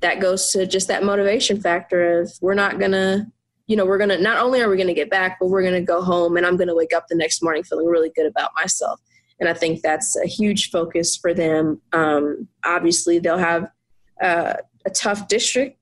that 0.00 0.18
goes 0.18 0.50
to 0.52 0.66
just 0.66 0.88
that 0.88 1.04
motivation 1.04 1.60
factor 1.60 2.22
of 2.22 2.32
we're 2.40 2.54
not 2.54 2.80
to, 2.80 3.26
you 3.72 3.76
know, 3.76 3.86
we're 3.86 3.98
going 3.98 4.10
to, 4.10 4.18
not 4.18 4.38
only 4.38 4.60
are 4.60 4.68
we 4.68 4.76
going 4.76 4.86
to 4.86 4.94
get 4.94 5.10
back, 5.10 5.38
but 5.40 5.48
we're 5.48 5.62
going 5.62 5.74
to 5.74 5.80
go 5.80 6.02
home 6.02 6.36
and 6.36 6.46
I'm 6.46 6.56
going 6.56 6.68
to 6.68 6.74
wake 6.74 6.92
up 6.94 7.06
the 7.08 7.16
next 7.16 7.42
morning 7.42 7.64
feeling 7.64 7.86
really 7.86 8.12
good 8.14 8.26
about 8.26 8.50
myself 8.54 9.00
and 9.42 9.48
I 9.48 9.54
think 9.54 9.82
that's 9.82 10.16
a 10.16 10.26
huge 10.26 10.70
focus 10.70 11.16
for 11.16 11.34
them. 11.34 11.80
Um, 11.92 12.46
obviously, 12.64 13.18
they'll 13.18 13.38
have 13.38 13.72
uh, 14.22 14.54
a 14.86 14.90
tough 14.90 15.26
district 15.26 15.78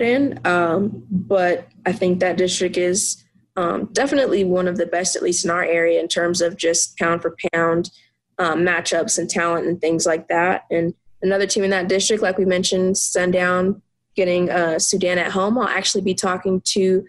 in, 0.00 0.40
um, 0.46 1.04
but 1.10 1.68
I 1.84 1.92
think 1.92 2.20
that 2.20 2.38
district 2.38 2.78
is 2.78 3.22
um, 3.56 3.90
definitely 3.92 4.44
one 4.44 4.66
of 4.66 4.78
the 4.78 4.86
best, 4.86 5.14
at 5.14 5.22
least 5.22 5.44
in 5.44 5.50
our 5.50 5.62
area, 5.62 6.00
in 6.00 6.08
terms 6.08 6.40
of 6.40 6.56
just 6.56 6.96
pound 6.96 7.20
for 7.20 7.36
pound 7.52 7.90
um, 8.38 8.60
matchups 8.60 9.18
and 9.18 9.28
talent 9.28 9.66
and 9.66 9.78
things 9.78 10.06
like 10.06 10.28
that. 10.28 10.62
And 10.70 10.94
another 11.20 11.46
team 11.46 11.64
in 11.64 11.70
that 11.70 11.88
district, 11.88 12.22
like 12.22 12.38
we 12.38 12.46
mentioned, 12.46 12.96
Sundown 12.96 13.82
getting 14.14 14.50
uh, 14.50 14.78
Sudan 14.78 15.18
at 15.18 15.32
home. 15.32 15.58
I'll 15.58 15.68
actually 15.68 16.02
be 16.02 16.14
talking 16.14 16.60
to 16.66 17.04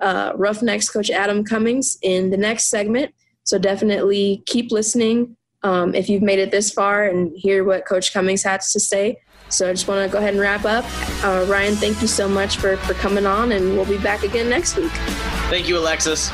uh, 0.00 0.32
Roughnecks 0.34 0.88
coach 0.88 1.10
Adam 1.10 1.44
Cummings 1.44 1.98
in 2.02 2.30
the 2.30 2.36
next 2.36 2.70
segment. 2.70 3.14
So 3.44 3.58
definitely 3.58 4.42
keep 4.46 4.72
listening 4.72 5.36
um, 5.62 5.94
if 5.94 6.08
you've 6.08 6.22
made 6.22 6.38
it 6.38 6.50
this 6.50 6.70
far 6.70 7.04
and 7.04 7.32
hear 7.34 7.64
what 7.64 7.86
Coach 7.86 8.12
Cummings 8.12 8.42
has 8.42 8.72
to 8.72 8.80
say. 8.80 9.18
So 9.48 9.68
I 9.68 9.72
just 9.72 9.86
want 9.86 10.06
to 10.06 10.12
go 10.12 10.18
ahead 10.18 10.34
and 10.34 10.40
wrap 10.40 10.64
up. 10.64 10.84
Uh, 11.24 11.44
Ryan, 11.48 11.74
thank 11.74 12.00
you 12.00 12.08
so 12.08 12.28
much 12.28 12.56
for, 12.56 12.76
for 12.78 12.94
coming 12.94 13.26
on, 13.26 13.52
and 13.52 13.76
we'll 13.76 13.86
be 13.86 13.98
back 13.98 14.22
again 14.22 14.48
next 14.48 14.76
week. 14.76 14.90
Thank 15.50 15.68
you, 15.68 15.78
Alexis. 15.78 16.30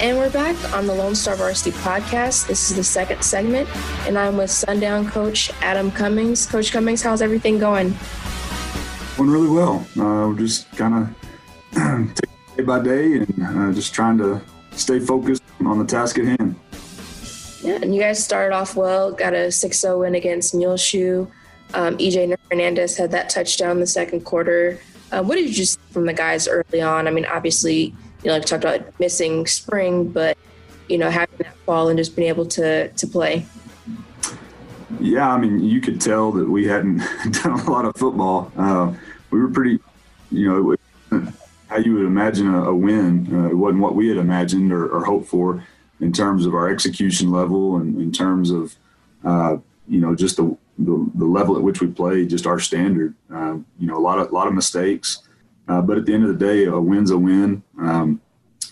And 0.00 0.16
we're 0.16 0.30
back 0.30 0.56
on 0.72 0.86
the 0.86 0.94
Lone 0.94 1.14
Star 1.14 1.36
Varsity 1.36 1.72
podcast. 1.72 2.46
This 2.46 2.70
is 2.70 2.76
the 2.78 2.82
second 2.82 3.22
segment, 3.22 3.68
and 4.06 4.18
I'm 4.18 4.38
with 4.38 4.50
Sundown 4.50 5.06
coach 5.06 5.50
Adam 5.60 5.90
Cummings. 5.90 6.46
Coach 6.46 6.72
Cummings, 6.72 7.02
how's 7.02 7.20
everything 7.20 7.58
going? 7.58 7.94
Going 9.18 9.28
really 9.28 9.50
well. 9.50 9.86
Uh, 9.98 10.26
we're 10.28 10.38
just 10.38 10.72
kind 10.72 11.14
of 11.74 12.16
day 12.56 12.62
by 12.62 12.82
day 12.82 13.12
and 13.12 13.44
uh, 13.44 13.74
just 13.74 13.92
trying 13.92 14.16
to 14.16 14.40
stay 14.72 15.00
focused 15.00 15.42
on 15.66 15.78
the 15.78 15.84
task 15.84 16.18
at 16.18 16.24
hand. 16.24 16.56
Yeah, 17.62 17.78
and 17.82 17.94
you 17.94 18.00
guys 18.00 18.24
started 18.24 18.54
off 18.54 18.76
well, 18.76 19.12
got 19.12 19.34
a 19.34 19.52
6 19.52 19.78
0 19.78 20.00
win 20.00 20.14
against 20.14 20.54
Muleshoe. 20.54 21.26
Um, 21.74 21.98
EJ 21.98 22.34
Hernandez 22.50 22.96
had 22.96 23.10
that 23.10 23.28
touchdown 23.28 23.72
in 23.72 23.80
the 23.80 23.86
second 23.86 24.24
quarter. 24.24 24.80
Uh, 25.12 25.22
what 25.22 25.34
did 25.34 25.58
you 25.58 25.66
see 25.66 25.78
from 25.90 26.06
the 26.06 26.14
guys 26.14 26.48
early 26.48 26.80
on? 26.80 27.06
I 27.06 27.10
mean, 27.10 27.26
obviously, 27.26 27.94
you 28.22 28.28
know, 28.28 28.34
like 28.34 28.42
we 28.42 28.46
talked 28.46 28.64
about 28.64 29.00
missing 29.00 29.46
spring, 29.46 30.08
but, 30.08 30.36
you 30.88 30.98
know, 30.98 31.10
having 31.10 31.36
that 31.38 31.54
fall 31.66 31.88
and 31.88 31.98
just 31.98 32.16
being 32.16 32.28
able 32.28 32.46
to, 32.46 32.88
to 32.90 33.06
play. 33.06 33.46
Yeah, 34.98 35.32
I 35.32 35.38
mean, 35.38 35.62
you 35.62 35.80
could 35.80 36.00
tell 36.00 36.32
that 36.32 36.48
we 36.48 36.66
hadn't 36.66 36.98
done 37.42 37.52
a 37.52 37.70
lot 37.70 37.84
of 37.84 37.96
football. 37.96 38.52
Uh, 38.56 38.92
we 39.30 39.40
were 39.40 39.48
pretty, 39.48 39.78
you 40.30 40.48
know, 40.48 40.76
how 41.68 41.76
you 41.76 41.94
would 41.94 42.06
imagine 42.06 42.52
a, 42.52 42.64
a 42.64 42.74
win. 42.74 43.28
Uh, 43.32 43.48
it 43.48 43.54
wasn't 43.54 43.80
what 43.80 43.94
we 43.94 44.08
had 44.08 44.18
imagined 44.18 44.72
or, 44.72 44.88
or 44.88 45.04
hoped 45.04 45.28
for 45.28 45.64
in 46.00 46.12
terms 46.12 46.46
of 46.46 46.54
our 46.54 46.68
execution 46.68 47.30
level 47.30 47.76
and 47.76 48.00
in 48.00 48.10
terms 48.10 48.50
of, 48.50 48.74
uh, 49.24 49.56
you 49.88 50.00
know, 50.00 50.14
just 50.14 50.36
the, 50.36 50.56
the, 50.78 51.10
the 51.14 51.24
level 51.24 51.56
at 51.56 51.62
which 51.62 51.80
we 51.80 51.86
played, 51.86 52.30
just 52.30 52.46
our 52.46 52.58
standard. 52.58 53.14
Um, 53.30 53.66
you 53.78 53.86
know, 53.86 53.96
a 53.96 54.00
lot 54.00 54.18
of 54.18 54.30
a 54.30 54.34
lot 54.34 54.48
of 54.48 54.54
mistakes, 54.54 55.22
uh, 55.70 55.80
but 55.80 55.96
at 55.96 56.04
the 56.04 56.12
end 56.12 56.24
of 56.24 56.36
the 56.36 56.44
day, 56.44 56.64
a 56.64 56.80
win's 56.80 57.12
a 57.12 57.18
win. 57.18 57.62
Um, 57.80 58.20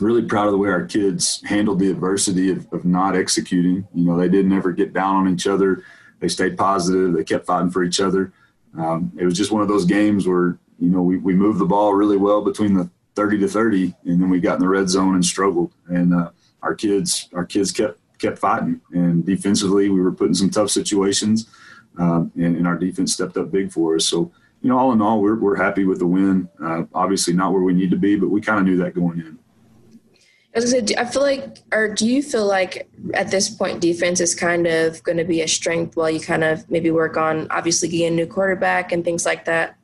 really 0.01 0.23
proud 0.23 0.47
of 0.47 0.53
the 0.53 0.59
way 0.59 0.69
our 0.69 0.85
kids 0.85 1.41
handled 1.45 1.79
the 1.79 1.91
adversity 1.91 2.51
of, 2.51 2.67
of 2.73 2.85
not 2.85 3.15
executing. 3.15 3.87
You 3.95 4.05
know, 4.05 4.19
they 4.19 4.29
didn't 4.29 4.53
ever 4.53 4.73
get 4.73 4.93
down 4.93 5.15
on 5.15 5.33
each 5.33 5.47
other. 5.47 5.85
They 6.19 6.27
stayed 6.27 6.59
positive. 6.59 7.13
They 7.13 7.23
kept 7.23 7.47
fighting 7.47 7.71
for 7.71 7.85
each 7.85 8.01
other. 8.01 8.33
Um, 8.77 9.13
it 9.17 9.25
was 9.25 9.37
just 9.37 9.53
one 9.53 9.63
of 9.63 9.69
those 9.69 9.85
games 9.85 10.27
where 10.27 10.59
you 10.81 10.91
know 10.91 11.03
we, 11.03 11.19
we 11.19 11.35
moved 11.35 11.61
the 11.61 11.67
ball 11.67 11.95
really 11.95 12.17
well 12.17 12.43
between 12.43 12.75
the 12.75 12.91
30 13.15 13.39
to 13.39 13.49
30, 13.49 13.95
and 14.05 14.21
then 14.21 14.29
we 14.29 14.41
got 14.41 14.55
in 14.55 14.61
the 14.61 14.69
red 14.69 14.89
zone 14.89 15.15
and 15.15 15.25
struggled. 15.25 15.73
And 15.87 16.13
uh, 16.13 16.31
our 16.63 16.75
kids 16.75 17.29
our 17.33 17.45
kids 17.45 17.71
kept 17.71 18.01
kept 18.19 18.39
fighting. 18.39 18.81
And 18.93 19.25
defensively, 19.25 19.89
we 19.89 20.01
were 20.01 20.13
put 20.13 20.29
in 20.29 20.35
some 20.35 20.51
tough 20.51 20.71
situations, 20.71 21.49
um, 21.97 22.33
and, 22.35 22.57
and 22.57 22.67
our 22.67 22.77
defense 22.77 23.15
stepped 23.15 23.37
up 23.37 23.53
big 23.53 23.71
for 23.71 23.95
us. 23.95 24.07
So 24.07 24.33
you 24.63 24.69
know, 24.69 24.79
all 24.79 24.93
in 24.93 25.01
all, 25.01 25.21
we're 25.21 25.37
we're 25.37 25.57
happy 25.57 25.85
with 25.85 25.99
the 25.99 26.07
win. 26.07 26.49
Uh, 26.63 26.85
obviously, 26.95 27.35
not 27.35 27.53
where 27.53 27.63
we 27.63 27.73
need 27.73 27.91
to 27.91 27.97
be, 27.97 28.17
but 28.17 28.29
we 28.29 28.41
kind 28.41 28.59
of 28.59 28.65
knew 28.65 28.77
that 28.79 28.95
going 28.95 29.19
in. 29.21 29.39
As 30.55 30.65
I 30.65 30.79
said, 30.79 30.93
I 30.99 31.05
feel 31.05 31.23
like, 31.23 31.59
or 31.73 31.95
do 31.95 32.09
you 32.09 32.23
feel 32.23 32.47
like 32.47 32.89
at 33.15 33.31
this 33.31 33.49
point 33.49 33.81
defense 33.81 34.21
is 34.21 34.35
kind 34.35 34.67
of 34.67 35.03
going 35.05 35.19
to 35.19 35.25
be 35.25 35.43
a 35.43 35.49
strength 35.49 35.97
while 35.97 36.11
you 36.11 36.19
kind 36.19 36.43
of 36.43 36.69
maybe 36.71 36.91
work 36.91 37.17
on 37.17 37.47
obviously 37.51 37.89
getting 37.89 38.07
a 38.09 38.11
new 38.11 38.27
quarterback 38.27 38.91
and 38.91 39.05
things 39.05 39.25
like 39.25 39.45
that? 39.45 39.77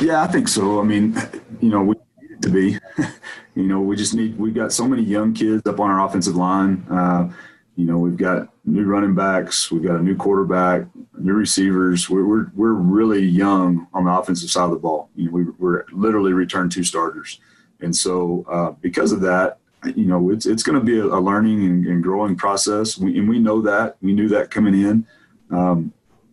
Yeah, 0.00 0.22
I 0.22 0.26
think 0.28 0.48
so. 0.48 0.80
I 0.80 0.84
mean, 0.84 1.14
you 1.60 1.68
know, 1.68 1.82
we 1.82 1.96
need 2.20 2.30
it 2.30 2.42
to 2.42 2.50
be. 2.50 2.78
you 3.54 3.64
know, 3.64 3.80
we 3.80 3.96
just 3.96 4.14
need. 4.14 4.38
We've 4.38 4.54
got 4.54 4.72
so 4.72 4.88
many 4.88 5.02
young 5.02 5.34
kids 5.34 5.62
up 5.66 5.80
on 5.80 5.90
our 5.90 6.06
offensive 6.06 6.36
line. 6.36 6.86
Uh, 6.90 7.30
you 7.76 7.86
know, 7.86 7.98
we've 7.98 8.16
got 8.16 8.48
new 8.64 8.84
running 8.84 9.14
backs. 9.14 9.70
We've 9.70 9.82
got 9.82 9.96
a 9.96 10.02
new 10.02 10.16
quarterback, 10.16 10.86
new 11.18 11.32
receivers. 11.32 12.08
We're 12.08 12.24
we're, 12.24 12.46
we're 12.54 12.72
really 12.72 13.22
young 13.24 13.88
on 13.92 14.04
the 14.04 14.12
offensive 14.12 14.50
side 14.50 14.64
of 14.64 14.70
the 14.70 14.76
ball. 14.76 15.10
You 15.16 15.26
know, 15.26 15.32
we, 15.32 15.44
we're 15.58 15.84
literally 15.92 16.32
returned 16.32 16.72
two 16.72 16.84
starters, 16.84 17.40
and 17.80 17.94
so 17.94 18.44
uh, 18.48 18.70
because 18.80 19.12
of 19.12 19.20
that, 19.22 19.58
you 19.96 20.06
know, 20.06 20.30
it's 20.30 20.46
it's 20.46 20.62
going 20.62 20.78
to 20.78 20.84
be 20.84 20.98
a, 20.98 21.04
a 21.04 21.20
learning 21.20 21.64
and, 21.64 21.86
and 21.86 22.02
growing 22.02 22.36
process. 22.36 22.96
We, 22.96 23.18
and 23.18 23.28
we 23.28 23.38
know 23.38 23.60
that. 23.62 23.96
We 24.00 24.12
knew 24.12 24.28
that 24.28 24.50
coming 24.50 24.74
in. 24.74 25.06
Um, 25.50 25.92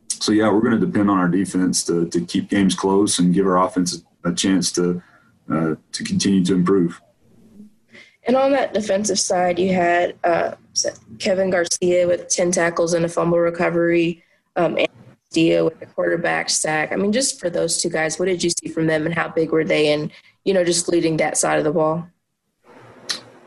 so 0.09 0.31
yeah, 0.31 0.51
we're 0.51 0.61
going 0.61 0.79
to 0.79 0.85
depend 0.85 1.09
on 1.09 1.17
our 1.17 1.27
defense 1.27 1.83
to, 1.85 2.07
to 2.09 2.23
keep 2.25 2.49
games 2.49 2.75
close 2.75 3.17
and 3.17 3.33
give 3.33 3.47
our 3.47 3.57
offense 3.57 4.03
a 4.23 4.31
chance 4.31 4.71
to 4.73 5.01
uh, 5.51 5.75
to 5.91 6.03
continue 6.03 6.45
to 6.45 6.53
improve. 6.53 7.01
And 8.23 8.35
on 8.35 8.51
that 8.51 8.73
defensive 8.73 9.19
side, 9.19 9.57
you 9.57 9.73
had 9.73 10.15
uh, 10.23 10.53
Kevin 11.19 11.49
Garcia 11.49 12.07
with 12.07 12.27
10 12.27 12.51
tackles 12.51 12.93
and 12.93 13.03
a 13.05 13.09
fumble 13.09 13.39
recovery, 13.39 14.23
um, 14.55 14.77
and 14.77 14.87
Garcia 15.31 15.63
with 15.65 15.81
a 15.81 15.87
quarterback 15.87 16.49
sack. 16.49 16.91
I 16.91 16.97
mean, 16.97 17.11
just 17.11 17.39
for 17.39 17.49
those 17.49 17.81
two 17.81 17.89
guys, 17.89 18.19
what 18.19 18.25
did 18.25 18.43
you 18.43 18.51
see 18.51 18.69
from 18.69 18.87
them 18.87 19.05
and 19.05 19.15
how 19.15 19.29
big 19.29 19.51
were 19.51 19.63
they 19.63 19.91
and, 19.91 20.11
you 20.43 20.53
know, 20.53 20.63
just 20.63 20.87
leading 20.87 21.17
that 21.17 21.37
side 21.37 21.57
of 21.57 21.63
the 21.63 21.71
ball? 21.71 22.07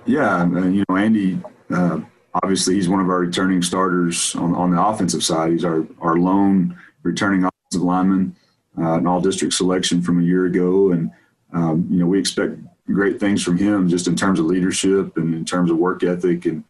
Yeah, 0.07 0.43
uh, 0.43 0.67
you 0.67 0.85
know, 0.89 0.97
Andy, 0.97 1.41
uh, 1.71 2.01
obviously 2.43 2.75
he's 2.75 2.89
one 2.89 3.01
of 3.01 3.09
our 3.09 3.21
returning 3.21 3.63
starters 3.63 4.35
on, 4.35 4.55
on 4.55 4.71
the 4.71 4.85
offensive 4.85 5.23
side. 5.23 5.53
He's 5.53 5.65
our, 5.65 5.87
our 6.01 6.17
lone 6.17 6.77
returning 7.03 7.45
offensive 7.45 7.83
lineman, 7.83 8.35
uh, 8.77 8.95
an 8.95 9.07
all 9.07 9.21
district 9.21 9.55
selection 9.55 10.03
from 10.03 10.21
a 10.21 10.25
year 10.25 10.47
ago. 10.47 10.91
And 10.91 11.11
um, 11.53 11.87
you 11.89 11.99
know, 11.99 12.07
we 12.07 12.19
expect 12.19 12.59
great 12.93 13.19
things 13.19 13.43
from 13.43 13.57
him 13.57 13.89
just 13.89 14.07
in 14.07 14.17
terms 14.17 14.39
of 14.39 14.47
leadership 14.47 15.17
and 15.17 15.35
in 15.35 15.45
terms 15.45 15.71
of 15.71 15.79
work 15.79 16.03
ethic. 16.03 16.45
And, 16.47 16.65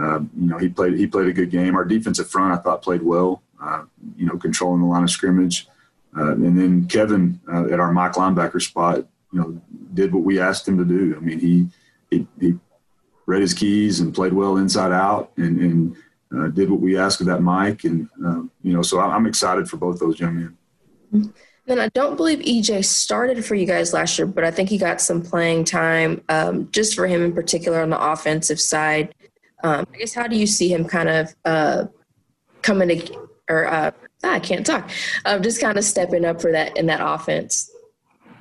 uh, 0.00 0.20
you 0.38 0.48
know, 0.48 0.58
he 0.58 0.68
played, 0.68 0.94
he 0.94 1.06
played 1.06 1.28
a 1.28 1.32
good 1.32 1.50
game. 1.50 1.74
Our 1.74 1.84
defensive 1.84 2.28
front, 2.28 2.52
I 2.52 2.62
thought 2.62 2.82
played 2.82 3.02
well, 3.02 3.42
uh, 3.60 3.84
you 4.16 4.26
know, 4.26 4.36
controlling 4.36 4.80
the 4.80 4.86
line 4.86 5.02
of 5.02 5.10
scrimmage. 5.10 5.68
Uh, 6.16 6.32
and 6.32 6.58
then 6.58 6.86
Kevin 6.86 7.40
uh, 7.52 7.66
at 7.66 7.80
our 7.80 7.92
Mike 7.92 8.12
linebacker 8.12 8.62
spot, 8.62 9.06
you 9.32 9.40
know, 9.40 9.60
did 9.92 10.14
what 10.14 10.22
we 10.22 10.40
asked 10.40 10.66
him 10.66 10.78
to 10.78 10.84
do. 10.84 11.14
I 11.16 11.20
mean, 11.20 11.40
he, 11.40 11.66
he, 12.10 12.26
he 12.40 12.58
read 13.26 13.42
his 13.42 13.52
keys 13.52 14.00
and 14.00 14.14
played 14.14 14.32
well 14.32 14.56
inside 14.56 14.92
out 14.92 15.32
and, 15.36 15.58
and 15.58 15.96
uh, 16.34 16.48
did 16.48 16.70
what 16.70 16.80
we 16.80 16.96
asked 16.96 17.20
of 17.20 17.26
that 17.26 17.42
Mike. 17.42 17.84
And, 17.84 18.08
uh, 18.24 18.42
you 18.62 18.72
know, 18.72 18.82
so 18.82 19.00
I'm 19.00 19.26
excited 19.26 19.68
for 19.68 19.76
both 19.76 19.98
those 19.98 20.20
young 20.20 20.56
men. 21.12 21.34
Then 21.66 21.80
I 21.80 21.88
don't 21.88 22.16
believe 22.16 22.38
EJ 22.38 22.84
started 22.84 23.44
for 23.44 23.56
you 23.56 23.66
guys 23.66 23.92
last 23.92 24.18
year, 24.18 24.26
but 24.26 24.44
I 24.44 24.52
think 24.52 24.68
he 24.68 24.78
got 24.78 25.00
some 25.00 25.20
playing 25.20 25.64
time 25.64 26.22
um, 26.28 26.68
just 26.70 26.94
for 26.94 27.08
him 27.08 27.22
in 27.22 27.32
particular 27.32 27.82
on 27.82 27.90
the 27.90 28.00
offensive 28.00 28.60
side. 28.60 29.14
Um, 29.64 29.84
I 29.92 29.98
guess 29.98 30.14
how 30.14 30.28
do 30.28 30.36
you 30.36 30.46
see 30.46 30.72
him 30.72 30.84
kind 30.84 31.08
of 31.08 31.34
uh, 31.44 31.84
coming 32.62 32.88
to, 32.88 33.28
or 33.48 33.66
uh, 33.66 33.90
ah, 34.22 34.34
I 34.34 34.38
can't 34.38 34.64
talk, 34.64 34.88
uh, 35.24 35.40
just 35.40 35.60
kind 35.60 35.76
of 35.76 35.84
stepping 35.84 36.24
up 36.24 36.40
for 36.40 36.52
that 36.52 36.76
in 36.76 36.86
that 36.86 37.00
offense? 37.02 37.70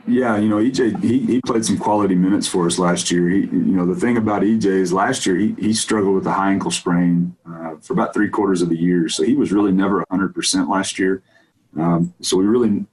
Yeah, 0.07 0.37
you 0.37 0.47
know, 0.47 0.57
EJ 0.57 1.01
he, 1.03 1.19
he 1.19 1.41
played 1.41 1.65
some 1.65 1.79
quality 1.79 2.13
minutes 2.13 2.47
for 2.47 2.67
us 2.67 2.77
last 2.77 3.09
year. 3.09 3.27
He, 3.27 3.39
you 3.39 3.75
know, 3.75 3.87
the 3.87 3.99
thing 3.99 4.17
about 4.17 4.43
EJ 4.43 4.65
is 4.65 4.93
last 4.93 5.25
year 5.25 5.35
he, 5.35 5.55
he 5.57 5.73
struggled 5.73 6.13
with 6.13 6.27
a 6.27 6.31
high 6.31 6.51
ankle 6.51 6.69
sprain 6.69 7.35
uh, 7.49 7.77
for 7.81 7.93
about 7.93 8.13
three 8.13 8.29
quarters 8.29 8.61
of 8.61 8.69
the 8.69 8.77
year, 8.77 9.09
so 9.09 9.23
he 9.23 9.33
was 9.33 9.51
really 9.51 9.71
never 9.71 10.05
100% 10.11 10.69
last 10.69 10.99
year. 10.99 11.23
Um, 11.77 12.13
so 12.21 12.37
we 12.37 12.45
really, 12.45 12.85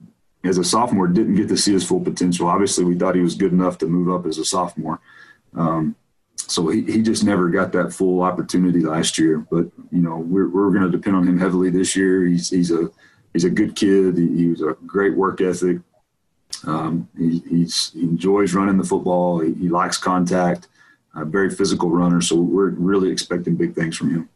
as 0.44 0.58
a 0.58 0.64
sophomore, 0.64 1.06
didn't 1.06 1.36
get 1.36 1.48
to 1.48 1.56
see 1.56 1.72
his 1.72 1.86
full 1.86 2.00
potential. 2.00 2.48
Obviously, 2.48 2.84
we 2.84 2.96
thought 2.96 3.14
he 3.14 3.20
was 3.20 3.34
good 3.34 3.52
enough 3.52 3.78
to 3.78 3.86
move 3.86 4.12
up 4.12 4.26
as 4.26 4.38
a 4.38 4.44
sophomore. 4.44 5.00
Um, 5.54 5.94
so 6.36 6.68
he, 6.68 6.82
he 6.82 7.02
just 7.02 7.24
never 7.24 7.48
got 7.48 7.72
that 7.72 7.92
full 7.92 8.22
opportunity 8.22 8.80
last 8.80 9.18
year. 9.18 9.38
But 9.38 9.66
you 9.90 10.02
know, 10.02 10.16
we're 10.16 10.48
we're 10.48 10.70
going 10.70 10.90
to 10.90 10.90
depend 10.90 11.16
on 11.16 11.28
him 11.28 11.38
heavily 11.38 11.70
this 11.70 11.94
year. 11.94 12.24
He's 12.24 12.50
he's 12.50 12.70
a 12.70 12.90
he's 13.32 13.44
a 13.44 13.50
good 13.50 13.76
kid. 13.76 14.18
He, 14.18 14.28
he 14.36 14.46
was 14.48 14.60
a 14.60 14.76
great 14.86 15.16
work 15.16 15.40
ethic. 15.40 15.78
Um, 16.66 17.08
he, 17.16 17.38
he 17.48 17.68
enjoys 17.94 18.54
running 18.54 18.78
the 18.78 18.84
football. 18.84 19.40
He, 19.40 19.54
he 19.54 19.68
likes 19.68 19.96
contact. 19.96 20.68
A 21.14 21.24
very 21.24 21.50
physical 21.50 21.90
runner. 21.90 22.20
So 22.20 22.36
we're 22.36 22.70
really 22.70 23.10
expecting 23.10 23.54
big 23.54 23.74
things 23.74 23.96
from 23.96 24.10
him. 24.10 24.28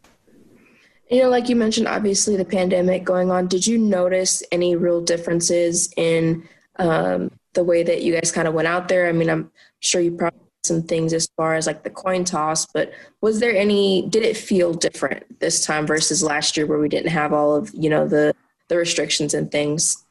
You 1.09 1.22
know, 1.22 1.28
like 1.28 1.48
you 1.48 1.57
mentioned, 1.57 1.86
obviously 1.86 2.36
the 2.36 2.44
pandemic 2.44 3.04
going 3.04 3.30
on. 3.30 3.46
Did 3.46 3.66
you 3.66 3.78
notice 3.78 4.42
any 4.50 4.74
real 4.74 5.00
differences 5.00 5.92
in 5.96 6.48
um, 6.76 7.30
the 7.54 7.62
way 7.62 7.82
that 7.84 8.02
you 8.02 8.12
guys 8.12 8.32
kind 8.32 8.48
of 8.48 8.54
went 8.54 8.66
out 8.68 8.88
there? 8.88 9.09
I 9.09 9.12
mean, 9.12 9.30
I'm 9.30 9.50
sure 9.80 10.00
you 10.00 10.12
probably 10.12 10.40
some 10.66 10.82
things 10.82 11.12
as 11.12 11.28
far 11.36 11.54
as 11.54 11.66
like 11.66 11.84
the 11.84 11.90
coin 11.90 12.24
toss, 12.24 12.66
but 12.66 12.92
was 13.20 13.40
there 13.40 13.57
any? 13.57 14.07
Did 14.09 14.24
it 14.24 14.36
feel 14.36 14.74
different 14.74 15.40
this 15.40 15.64
time 15.64 15.86
versus 15.86 16.22
last 16.22 16.57
year, 16.57 16.66
where 16.66 16.78
we 16.78 16.88
didn't 16.88 17.11
have 17.11 17.32
all 17.32 17.54
of 17.54 17.70
you 17.72 17.88
know 17.88 18.07
the 18.07 18.34
the 18.68 18.76
restrictions 18.76 19.32
and 19.32 19.50
things? 19.50 20.04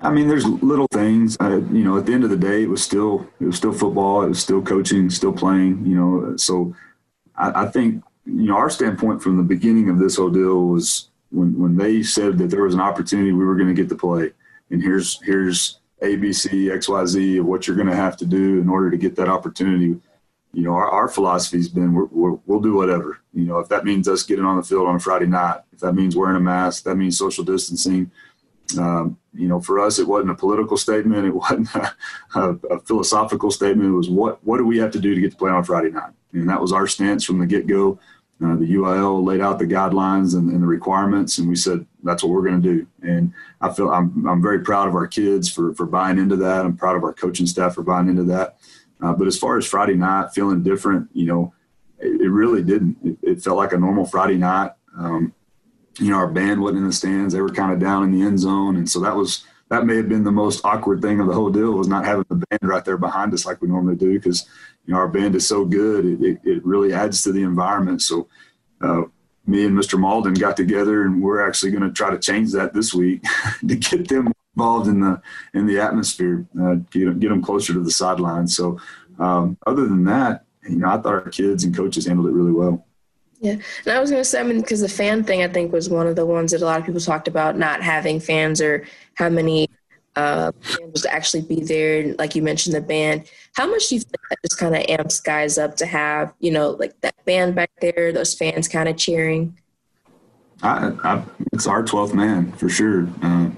I 0.00 0.10
mean, 0.10 0.28
there's 0.28 0.44
little 0.44 0.88
things. 0.92 1.36
Uh, 1.40 1.60
you 1.72 1.84
know, 1.84 1.96
at 1.96 2.04
the 2.04 2.12
end 2.12 2.24
of 2.24 2.30
the 2.30 2.36
day, 2.36 2.64
it 2.64 2.68
was 2.68 2.82
still 2.82 3.26
it 3.40 3.46
was 3.46 3.56
still 3.56 3.72
football. 3.72 4.22
It 4.22 4.28
was 4.28 4.40
still 4.40 4.60
coaching, 4.60 5.08
still 5.08 5.32
playing. 5.32 5.86
You 5.86 5.94
know, 5.94 6.36
so 6.36 6.74
I, 7.36 7.62
I 7.62 7.66
think 7.68 8.02
you 8.26 8.46
know 8.46 8.56
our 8.56 8.70
standpoint 8.70 9.22
from 9.22 9.36
the 9.36 9.42
beginning 9.42 9.88
of 9.90 9.98
this 9.98 10.16
whole 10.16 10.30
deal 10.30 10.66
was 10.66 11.08
when 11.30 11.58
when 11.58 11.76
they 11.76 12.02
said 12.02 12.38
that 12.38 12.50
there 12.50 12.62
was 12.62 12.74
an 12.74 12.80
opportunity, 12.80 13.32
we 13.32 13.44
were 13.44 13.56
going 13.56 13.68
to 13.68 13.74
get 13.74 13.88
to 13.88 13.96
play, 13.96 14.32
and 14.70 14.82
here's 14.82 15.20
here's 15.22 15.80
A, 16.02 16.16
B, 16.16 16.32
C, 16.32 16.70
X, 16.70 16.88
Y, 16.88 17.04
Z 17.06 17.38
of 17.38 17.46
what 17.46 17.66
you're 17.66 17.76
going 17.76 17.88
to 17.88 17.96
have 17.96 18.16
to 18.18 18.26
do 18.26 18.60
in 18.60 18.68
order 18.68 18.90
to 18.90 18.96
get 18.96 19.16
that 19.16 19.28
opportunity. 19.28 20.00
You 20.52 20.62
know, 20.62 20.74
our, 20.74 20.88
our 20.88 21.08
philosophy's 21.08 21.68
been 21.68 21.94
we 21.94 22.38
will 22.46 22.60
do 22.60 22.74
whatever. 22.74 23.18
You 23.32 23.44
know, 23.44 23.58
if 23.58 23.68
that 23.68 23.84
means 23.84 24.08
us 24.08 24.22
getting 24.22 24.44
on 24.44 24.56
the 24.56 24.62
field 24.62 24.86
on 24.86 24.96
a 24.96 25.00
Friday 25.00 25.26
night, 25.26 25.60
if 25.72 25.80
that 25.80 25.94
means 25.94 26.16
wearing 26.16 26.36
a 26.36 26.40
mask, 26.40 26.84
that 26.84 26.96
means 26.96 27.18
social 27.18 27.44
distancing 27.44 28.10
um, 28.78 29.18
you 29.34 29.48
know, 29.48 29.60
for 29.60 29.80
us, 29.80 29.98
it 29.98 30.06
wasn't 30.06 30.30
a 30.30 30.34
political 30.34 30.76
statement. 30.76 31.26
It 31.26 31.34
wasn't 31.34 31.74
a, 31.74 31.94
a, 32.34 32.50
a, 32.70 32.80
philosophical 32.80 33.50
statement. 33.50 33.90
It 33.90 33.92
was 33.92 34.10
what 34.10 34.42
what 34.44 34.58
do 34.58 34.66
we 34.66 34.78
have 34.78 34.90
to 34.92 35.00
do 35.00 35.14
to 35.14 35.20
get 35.20 35.32
to 35.32 35.36
play 35.36 35.50
on 35.50 35.64
Friday 35.64 35.90
night? 35.90 36.12
And 36.32 36.48
that 36.48 36.60
was 36.60 36.72
our 36.72 36.86
stance 36.86 37.24
from 37.24 37.38
the 37.38 37.46
get 37.46 37.66
go. 37.66 37.98
Uh, 38.42 38.56
the 38.56 38.74
UIL 38.74 39.24
laid 39.24 39.40
out 39.40 39.58
the 39.58 39.64
guidelines 39.64 40.34
and, 40.34 40.50
and, 40.50 40.62
the 40.62 40.66
requirements, 40.66 41.38
and 41.38 41.48
we 41.48 41.54
said 41.54 41.86
that's 42.02 42.22
what 42.22 42.32
we're 42.32 42.42
going 42.42 42.60
to 42.60 42.74
do. 42.74 42.86
And 43.02 43.32
I 43.60 43.72
feel 43.72 43.90
I'm 43.90 44.26
I'm 44.26 44.42
very 44.42 44.60
proud 44.60 44.88
of 44.88 44.94
our 44.94 45.06
kids 45.06 45.50
for 45.50 45.72
for 45.74 45.86
buying 45.86 46.18
into 46.18 46.36
that. 46.36 46.64
I'm 46.64 46.76
proud 46.76 46.96
of 46.96 47.04
our 47.04 47.12
coaching 47.12 47.46
staff 47.46 47.74
for 47.74 47.82
buying 47.82 48.08
into 48.08 48.24
that. 48.24 48.56
Uh, 49.00 49.12
but 49.12 49.28
as 49.28 49.38
far 49.38 49.56
as 49.56 49.66
Friday 49.66 49.94
night 49.94 50.32
feeling 50.34 50.62
different, 50.62 51.08
you 51.12 51.26
know, 51.26 51.54
it, 52.00 52.22
it 52.22 52.28
really 52.28 52.62
didn't. 52.62 52.96
It, 53.04 53.18
it, 53.22 53.42
felt 53.42 53.56
like 53.56 53.72
a 53.72 53.78
normal 53.78 54.04
Friday 54.04 54.36
night. 54.36 54.72
Um, 54.98 55.32
you 55.98 56.10
know, 56.10 56.16
our 56.16 56.28
band 56.28 56.60
wasn't 56.60 56.78
in 56.78 56.86
the 56.86 56.92
stands. 56.92 57.32
They 57.32 57.40
were 57.40 57.50
kind 57.50 57.72
of 57.72 57.78
down 57.78 58.02
in 58.02 58.12
the 58.12 58.26
end 58.26 58.40
zone. 58.40 58.76
And 58.76 58.88
so 58.88 59.00
that 59.00 59.14
was, 59.14 59.44
that 59.70 59.86
may 59.86 59.96
have 59.96 60.08
been 60.08 60.24
the 60.24 60.32
most 60.32 60.64
awkward 60.64 61.00
thing 61.00 61.20
of 61.20 61.26
the 61.26 61.32
whole 61.32 61.50
deal 61.50 61.72
was 61.72 61.88
not 61.88 62.04
having 62.04 62.24
the 62.28 62.46
band 62.46 62.60
right 62.62 62.84
there 62.84 62.98
behind 62.98 63.32
us 63.32 63.46
like 63.46 63.60
we 63.62 63.68
normally 63.68 63.96
do. 63.96 64.18
Cause, 64.20 64.48
you 64.86 64.92
know, 64.92 65.00
our 65.00 65.08
band 65.08 65.34
is 65.34 65.46
so 65.46 65.64
good. 65.64 66.04
It, 66.04 66.22
it, 66.22 66.40
it 66.44 66.64
really 66.64 66.92
adds 66.92 67.22
to 67.22 67.32
the 67.32 67.42
environment. 67.42 68.02
So, 68.02 68.28
uh, 68.80 69.02
me 69.46 69.66
and 69.66 69.76
Mr. 69.76 69.98
Malden 69.98 70.34
got 70.34 70.56
together 70.56 71.02
and 71.02 71.22
we're 71.22 71.46
actually 71.46 71.70
going 71.70 71.82
to 71.82 71.92
try 71.92 72.10
to 72.10 72.18
change 72.18 72.52
that 72.52 72.72
this 72.72 72.94
week 72.94 73.22
to 73.66 73.76
get 73.76 74.08
them 74.08 74.32
involved 74.56 74.88
in 74.88 75.00
the, 75.00 75.20
in 75.54 75.66
the 75.66 75.80
atmosphere, 75.80 76.46
uh, 76.60 76.74
get, 76.90 77.18
get 77.20 77.28
them 77.28 77.42
closer 77.42 77.72
to 77.72 77.82
the 77.82 77.90
sideline. 77.90 78.46
So, 78.46 78.78
um, 79.18 79.56
other 79.66 79.86
than 79.86 80.04
that, 80.04 80.44
you 80.68 80.76
know, 80.76 80.88
I 80.88 80.96
thought 80.96 81.14
our 81.14 81.28
kids 81.28 81.64
and 81.64 81.76
coaches 81.76 82.06
handled 82.06 82.28
it 82.28 82.32
really 82.32 82.52
well. 82.52 82.83
Yeah, 83.44 83.56
and 83.84 83.94
I 83.94 84.00
was 84.00 84.10
going 84.10 84.22
to 84.22 84.24
say, 84.24 84.40
I 84.40 84.42
mean, 84.42 84.62
because 84.62 84.80
the 84.80 84.88
fan 84.88 85.22
thing, 85.22 85.42
I 85.42 85.48
think, 85.48 85.70
was 85.70 85.90
one 85.90 86.06
of 86.06 86.16
the 86.16 86.24
ones 86.24 86.52
that 86.52 86.62
a 86.62 86.64
lot 86.64 86.80
of 86.80 86.86
people 86.86 86.98
talked 86.98 87.28
about 87.28 87.58
not 87.58 87.82
having 87.82 88.18
fans 88.18 88.58
or 88.58 88.86
how 89.16 89.28
many 89.28 89.68
uh, 90.16 90.50
fans 90.62 91.04
actually 91.04 91.42
be 91.42 91.62
there. 91.62 92.14
Like 92.14 92.34
you 92.34 92.40
mentioned, 92.40 92.74
the 92.74 92.80
band. 92.80 93.30
How 93.54 93.66
much 93.66 93.90
do 93.90 93.96
you 93.96 94.00
think 94.00 94.16
that 94.30 94.38
just 94.48 94.58
kind 94.58 94.74
of 94.74 94.86
amps 94.88 95.20
guys 95.20 95.58
up 95.58 95.76
to 95.76 95.84
have, 95.84 96.32
you 96.40 96.52
know, 96.52 96.70
like 96.70 96.98
that 97.02 97.22
band 97.26 97.54
back 97.54 97.70
there, 97.82 98.12
those 98.14 98.32
fans 98.32 98.66
kind 98.66 98.88
of 98.88 98.96
cheering? 98.96 99.58
I, 100.62 100.92
I, 101.04 101.22
it's 101.52 101.66
our 101.66 101.82
12th 101.82 102.14
man 102.14 102.50
for 102.52 102.70
sure. 102.70 103.06
Uh, 103.22 103.50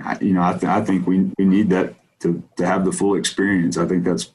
I, 0.00 0.18
you 0.20 0.32
know, 0.32 0.42
I, 0.42 0.54
th- 0.54 0.64
I 0.64 0.80
think 0.80 1.06
we, 1.06 1.30
we 1.38 1.44
need 1.44 1.70
that 1.70 1.94
to, 2.22 2.42
to 2.56 2.66
have 2.66 2.84
the 2.84 2.90
full 2.90 3.14
experience. 3.14 3.78
I 3.78 3.86
think 3.86 4.02
that's 4.02 4.32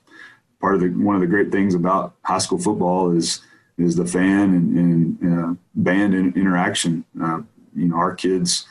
part 0.62 0.76
of 0.76 0.80
the, 0.80 0.88
one 0.92 1.16
of 1.16 1.20
the 1.20 1.28
great 1.28 1.52
things 1.52 1.76
about 1.76 2.16
high 2.24 2.38
school 2.38 2.58
football 2.58 3.12
is– 3.12 3.42
is 3.78 3.96
the 3.96 4.06
fan 4.06 4.54
and, 4.54 4.78
and 4.78 5.40
uh, 5.40 5.56
band 5.76 6.14
interaction. 6.14 7.06
Uh, 7.22 7.42
you 7.76 7.88
know, 7.88 7.96
our 7.96 8.16
kids 8.16 8.66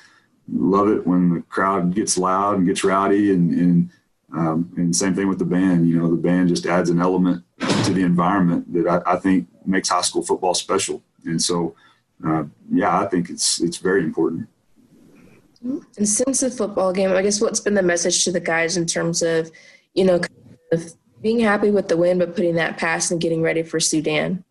love 0.53 0.89
it 0.89 1.07
when 1.07 1.35
the 1.35 1.43
crowd 1.43 1.95
gets 1.95 2.19
loud 2.19 2.59
and 2.59 2.67
gets 2.67 2.85
rowdy, 2.85 3.33
and 3.33 3.53
and, 3.53 3.91
um, 4.33 4.73
and 4.77 4.95
same 4.95 5.15
thing 5.15 5.29
with 5.29 5.39
the 5.39 5.45
band. 5.45 5.89
You 5.89 5.99
know, 5.99 6.11
the 6.11 6.17
band 6.17 6.49
just 6.49 6.67
adds 6.67 6.91
an 6.91 7.01
element 7.01 7.45
to 7.85 7.93
the 7.93 8.03
environment 8.03 8.73
that 8.73 8.87
I, 8.87 9.15
I 9.15 9.17
think 9.17 9.49
makes 9.65 9.89
high 9.89 10.01
school 10.03 10.23
football 10.23 10.55
special. 10.55 11.03
And 11.25 11.41
so, 11.41 11.75
uh, 12.27 12.45
yeah, 12.71 13.01
I 13.01 13.07
think 13.07 13.31
it's 13.31 13.61
it's 13.61 13.79
very 13.79 14.03
important. 14.03 14.49
And 15.63 16.09
since 16.09 16.41
the 16.41 16.51
football 16.51 16.93
game, 16.93 17.13
I 17.13 17.23
guess 17.23 17.41
what's 17.41 17.61
been 17.61 17.75
the 17.75 17.83
message 17.83 18.25
to 18.25 18.33
the 18.33 18.41
guys 18.41 18.77
in 18.77 18.87
terms 18.87 19.23
of, 19.23 19.51
you 19.95 20.05
know, 20.05 20.19
kind 20.19 20.31
of 20.73 20.93
being 21.23 21.41
happy 21.41 21.71
with 21.71 21.89
the 21.89 21.97
win, 21.97 22.19
but 22.19 22.37
putting 22.37 22.55
that 22.57 22.77
past 22.77 23.11
and 23.11 23.21
getting 23.21 23.43
ready 23.43 23.63
for 23.63 23.81
Sudan? 23.81 24.45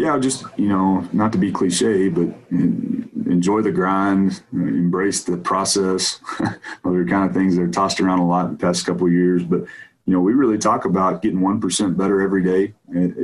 Yeah, 0.00 0.18
just 0.18 0.44
you 0.56 0.68
know, 0.68 1.06
not 1.12 1.30
to 1.32 1.38
be 1.38 1.52
cliche, 1.52 2.08
but 2.08 2.28
enjoy 2.50 3.60
the 3.60 3.70
grind, 3.70 4.42
embrace 4.50 5.24
the 5.24 5.36
process. 5.36 6.20
Those 6.38 6.96
are 6.96 7.04
kind 7.04 7.28
of 7.28 7.34
things 7.34 7.54
that 7.56 7.62
are 7.62 7.68
tossed 7.68 8.00
around 8.00 8.20
a 8.20 8.26
lot 8.26 8.46
in 8.46 8.52
the 8.52 8.58
past 8.58 8.86
couple 8.86 9.06
of 9.06 9.12
years, 9.12 9.44
but 9.44 9.60
you 10.06 10.14
know, 10.14 10.20
we 10.20 10.32
really 10.32 10.56
talk 10.56 10.86
about 10.86 11.20
getting 11.20 11.42
one 11.42 11.60
percent 11.60 11.98
better 11.98 12.22
every 12.22 12.42
day 12.42 12.72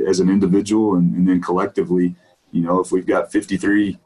as 0.07 0.19
an 0.19 0.29
individual, 0.29 0.95
and, 0.95 1.15
and, 1.15 1.27
then 1.27 1.41
collectively. 1.41 2.15
You 2.51 2.61
know, 2.61 2.79
if 2.79 2.91
we've 2.91 3.07
got 3.07 3.31
53 3.31 3.99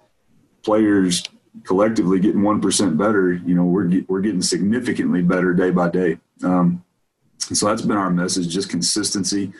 players 0.63 1.23
collectively 1.65 2.21
getting 2.21 2.41
one 2.41 2.61
percent 2.61 2.97
better, 2.97 3.33
you 3.33 3.53
know, 3.53 3.65
we're 3.65 4.01
we're 4.07 4.21
getting 4.21 4.41
significantly 4.41 5.21
better 5.21 5.53
day 5.53 5.71
by 5.71 5.89
day. 5.89 6.19
Um, 6.41 6.85
so 7.37 7.67
that's 7.67 7.81
been 7.81 7.97
our 7.97 8.09
message: 8.09 8.47
just 8.47 8.69
consistency 8.69 9.51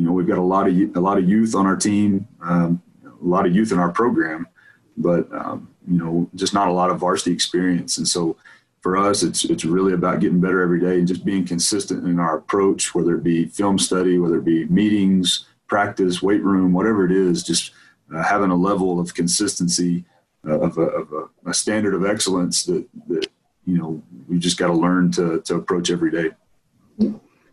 you 0.00 0.06
know, 0.06 0.12
we've 0.12 0.26
got 0.26 0.38
a 0.38 0.42
lot 0.42 0.66
of 0.66 0.74
a 0.96 1.00
lot 1.00 1.18
of 1.18 1.28
youth 1.28 1.54
on 1.54 1.66
our 1.66 1.76
team, 1.76 2.26
um, 2.40 2.82
a 3.04 3.24
lot 3.24 3.44
of 3.44 3.54
youth 3.54 3.70
in 3.70 3.78
our 3.78 3.90
program, 3.90 4.48
but 4.96 5.30
um, 5.30 5.68
you 5.86 5.98
know, 5.98 6.30
just 6.34 6.54
not 6.54 6.68
a 6.68 6.72
lot 6.72 6.88
of 6.88 6.98
varsity 6.98 7.32
experience. 7.32 7.98
And 7.98 8.08
so, 8.08 8.38
for 8.80 8.96
us, 8.96 9.22
it's 9.22 9.44
it's 9.44 9.66
really 9.66 9.92
about 9.92 10.20
getting 10.20 10.40
better 10.40 10.62
every 10.62 10.80
day 10.80 10.98
and 10.98 11.06
just 11.06 11.22
being 11.22 11.44
consistent 11.44 12.06
in 12.06 12.18
our 12.18 12.38
approach, 12.38 12.94
whether 12.94 13.14
it 13.14 13.22
be 13.22 13.44
film 13.44 13.78
study, 13.78 14.16
whether 14.16 14.38
it 14.38 14.44
be 14.46 14.64
meetings, 14.66 15.44
practice, 15.66 16.22
weight 16.22 16.42
room, 16.42 16.72
whatever 16.72 17.04
it 17.04 17.12
is, 17.12 17.42
just 17.42 17.72
uh, 18.14 18.22
having 18.22 18.50
a 18.50 18.56
level 18.56 18.98
of 18.98 19.12
consistency 19.12 20.06
uh, 20.48 20.60
of, 20.60 20.78
a, 20.78 20.80
of 20.80 21.12
a, 21.12 21.50
a, 21.50 21.52
standard 21.52 21.92
of 21.92 22.06
excellence 22.06 22.64
that 22.64 22.88
that 23.06 23.26
you 23.66 23.76
know 23.76 24.02
we 24.28 24.38
just 24.38 24.56
got 24.56 24.68
to 24.68 24.72
learn 24.72 25.12
to 25.12 25.42
to 25.42 25.56
approach 25.56 25.90
every 25.90 26.10
day. 26.10 26.30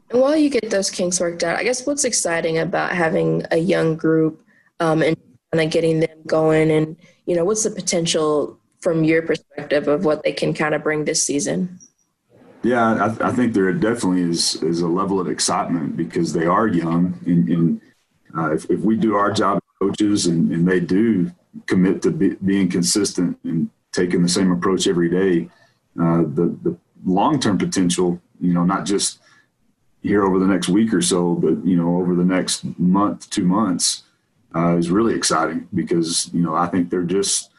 And 0.10 0.22
while 0.22 0.38
you 0.38 0.50
get 0.50 0.70
those 0.70 0.90
kinks 0.90 1.20
worked 1.20 1.44
out, 1.44 1.60
I 1.60 1.64
guess 1.64 1.86
what's 1.86 2.06
exciting 2.06 2.58
about 2.60 2.92
having 2.92 3.44
a 3.52 3.58
young 3.58 3.96
group 3.96 4.42
um, 4.80 5.02
and 5.02 5.18
kind 5.52 5.66
of 5.66 5.72
getting 5.72 6.00
them 6.00 6.18
going, 6.26 6.72
and 6.72 6.96
you 7.26 7.36
know, 7.36 7.44
what's 7.44 7.64
the 7.64 7.72
potential 7.72 8.58
from 8.80 9.04
your 9.04 9.22
perspective 9.22 9.88
of 9.88 10.06
what 10.06 10.24
they 10.24 10.32
can 10.32 10.54
kind 10.54 10.74
of 10.76 10.84
bring 10.84 11.06
this 11.06 11.24
season? 11.24 11.80
Yeah, 12.64 13.16
I, 13.22 13.28
I 13.28 13.32
think 13.32 13.54
there 13.54 13.72
definitely 13.74 14.22
is 14.22 14.56
is 14.64 14.82
a 14.82 14.88
level 14.88 15.20
of 15.20 15.28
excitement 15.28 15.98
because 15.98 16.34
they 16.34 16.46
are 16.46 16.68
young, 16.68 17.20
and, 17.26 17.50
and 17.50 17.82
uh, 18.38 18.54
if, 18.54 18.70
if 18.70 18.80
we 18.82 18.96
do 18.96 19.16
our 19.16 19.32
job 19.32 19.58
as 19.58 19.88
coaches 19.88 20.26
and, 20.26 20.52
and 20.52 20.68
they 20.68 20.80
do 20.80 21.32
commit 21.66 22.02
to 22.04 22.12
be, 22.12 22.36
being 22.46 22.70
consistent 22.70 23.38
and 23.44 23.70
taking 23.92 24.22
the 24.22 24.30
same 24.30 24.52
approach 24.52 24.88
every 24.88 25.10
day, 25.10 25.50
uh, 26.00 26.22
the 26.22 26.58
the 26.64 26.78
long 27.06 27.40
term 27.40 27.58
potential, 27.58 28.22
you 28.40 28.54
know, 28.54 28.64
not 28.64 28.86
just 28.86 29.20
here 30.08 30.24
over 30.24 30.40
the 30.40 30.48
next 30.48 30.70
week 30.70 30.94
or 30.94 31.02
so, 31.02 31.36
but 31.36 31.64
you 31.66 31.76
know, 31.76 31.98
over 31.98 32.16
the 32.16 32.24
next 32.24 32.64
month, 32.80 33.30
two 33.30 33.46
months, 33.46 34.04
uh, 34.56 34.78
is 34.78 34.90
really 34.90 35.14
exciting 35.14 35.68
because 35.74 36.30
you 36.34 36.42
know 36.42 36.56
I 36.56 36.68
think 36.68 36.90
they're 36.90 37.04
just 37.04 37.52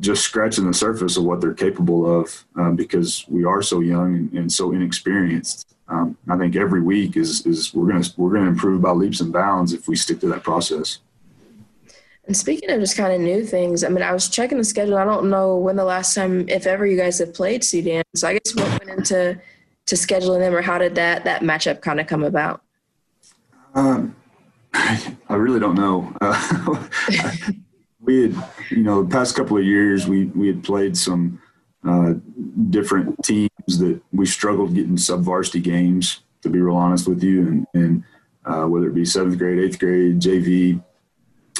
just 0.00 0.22
scratching 0.22 0.66
the 0.66 0.74
surface 0.74 1.16
of 1.16 1.24
what 1.24 1.40
they're 1.40 1.54
capable 1.54 2.20
of 2.20 2.44
um, 2.56 2.76
because 2.76 3.24
we 3.28 3.44
are 3.44 3.62
so 3.62 3.80
young 3.80 4.14
and, 4.14 4.32
and 4.34 4.52
so 4.52 4.72
inexperienced. 4.72 5.74
Um, 5.88 6.18
I 6.28 6.36
think 6.36 6.54
every 6.54 6.82
week 6.82 7.16
is 7.16 7.46
is 7.46 7.72
we're 7.74 7.88
gonna 7.90 8.04
we're 8.16 8.34
gonna 8.34 8.50
improve 8.50 8.82
by 8.82 8.90
leaps 8.90 9.20
and 9.20 9.32
bounds 9.32 9.72
if 9.72 9.88
we 9.88 9.96
stick 9.96 10.20
to 10.20 10.28
that 10.28 10.42
process. 10.42 10.98
And 12.26 12.36
speaking 12.36 12.70
of 12.70 12.78
just 12.78 12.94
kind 12.94 13.10
of 13.10 13.20
new 13.22 13.42
things, 13.42 13.82
I 13.82 13.88
mean, 13.88 14.02
I 14.02 14.12
was 14.12 14.28
checking 14.28 14.58
the 14.58 14.64
schedule. 14.64 14.98
I 14.98 15.04
don't 15.06 15.30
know 15.30 15.56
when 15.56 15.76
the 15.76 15.84
last 15.84 16.14
time, 16.14 16.46
if 16.46 16.66
ever, 16.66 16.86
you 16.86 16.98
guys 16.98 17.18
have 17.20 17.32
played 17.32 17.64
Sudan. 17.64 18.02
So 18.14 18.28
I 18.28 18.34
guess 18.34 18.54
what 18.54 18.68
went 18.84 18.98
into 18.98 19.40
to 19.88 19.94
scheduling 19.94 20.40
them, 20.40 20.54
or 20.54 20.60
how 20.60 20.78
did 20.78 20.94
that 20.94 21.24
that 21.24 21.42
matchup 21.42 21.80
kind 21.80 21.98
of 21.98 22.06
come 22.06 22.22
about? 22.22 22.62
Um, 23.74 24.14
I 24.74 25.34
really 25.34 25.60
don't 25.60 25.74
know. 25.74 26.14
Uh, 26.20 26.86
we 28.00 28.22
had, 28.22 28.44
you 28.70 28.82
know, 28.82 29.02
the 29.02 29.10
past 29.10 29.34
couple 29.34 29.56
of 29.56 29.64
years, 29.64 30.06
we 30.06 30.26
we 30.26 30.46
had 30.46 30.62
played 30.62 30.96
some 30.96 31.40
uh, 31.86 32.14
different 32.68 33.22
teams 33.24 33.50
that 33.66 34.00
we 34.12 34.26
struggled 34.26 34.74
getting 34.74 34.98
sub 34.98 35.22
varsity 35.22 35.60
games. 35.60 36.20
To 36.42 36.48
be 36.48 36.60
real 36.60 36.76
honest 36.76 37.08
with 37.08 37.22
you, 37.22 37.48
and 37.48 37.66
and 37.74 38.04
uh, 38.44 38.66
whether 38.66 38.88
it 38.88 38.94
be 38.94 39.04
seventh 39.04 39.38
grade, 39.38 39.58
eighth 39.58 39.78
grade, 39.78 40.20
JV, 40.20 40.82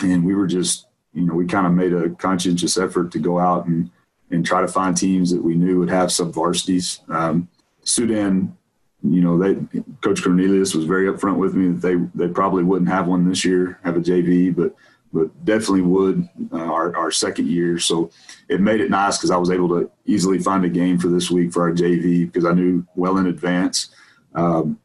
and 0.03 0.25
we 0.25 0.35
were 0.35 0.47
just, 0.47 0.87
you 1.13 1.23
know, 1.23 1.35
we 1.35 1.47
kind 1.47 1.67
of 1.67 1.73
made 1.73 1.93
a 1.93 2.11
conscientious 2.11 2.79
effort 2.79 3.11
to 3.13 3.19
go 3.19 3.39
out 3.39 3.67
and 3.67 3.91
and 4.31 4.45
try 4.45 4.61
to 4.61 4.69
find 4.69 4.97
teams 4.97 5.33
that 5.33 5.43
we 5.43 5.55
knew 5.55 5.79
would 5.79 5.91
have 5.91 6.13
sub 6.13 6.35
varsities. 6.35 7.01
Um, 7.09 7.49
Sudan, 7.89 8.57
you 9.03 9.21
know, 9.23 9.39
they 9.39 9.55
Coach 10.03 10.23
Cornelius 10.23 10.75
was 10.75 10.85
very 10.85 11.07
upfront 11.07 11.37
with 11.37 11.55
me 11.55 11.73
that 11.73 11.81
they 11.81 12.27
they 12.27 12.33
probably 12.33 12.65
wouldn't 12.65 12.91
have 12.91 13.07
one 13.07 13.29
this 13.29 13.45
year, 13.45 13.79
have 13.83 13.97
a 13.97 14.01
JV, 14.01 14.55
but 14.55 14.75
but 15.13 15.45
definitely 15.45 15.81
would 15.81 16.29
uh, 16.53 16.57
our, 16.57 16.95
our 16.95 17.11
second 17.11 17.49
year. 17.49 17.79
So 17.79 18.11
it 18.49 18.61
made 18.61 18.83
it 18.83 18.91
nice 18.91 19.17
because 19.17 19.31
I 19.31 19.39
was 19.39 19.51
able 19.51 19.69
to 19.71 19.91
easily 20.05 20.39
find 20.39 20.65
a 20.67 20.69
game 20.69 20.99
for 20.99 21.09
this 21.09 21.31
week 21.31 21.53
for 21.53 21.63
our 21.63 21.73
JV 21.73 22.27
because 22.27 22.45
I 22.45 22.53
knew 22.53 22.87
well 22.95 23.17
in 23.17 23.27
advance. 23.27 23.89
Um, 24.35 24.79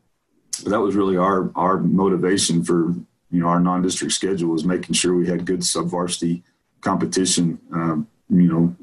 but 0.63 0.69
that 0.69 0.79
was 0.79 0.95
really 0.95 1.17
our 1.17 1.51
our 1.55 1.77
motivation 1.77 2.63
for 2.63 2.93
you 3.31 3.41
know 3.41 3.47
our 3.47 3.59
non-district 3.59 4.13
schedule 4.13 4.51
was 4.51 4.63
making 4.63 4.93
sure 4.93 5.13
we 5.13 5.27
had 5.27 5.45
good 5.45 5.63
sub 5.63 5.87
varsity 5.87 6.43
competition. 6.81 7.59
Um, 7.73 8.07
you 8.29 8.47
know, 8.47 8.75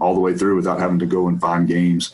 all 0.00 0.14
the 0.14 0.20
way 0.20 0.34
through 0.34 0.56
without 0.56 0.80
having 0.80 0.98
to 1.00 1.06
go 1.06 1.28
and 1.28 1.40
find 1.40 1.68
games. 1.68 2.12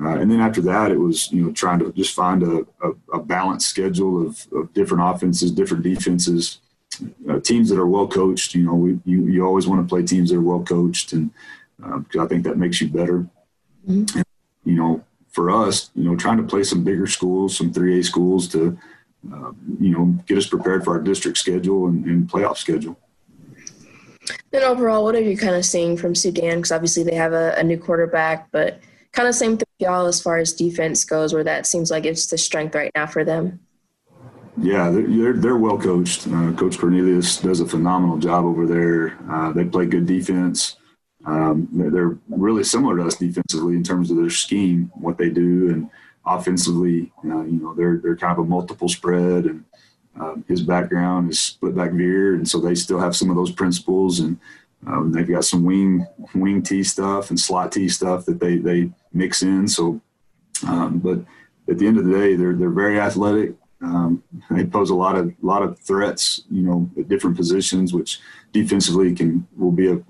Uh, 0.00 0.18
and 0.18 0.30
then 0.30 0.40
after 0.40 0.60
that, 0.60 0.90
it 0.90 0.98
was 0.98 1.30
you 1.30 1.44
know 1.44 1.52
trying 1.52 1.78
to 1.78 1.92
just 1.92 2.14
find 2.14 2.42
a, 2.42 2.66
a, 2.82 2.90
a 3.14 3.22
balanced 3.22 3.68
schedule 3.68 4.26
of, 4.26 4.46
of, 4.52 4.72
different 4.74 5.02
offenses, 5.04 5.52
different 5.52 5.84
defenses, 5.84 6.58
uh, 7.30 7.38
teams 7.40 7.68
that 7.68 7.78
are 7.78 7.86
well 7.86 8.08
coached. 8.08 8.54
You 8.54 8.64
know, 8.64 8.74
we, 8.74 8.98
you 9.04 9.26
you 9.26 9.46
always 9.46 9.68
want 9.68 9.86
to 9.86 9.88
play 9.88 10.02
teams 10.02 10.30
that 10.30 10.36
are 10.36 10.42
well 10.42 10.64
coached, 10.64 11.12
and 11.12 11.30
because 11.76 12.20
uh, 12.20 12.24
I 12.24 12.26
think 12.26 12.42
that 12.44 12.58
makes 12.58 12.80
you 12.80 12.88
better. 12.88 13.26
Mm-hmm. 13.88 14.18
And, 14.18 14.24
you 14.64 14.74
know, 14.74 15.04
for 15.30 15.50
us, 15.50 15.90
you 15.94 16.04
know, 16.04 16.16
trying 16.16 16.38
to 16.38 16.42
play 16.42 16.64
some 16.64 16.82
bigger 16.82 17.06
schools, 17.06 17.56
some 17.56 17.72
three 17.72 18.00
A 18.00 18.02
schools 18.02 18.48
to 18.48 18.76
uh, 19.32 19.52
you 19.78 19.90
know 19.90 20.06
get 20.26 20.38
us 20.38 20.46
prepared 20.46 20.84
for 20.84 20.94
our 20.94 21.00
district 21.00 21.38
schedule 21.38 21.86
and, 21.86 22.04
and 22.04 22.28
playoff 22.28 22.56
schedule. 22.56 22.98
Then 24.50 24.64
overall, 24.64 25.04
what 25.04 25.14
are 25.14 25.20
you 25.20 25.36
kind 25.36 25.54
of 25.54 25.64
seeing 25.64 25.96
from 25.96 26.16
Sudan? 26.16 26.56
Because 26.56 26.72
obviously 26.72 27.04
they 27.04 27.14
have 27.14 27.32
a, 27.32 27.54
a 27.56 27.62
new 27.62 27.78
quarterback, 27.78 28.50
but 28.50 28.80
kind 29.12 29.28
of 29.28 29.34
same 29.34 29.56
thing 29.56 29.63
y'all 29.78 30.06
as 30.06 30.20
far 30.20 30.38
as 30.38 30.52
defense 30.52 31.04
goes, 31.04 31.32
where 31.32 31.44
that 31.44 31.66
seems 31.66 31.90
like 31.90 32.04
it's 32.04 32.26
the 32.26 32.38
strength 32.38 32.74
right 32.74 32.90
now 32.94 33.06
for 33.06 33.24
them. 33.24 33.60
Yeah, 34.56 34.90
they're 34.90 35.32
they're, 35.32 35.56
well 35.56 35.78
coached. 35.78 36.28
Uh, 36.28 36.52
Coach 36.52 36.78
Cornelius 36.78 37.40
does 37.40 37.60
a 37.60 37.66
phenomenal 37.66 38.18
job 38.18 38.44
over 38.44 38.66
there. 38.66 39.18
Uh, 39.28 39.52
they 39.52 39.64
play 39.64 39.86
good 39.86 40.06
defense. 40.06 40.76
Um, 41.26 41.68
they're 41.72 42.16
really 42.28 42.62
similar 42.62 42.96
to 42.98 43.06
us 43.06 43.16
defensively 43.16 43.74
in 43.74 43.82
terms 43.82 44.10
of 44.10 44.16
their 44.16 44.30
scheme, 44.30 44.92
what 44.94 45.18
they 45.18 45.30
do, 45.30 45.70
and 45.70 45.90
offensively, 46.24 47.12
uh, 47.24 47.42
you 47.42 47.60
know, 47.60 47.74
they're 47.74 47.96
they're 47.96 48.16
kind 48.16 48.32
of 48.32 48.44
a 48.44 48.48
multiple 48.48 48.88
spread, 48.88 49.46
and 49.46 49.64
um, 50.20 50.44
his 50.46 50.62
background 50.62 51.30
is 51.30 51.40
split 51.40 51.74
back 51.74 51.90
veer, 51.90 52.34
and 52.34 52.48
so 52.48 52.60
they 52.60 52.74
still 52.76 53.00
have 53.00 53.16
some 53.16 53.30
of 53.30 53.36
those 53.36 53.50
principles 53.50 54.20
and 54.20 54.38
um, 54.86 55.12
they've 55.12 55.28
got 55.28 55.44
some 55.44 55.64
wing 55.64 56.06
wing 56.34 56.62
tee 56.62 56.82
stuff 56.82 57.30
and 57.30 57.38
slot 57.38 57.72
tee 57.72 57.88
stuff 57.88 58.24
that 58.26 58.40
they 58.40 58.56
they 58.56 58.90
mix 59.12 59.42
in. 59.42 59.66
So, 59.68 60.00
um, 60.66 60.98
but 60.98 61.20
at 61.68 61.78
the 61.78 61.86
end 61.86 61.98
of 61.98 62.04
the 62.04 62.12
day, 62.12 62.36
they're 62.36 62.54
they're 62.54 62.70
very 62.70 63.00
athletic. 63.00 63.54
Um, 63.80 64.22
they 64.50 64.64
pose 64.64 64.90
a 64.90 64.94
lot 64.94 65.16
of 65.16 65.32
lot 65.42 65.62
of 65.62 65.78
threats, 65.78 66.42
you 66.50 66.62
know, 66.62 66.90
at 66.98 67.08
different 67.08 67.36
positions, 67.36 67.92
which 67.92 68.20
defensively 68.52 69.14
can 69.14 69.46
will 69.56 69.72
be 69.72 69.88
a, 69.88 70.02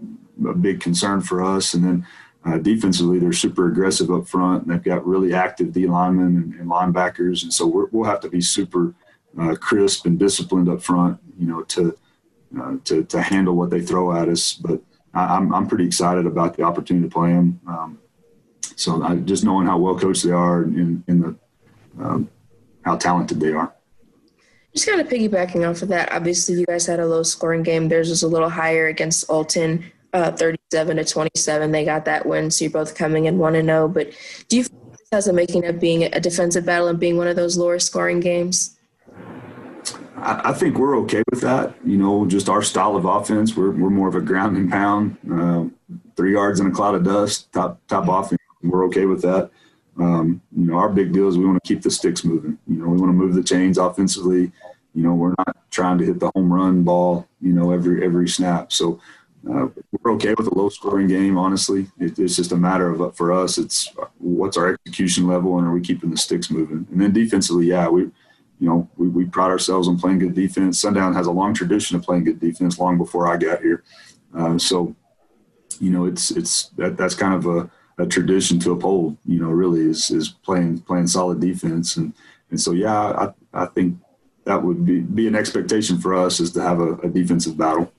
a 0.48 0.54
big 0.54 0.80
concern 0.80 1.20
for 1.20 1.42
us. 1.42 1.74
And 1.74 1.84
then 1.84 2.06
uh, 2.44 2.58
defensively, 2.58 3.18
they're 3.18 3.32
super 3.32 3.68
aggressive 3.68 4.10
up 4.10 4.28
front. 4.28 4.64
And 4.64 4.72
they've 4.72 4.82
got 4.82 5.06
really 5.06 5.34
active 5.34 5.72
D 5.72 5.86
linemen 5.86 6.36
and, 6.36 6.54
and 6.54 6.70
linebackers, 6.70 7.42
and 7.42 7.52
so 7.52 7.66
we 7.66 7.84
will 7.92 8.04
have 8.04 8.20
to 8.20 8.28
be 8.28 8.40
super 8.40 8.94
uh, 9.40 9.54
crisp 9.56 10.06
and 10.06 10.18
disciplined 10.18 10.68
up 10.68 10.82
front, 10.82 11.18
you 11.38 11.46
know, 11.46 11.62
to 11.62 11.96
uh, 12.60 12.76
to 12.84 13.04
to 13.04 13.20
handle 13.20 13.54
what 13.54 13.70
they 13.70 13.80
throw 13.80 14.16
at 14.16 14.28
us. 14.28 14.52
But 14.52 14.80
I, 15.14 15.36
am 15.36 15.54
I'm 15.54 15.66
pretty 15.66 15.86
excited 15.86 16.26
about 16.26 16.56
the 16.56 16.62
opportunity 16.62 17.08
to 17.08 17.12
play 17.12 17.32
them. 17.32 17.60
Um, 17.66 17.98
so 18.76 19.02
I, 19.02 19.16
just 19.16 19.44
knowing 19.44 19.66
how 19.66 19.78
well 19.78 19.98
coached 19.98 20.24
they 20.24 20.32
are 20.32 20.62
and 20.62 21.04
in, 21.06 21.20
the 21.20 21.36
um, 22.02 22.28
how 22.84 22.96
talented 22.96 23.40
they 23.40 23.52
are. 23.52 23.72
Just 24.74 24.88
kind 24.88 25.00
of 25.00 25.08
piggybacking 25.08 25.68
off 25.68 25.82
of 25.82 25.88
that, 25.88 26.12
obviously 26.12 26.56
you 26.56 26.66
guys 26.66 26.86
had 26.86 26.98
a 26.98 27.06
low 27.06 27.22
scoring 27.22 27.62
game. 27.62 27.88
Theirs 27.88 28.10
was 28.10 28.24
a 28.24 28.28
little 28.28 28.48
higher 28.48 28.88
against 28.88 29.28
Olton, 29.28 29.84
uh, 30.12 30.32
37 30.32 30.96
to 30.96 31.04
27. 31.04 31.70
They 31.70 31.84
got 31.84 32.04
that 32.06 32.26
win, 32.26 32.50
so 32.50 32.64
you're 32.64 32.72
both 32.72 32.96
coming 32.96 33.26
in 33.26 33.38
1 33.38 33.54
and 33.54 33.68
0. 33.68 33.88
But 33.88 34.10
do 34.48 34.56
you 34.56 34.64
feel 34.64 34.90
this 34.90 35.08
has 35.12 35.28
a 35.28 35.32
making 35.32 35.64
of 35.66 35.78
being 35.78 36.02
a 36.02 36.18
defensive 36.18 36.66
battle 36.66 36.88
and 36.88 36.98
being 36.98 37.16
one 37.16 37.28
of 37.28 37.36
those 37.36 37.56
lower 37.56 37.78
scoring 37.78 38.18
games? 38.18 38.73
I, 40.16 40.50
I, 40.50 40.52
think 40.52 40.78
we're 40.78 40.96
okay 41.00 41.22
with 41.30 41.40
that. 41.42 41.74
You 41.84 41.96
know, 41.96 42.26
just 42.26 42.48
our 42.48 42.62
style 42.62 42.96
of 42.96 43.04
offense. 43.04 43.56
We're 43.56 43.70
we're 43.70 43.90
more 43.90 44.08
of 44.08 44.14
a 44.14 44.20
ground 44.20 44.56
and 44.56 44.70
pound, 44.70 45.16
uh, 45.30 45.64
three 46.16 46.32
yards 46.32 46.60
in 46.60 46.66
a 46.66 46.70
cloud 46.70 46.94
of 46.94 47.04
dust, 47.04 47.52
top 47.52 47.80
top 47.88 48.08
offense. 48.08 48.40
We're 48.62 48.84
okay 48.86 49.06
with 49.06 49.22
that. 49.22 49.50
Um, 49.98 50.40
you 50.56 50.66
know, 50.66 50.74
our 50.74 50.88
big 50.88 51.12
deal 51.12 51.28
is 51.28 51.38
we 51.38 51.46
want 51.46 51.62
to 51.62 51.68
keep 51.68 51.82
the 51.82 51.90
sticks 51.90 52.24
moving. 52.24 52.58
You 52.66 52.76
know, 52.76 52.88
we 52.88 52.98
want 52.98 53.10
to 53.10 53.14
move 53.14 53.34
the 53.34 53.42
chains 53.42 53.78
offensively. 53.78 54.52
You 54.94 55.02
know, 55.02 55.14
we're 55.14 55.34
not 55.38 55.56
trying 55.70 55.98
to 55.98 56.04
hit 56.04 56.20
the 56.20 56.30
home 56.34 56.52
run 56.52 56.82
ball. 56.84 57.28
You 57.40 57.52
know, 57.52 57.70
every 57.72 58.04
every 58.04 58.28
snap. 58.28 58.72
So. 58.72 59.00
Uh, 59.46 59.68
we're 60.00 60.12
okay 60.12 60.32
with 60.38 60.46
a 60.46 60.54
low 60.54 60.70
scoring 60.70 61.06
game, 61.06 61.36
honestly. 61.36 61.86
It, 61.98 62.18
it's 62.18 62.34
just 62.34 62.52
a 62.52 62.56
matter 62.56 62.90
of, 62.90 63.14
for 63.14 63.30
us, 63.30 63.58
it's 63.58 63.92
what's 64.16 64.56
our 64.56 64.72
execution 64.72 65.26
level 65.26 65.58
and 65.58 65.68
are 65.68 65.70
we 65.70 65.82
keeping 65.82 66.10
the 66.10 66.16
sticks 66.16 66.50
moving? 66.50 66.86
And 66.90 66.98
then 66.98 67.12
defensively, 67.12 67.66
yeah, 67.66 67.86
we, 67.86 68.10
you 68.60 68.68
know, 68.68 68.88
we, 68.96 69.08
we 69.08 69.24
pride 69.24 69.50
ourselves 69.50 69.88
on 69.88 69.98
playing 69.98 70.20
good 70.20 70.34
defense. 70.34 70.80
Sundown 70.80 71.14
has 71.14 71.26
a 71.26 71.32
long 71.32 71.54
tradition 71.54 71.96
of 71.96 72.02
playing 72.02 72.24
good 72.24 72.40
defense 72.40 72.78
long 72.78 72.98
before 72.98 73.26
I 73.26 73.36
got 73.36 73.60
here. 73.60 73.82
Uh, 74.36 74.58
so, 74.58 74.94
you 75.80 75.90
know, 75.90 76.06
it's 76.06 76.30
it's 76.30 76.68
that 76.76 76.96
that's 76.96 77.14
kind 77.14 77.34
of 77.34 77.46
a, 77.46 77.70
a 78.02 78.06
tradition 78.06 78.58
to 78.60 78.72
uphold. 78.72 79.16
You 79.24 79.40
know, 79.40 79.50
really 79.50 79.80
is 79.80 80.10
is 80.10 80.28
playing 80.28 80.80
playing 80.80 81.08
solid 81.08 81.40
defense, 81.40 81.96
and 81.96 82.12
and 82.50 82.60
so 82.60 82.72
yeah, 82.72 83.32
I 83.54 83.62
I 83.62 83.66
think 83.66 83.98
that 84.44 84.62
would 84.62 84.84
be 84.84 85.00
be 85.00 85.26
an 85.26 85.34
expectation 85.34 85.98
for 85.98 86.14
us 86.14 86.40
is 86.40 86.52
to 86.52 86.62
have 86.62 86.80
a, 86.80 86.94
a 86.98 87.08
defensive 87.08 87.56
battle. 87.56 87.92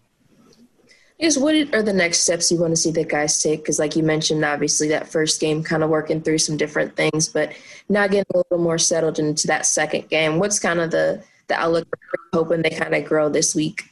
I 1.18 1.24
guess 1.24 1.38
what 1.38 1.56
are 1.74 1.82
the 1.82 1.94
next 1.94 2.20
steps 2.20 2.52
you 2.52 2.60
want 2.60 2.72
to 2.72 2.76
see 2.76 2.92
the 2.92 3.06
guys 3.06 3.42
take? 3.42 3.62
Because, 3.62 3.80
like 3.80 3.96
you 3.96 4.04
mentioned, 4.04 4.44
obviously 4.44 4.90
that 4.90 5.08
first 5.08 5.40
game 5.40 5.64
kind 5.64 5.82
of 5.82 5.90
working 5.90 6.22
through 6.22 6.40
some 6.40 6.58
different 6.58 6.98
things, 6.98 7.30
but 7.30 7.54
now 7.88 8.06
getting 8.06 8.26
a 8.34 8.38
little 8.38 8.58
more 8.58 8.78
settled 8.78 9.18
into 9.18 9.48
that 9.48 9.66
second 9.66 10.10
game. 10.10 10.40
What's 10.40 10.60
kind 10.60 10.82
of 10.82 10.92
the 10.92 11.24
the 11.48 11.56
outlook? 11.56 11.88
Hoping 12.34 12.64
they 12.64 12.72
kind 12.72 12.94
of 12.94 13.06
grow 13.06 13.30
this 13.30 13.56
week. 13.56 13.84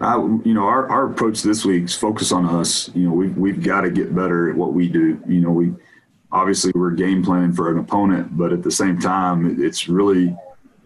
Uh, 0.00 0.38
you 0.44 0.54
know, 0.54 0.64
our, 0.64 0.88
our 0.88 1.10
approach 1.10 1.42
this 1.42 1.64
week 1.64 1.84
is 1.84 1.94
focus 1.94 2.32
on 2.32 2.44
us. 2.46 2.90
You 2.94 3.08
know, 3.08 3.14
we've 3.14 3.36
we've 3.36 3.62
got 3.62 3.82
to 3.82 3.90
get 3.90 4.16
better 4.16 4.50
at 4.50 4.56
what 4.56 4.72
we 4.72 4.88
do. 4.88 5.22
You 5.28 5.40
know, 5.40 5.50
we 5.50 5.74
obviously 6.32 6.72
we're 6.74 6.90
game 6.90 7.22
planning 7.22 7.52
for 7.52 7.70
an 7.70 7.78
opponent, 7.78 8.36
but 8.36 8.52
at 8.52 8.64
the 8.64 8.70
same 8.72 8.98
time, 8.98 9.62
it's 9.62 9.88
really 9.88 10.36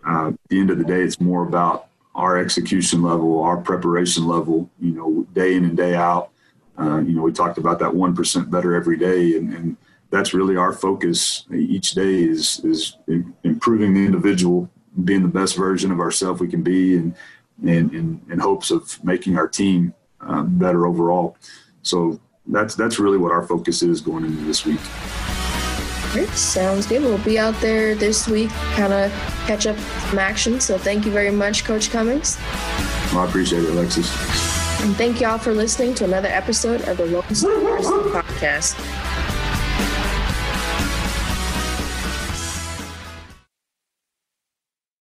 uh, 0.07 0.29
at 0.29 0.35
the 0.51 0.61
end 0.61 0.71
of 0.71 0.77
the 0.77 0.85
day, 0.85 1.01
it's 1.01 1.19
more 1.19 1.47
about 1.47 1.87
our 2.15 2.39
execution 2.39 3.03
level, 3.03 3.43
our 3.43 3.57
preparation 3.57 4.27
level. 4.27 4.71
You 4.81 4.93
know, 4.93 5.27
day 5.33 5.55
in 5.55 5.65
and 5.65 5.77
day 5.77 5.95
out. 5.95 6.31
Uh, 6.79 6.99
you 6.99 7.15
know, 7.15 7.23
we 7.23 7.33
talked 7.33 7.59
about 7.59 7.79
that 7.81 7.95
one 7.95 8.15
percent 8.15 8.51
better 8.51 8.75
every 8.75 8.97
day, 8.97 9.37
and, 9.37 9.53
and, 9.55 9.77
that's 10.11 10.35
really 10.35 10.57
our 10.57 10.75
focus 10.75 11.47
each 11.51 11.93
day 11.93 12.23
is 12.23 12.61
is 12.65 12.99
improving 13.45 13.95
the 13.95 14.05
individual, 14.05 14.69
being 15.05 15.23
the 15.23 15.29
best 15.29 15.57
version 15.57 15.91
of 15.91 16.01
ourselves 16.01 16.39
we 16.39 16.49
can 16.49 16.63
be, 16.63 16.97
and 16.99 17.15
in, 17.65 18.21
in, 18.31 18.39
hopes 18.39 18.71
of 18.71 19.03
making 19.03 19.39
our 19.39 19.49
team 19.49 19.95
uh, 20.21 20.43
better 20.43 20.87
overall. 20.87 21.37
So 21.81 22.21
that's 22.47 22.75
that's 22.75 22.99
really 22.99 23.19
what 23.19 23.33
our 23.33 23.43
focus 23.43 23.83
is 23.83 24.03
going 24.03 24.25
into 24.25 24.45
this 24.45 24.67
week. 24.67 24.81
Sounds 26.35 26.87
good. 26.87 27.03
We'll 27.03 27.19
be 27.19 27.39
out 27.39 27.55
there 27.61 27.95
this 27.95 28.29
week, 28.29 28.51
kind 28.75 28.93
of 28.93 29.13
catch 29.47 29.67
up 29.67 29.79
some 29.79 30.19
action. 30.19 30.61
So 30.61 30.79
thank 30.79 31.07
you 31.07 31.13
very 31.13 31.31
much, 31.31 31.65
Coach 31.65 31.91
Cummings. 31.91 32.39
Well, 33.13 33.21
I 33.21 33.29
appreciate 33.29 33.65
it, 33.65 33.71
Alexis. 33.71 34.11
And 34.83 34.97
thank 34.97 35.21
you 35.21 35.27
all 35.29 35.39
for 35.39 35.53
listening 35.55 35.95
to 35.95 36.05
another 36.05 36.29
episode 36.29 36.83
of 36.89 36.97
the 36.97 37.07
Lone 37.07 37.35
Star 37.35 37.53
Podcast. 37.53 39.12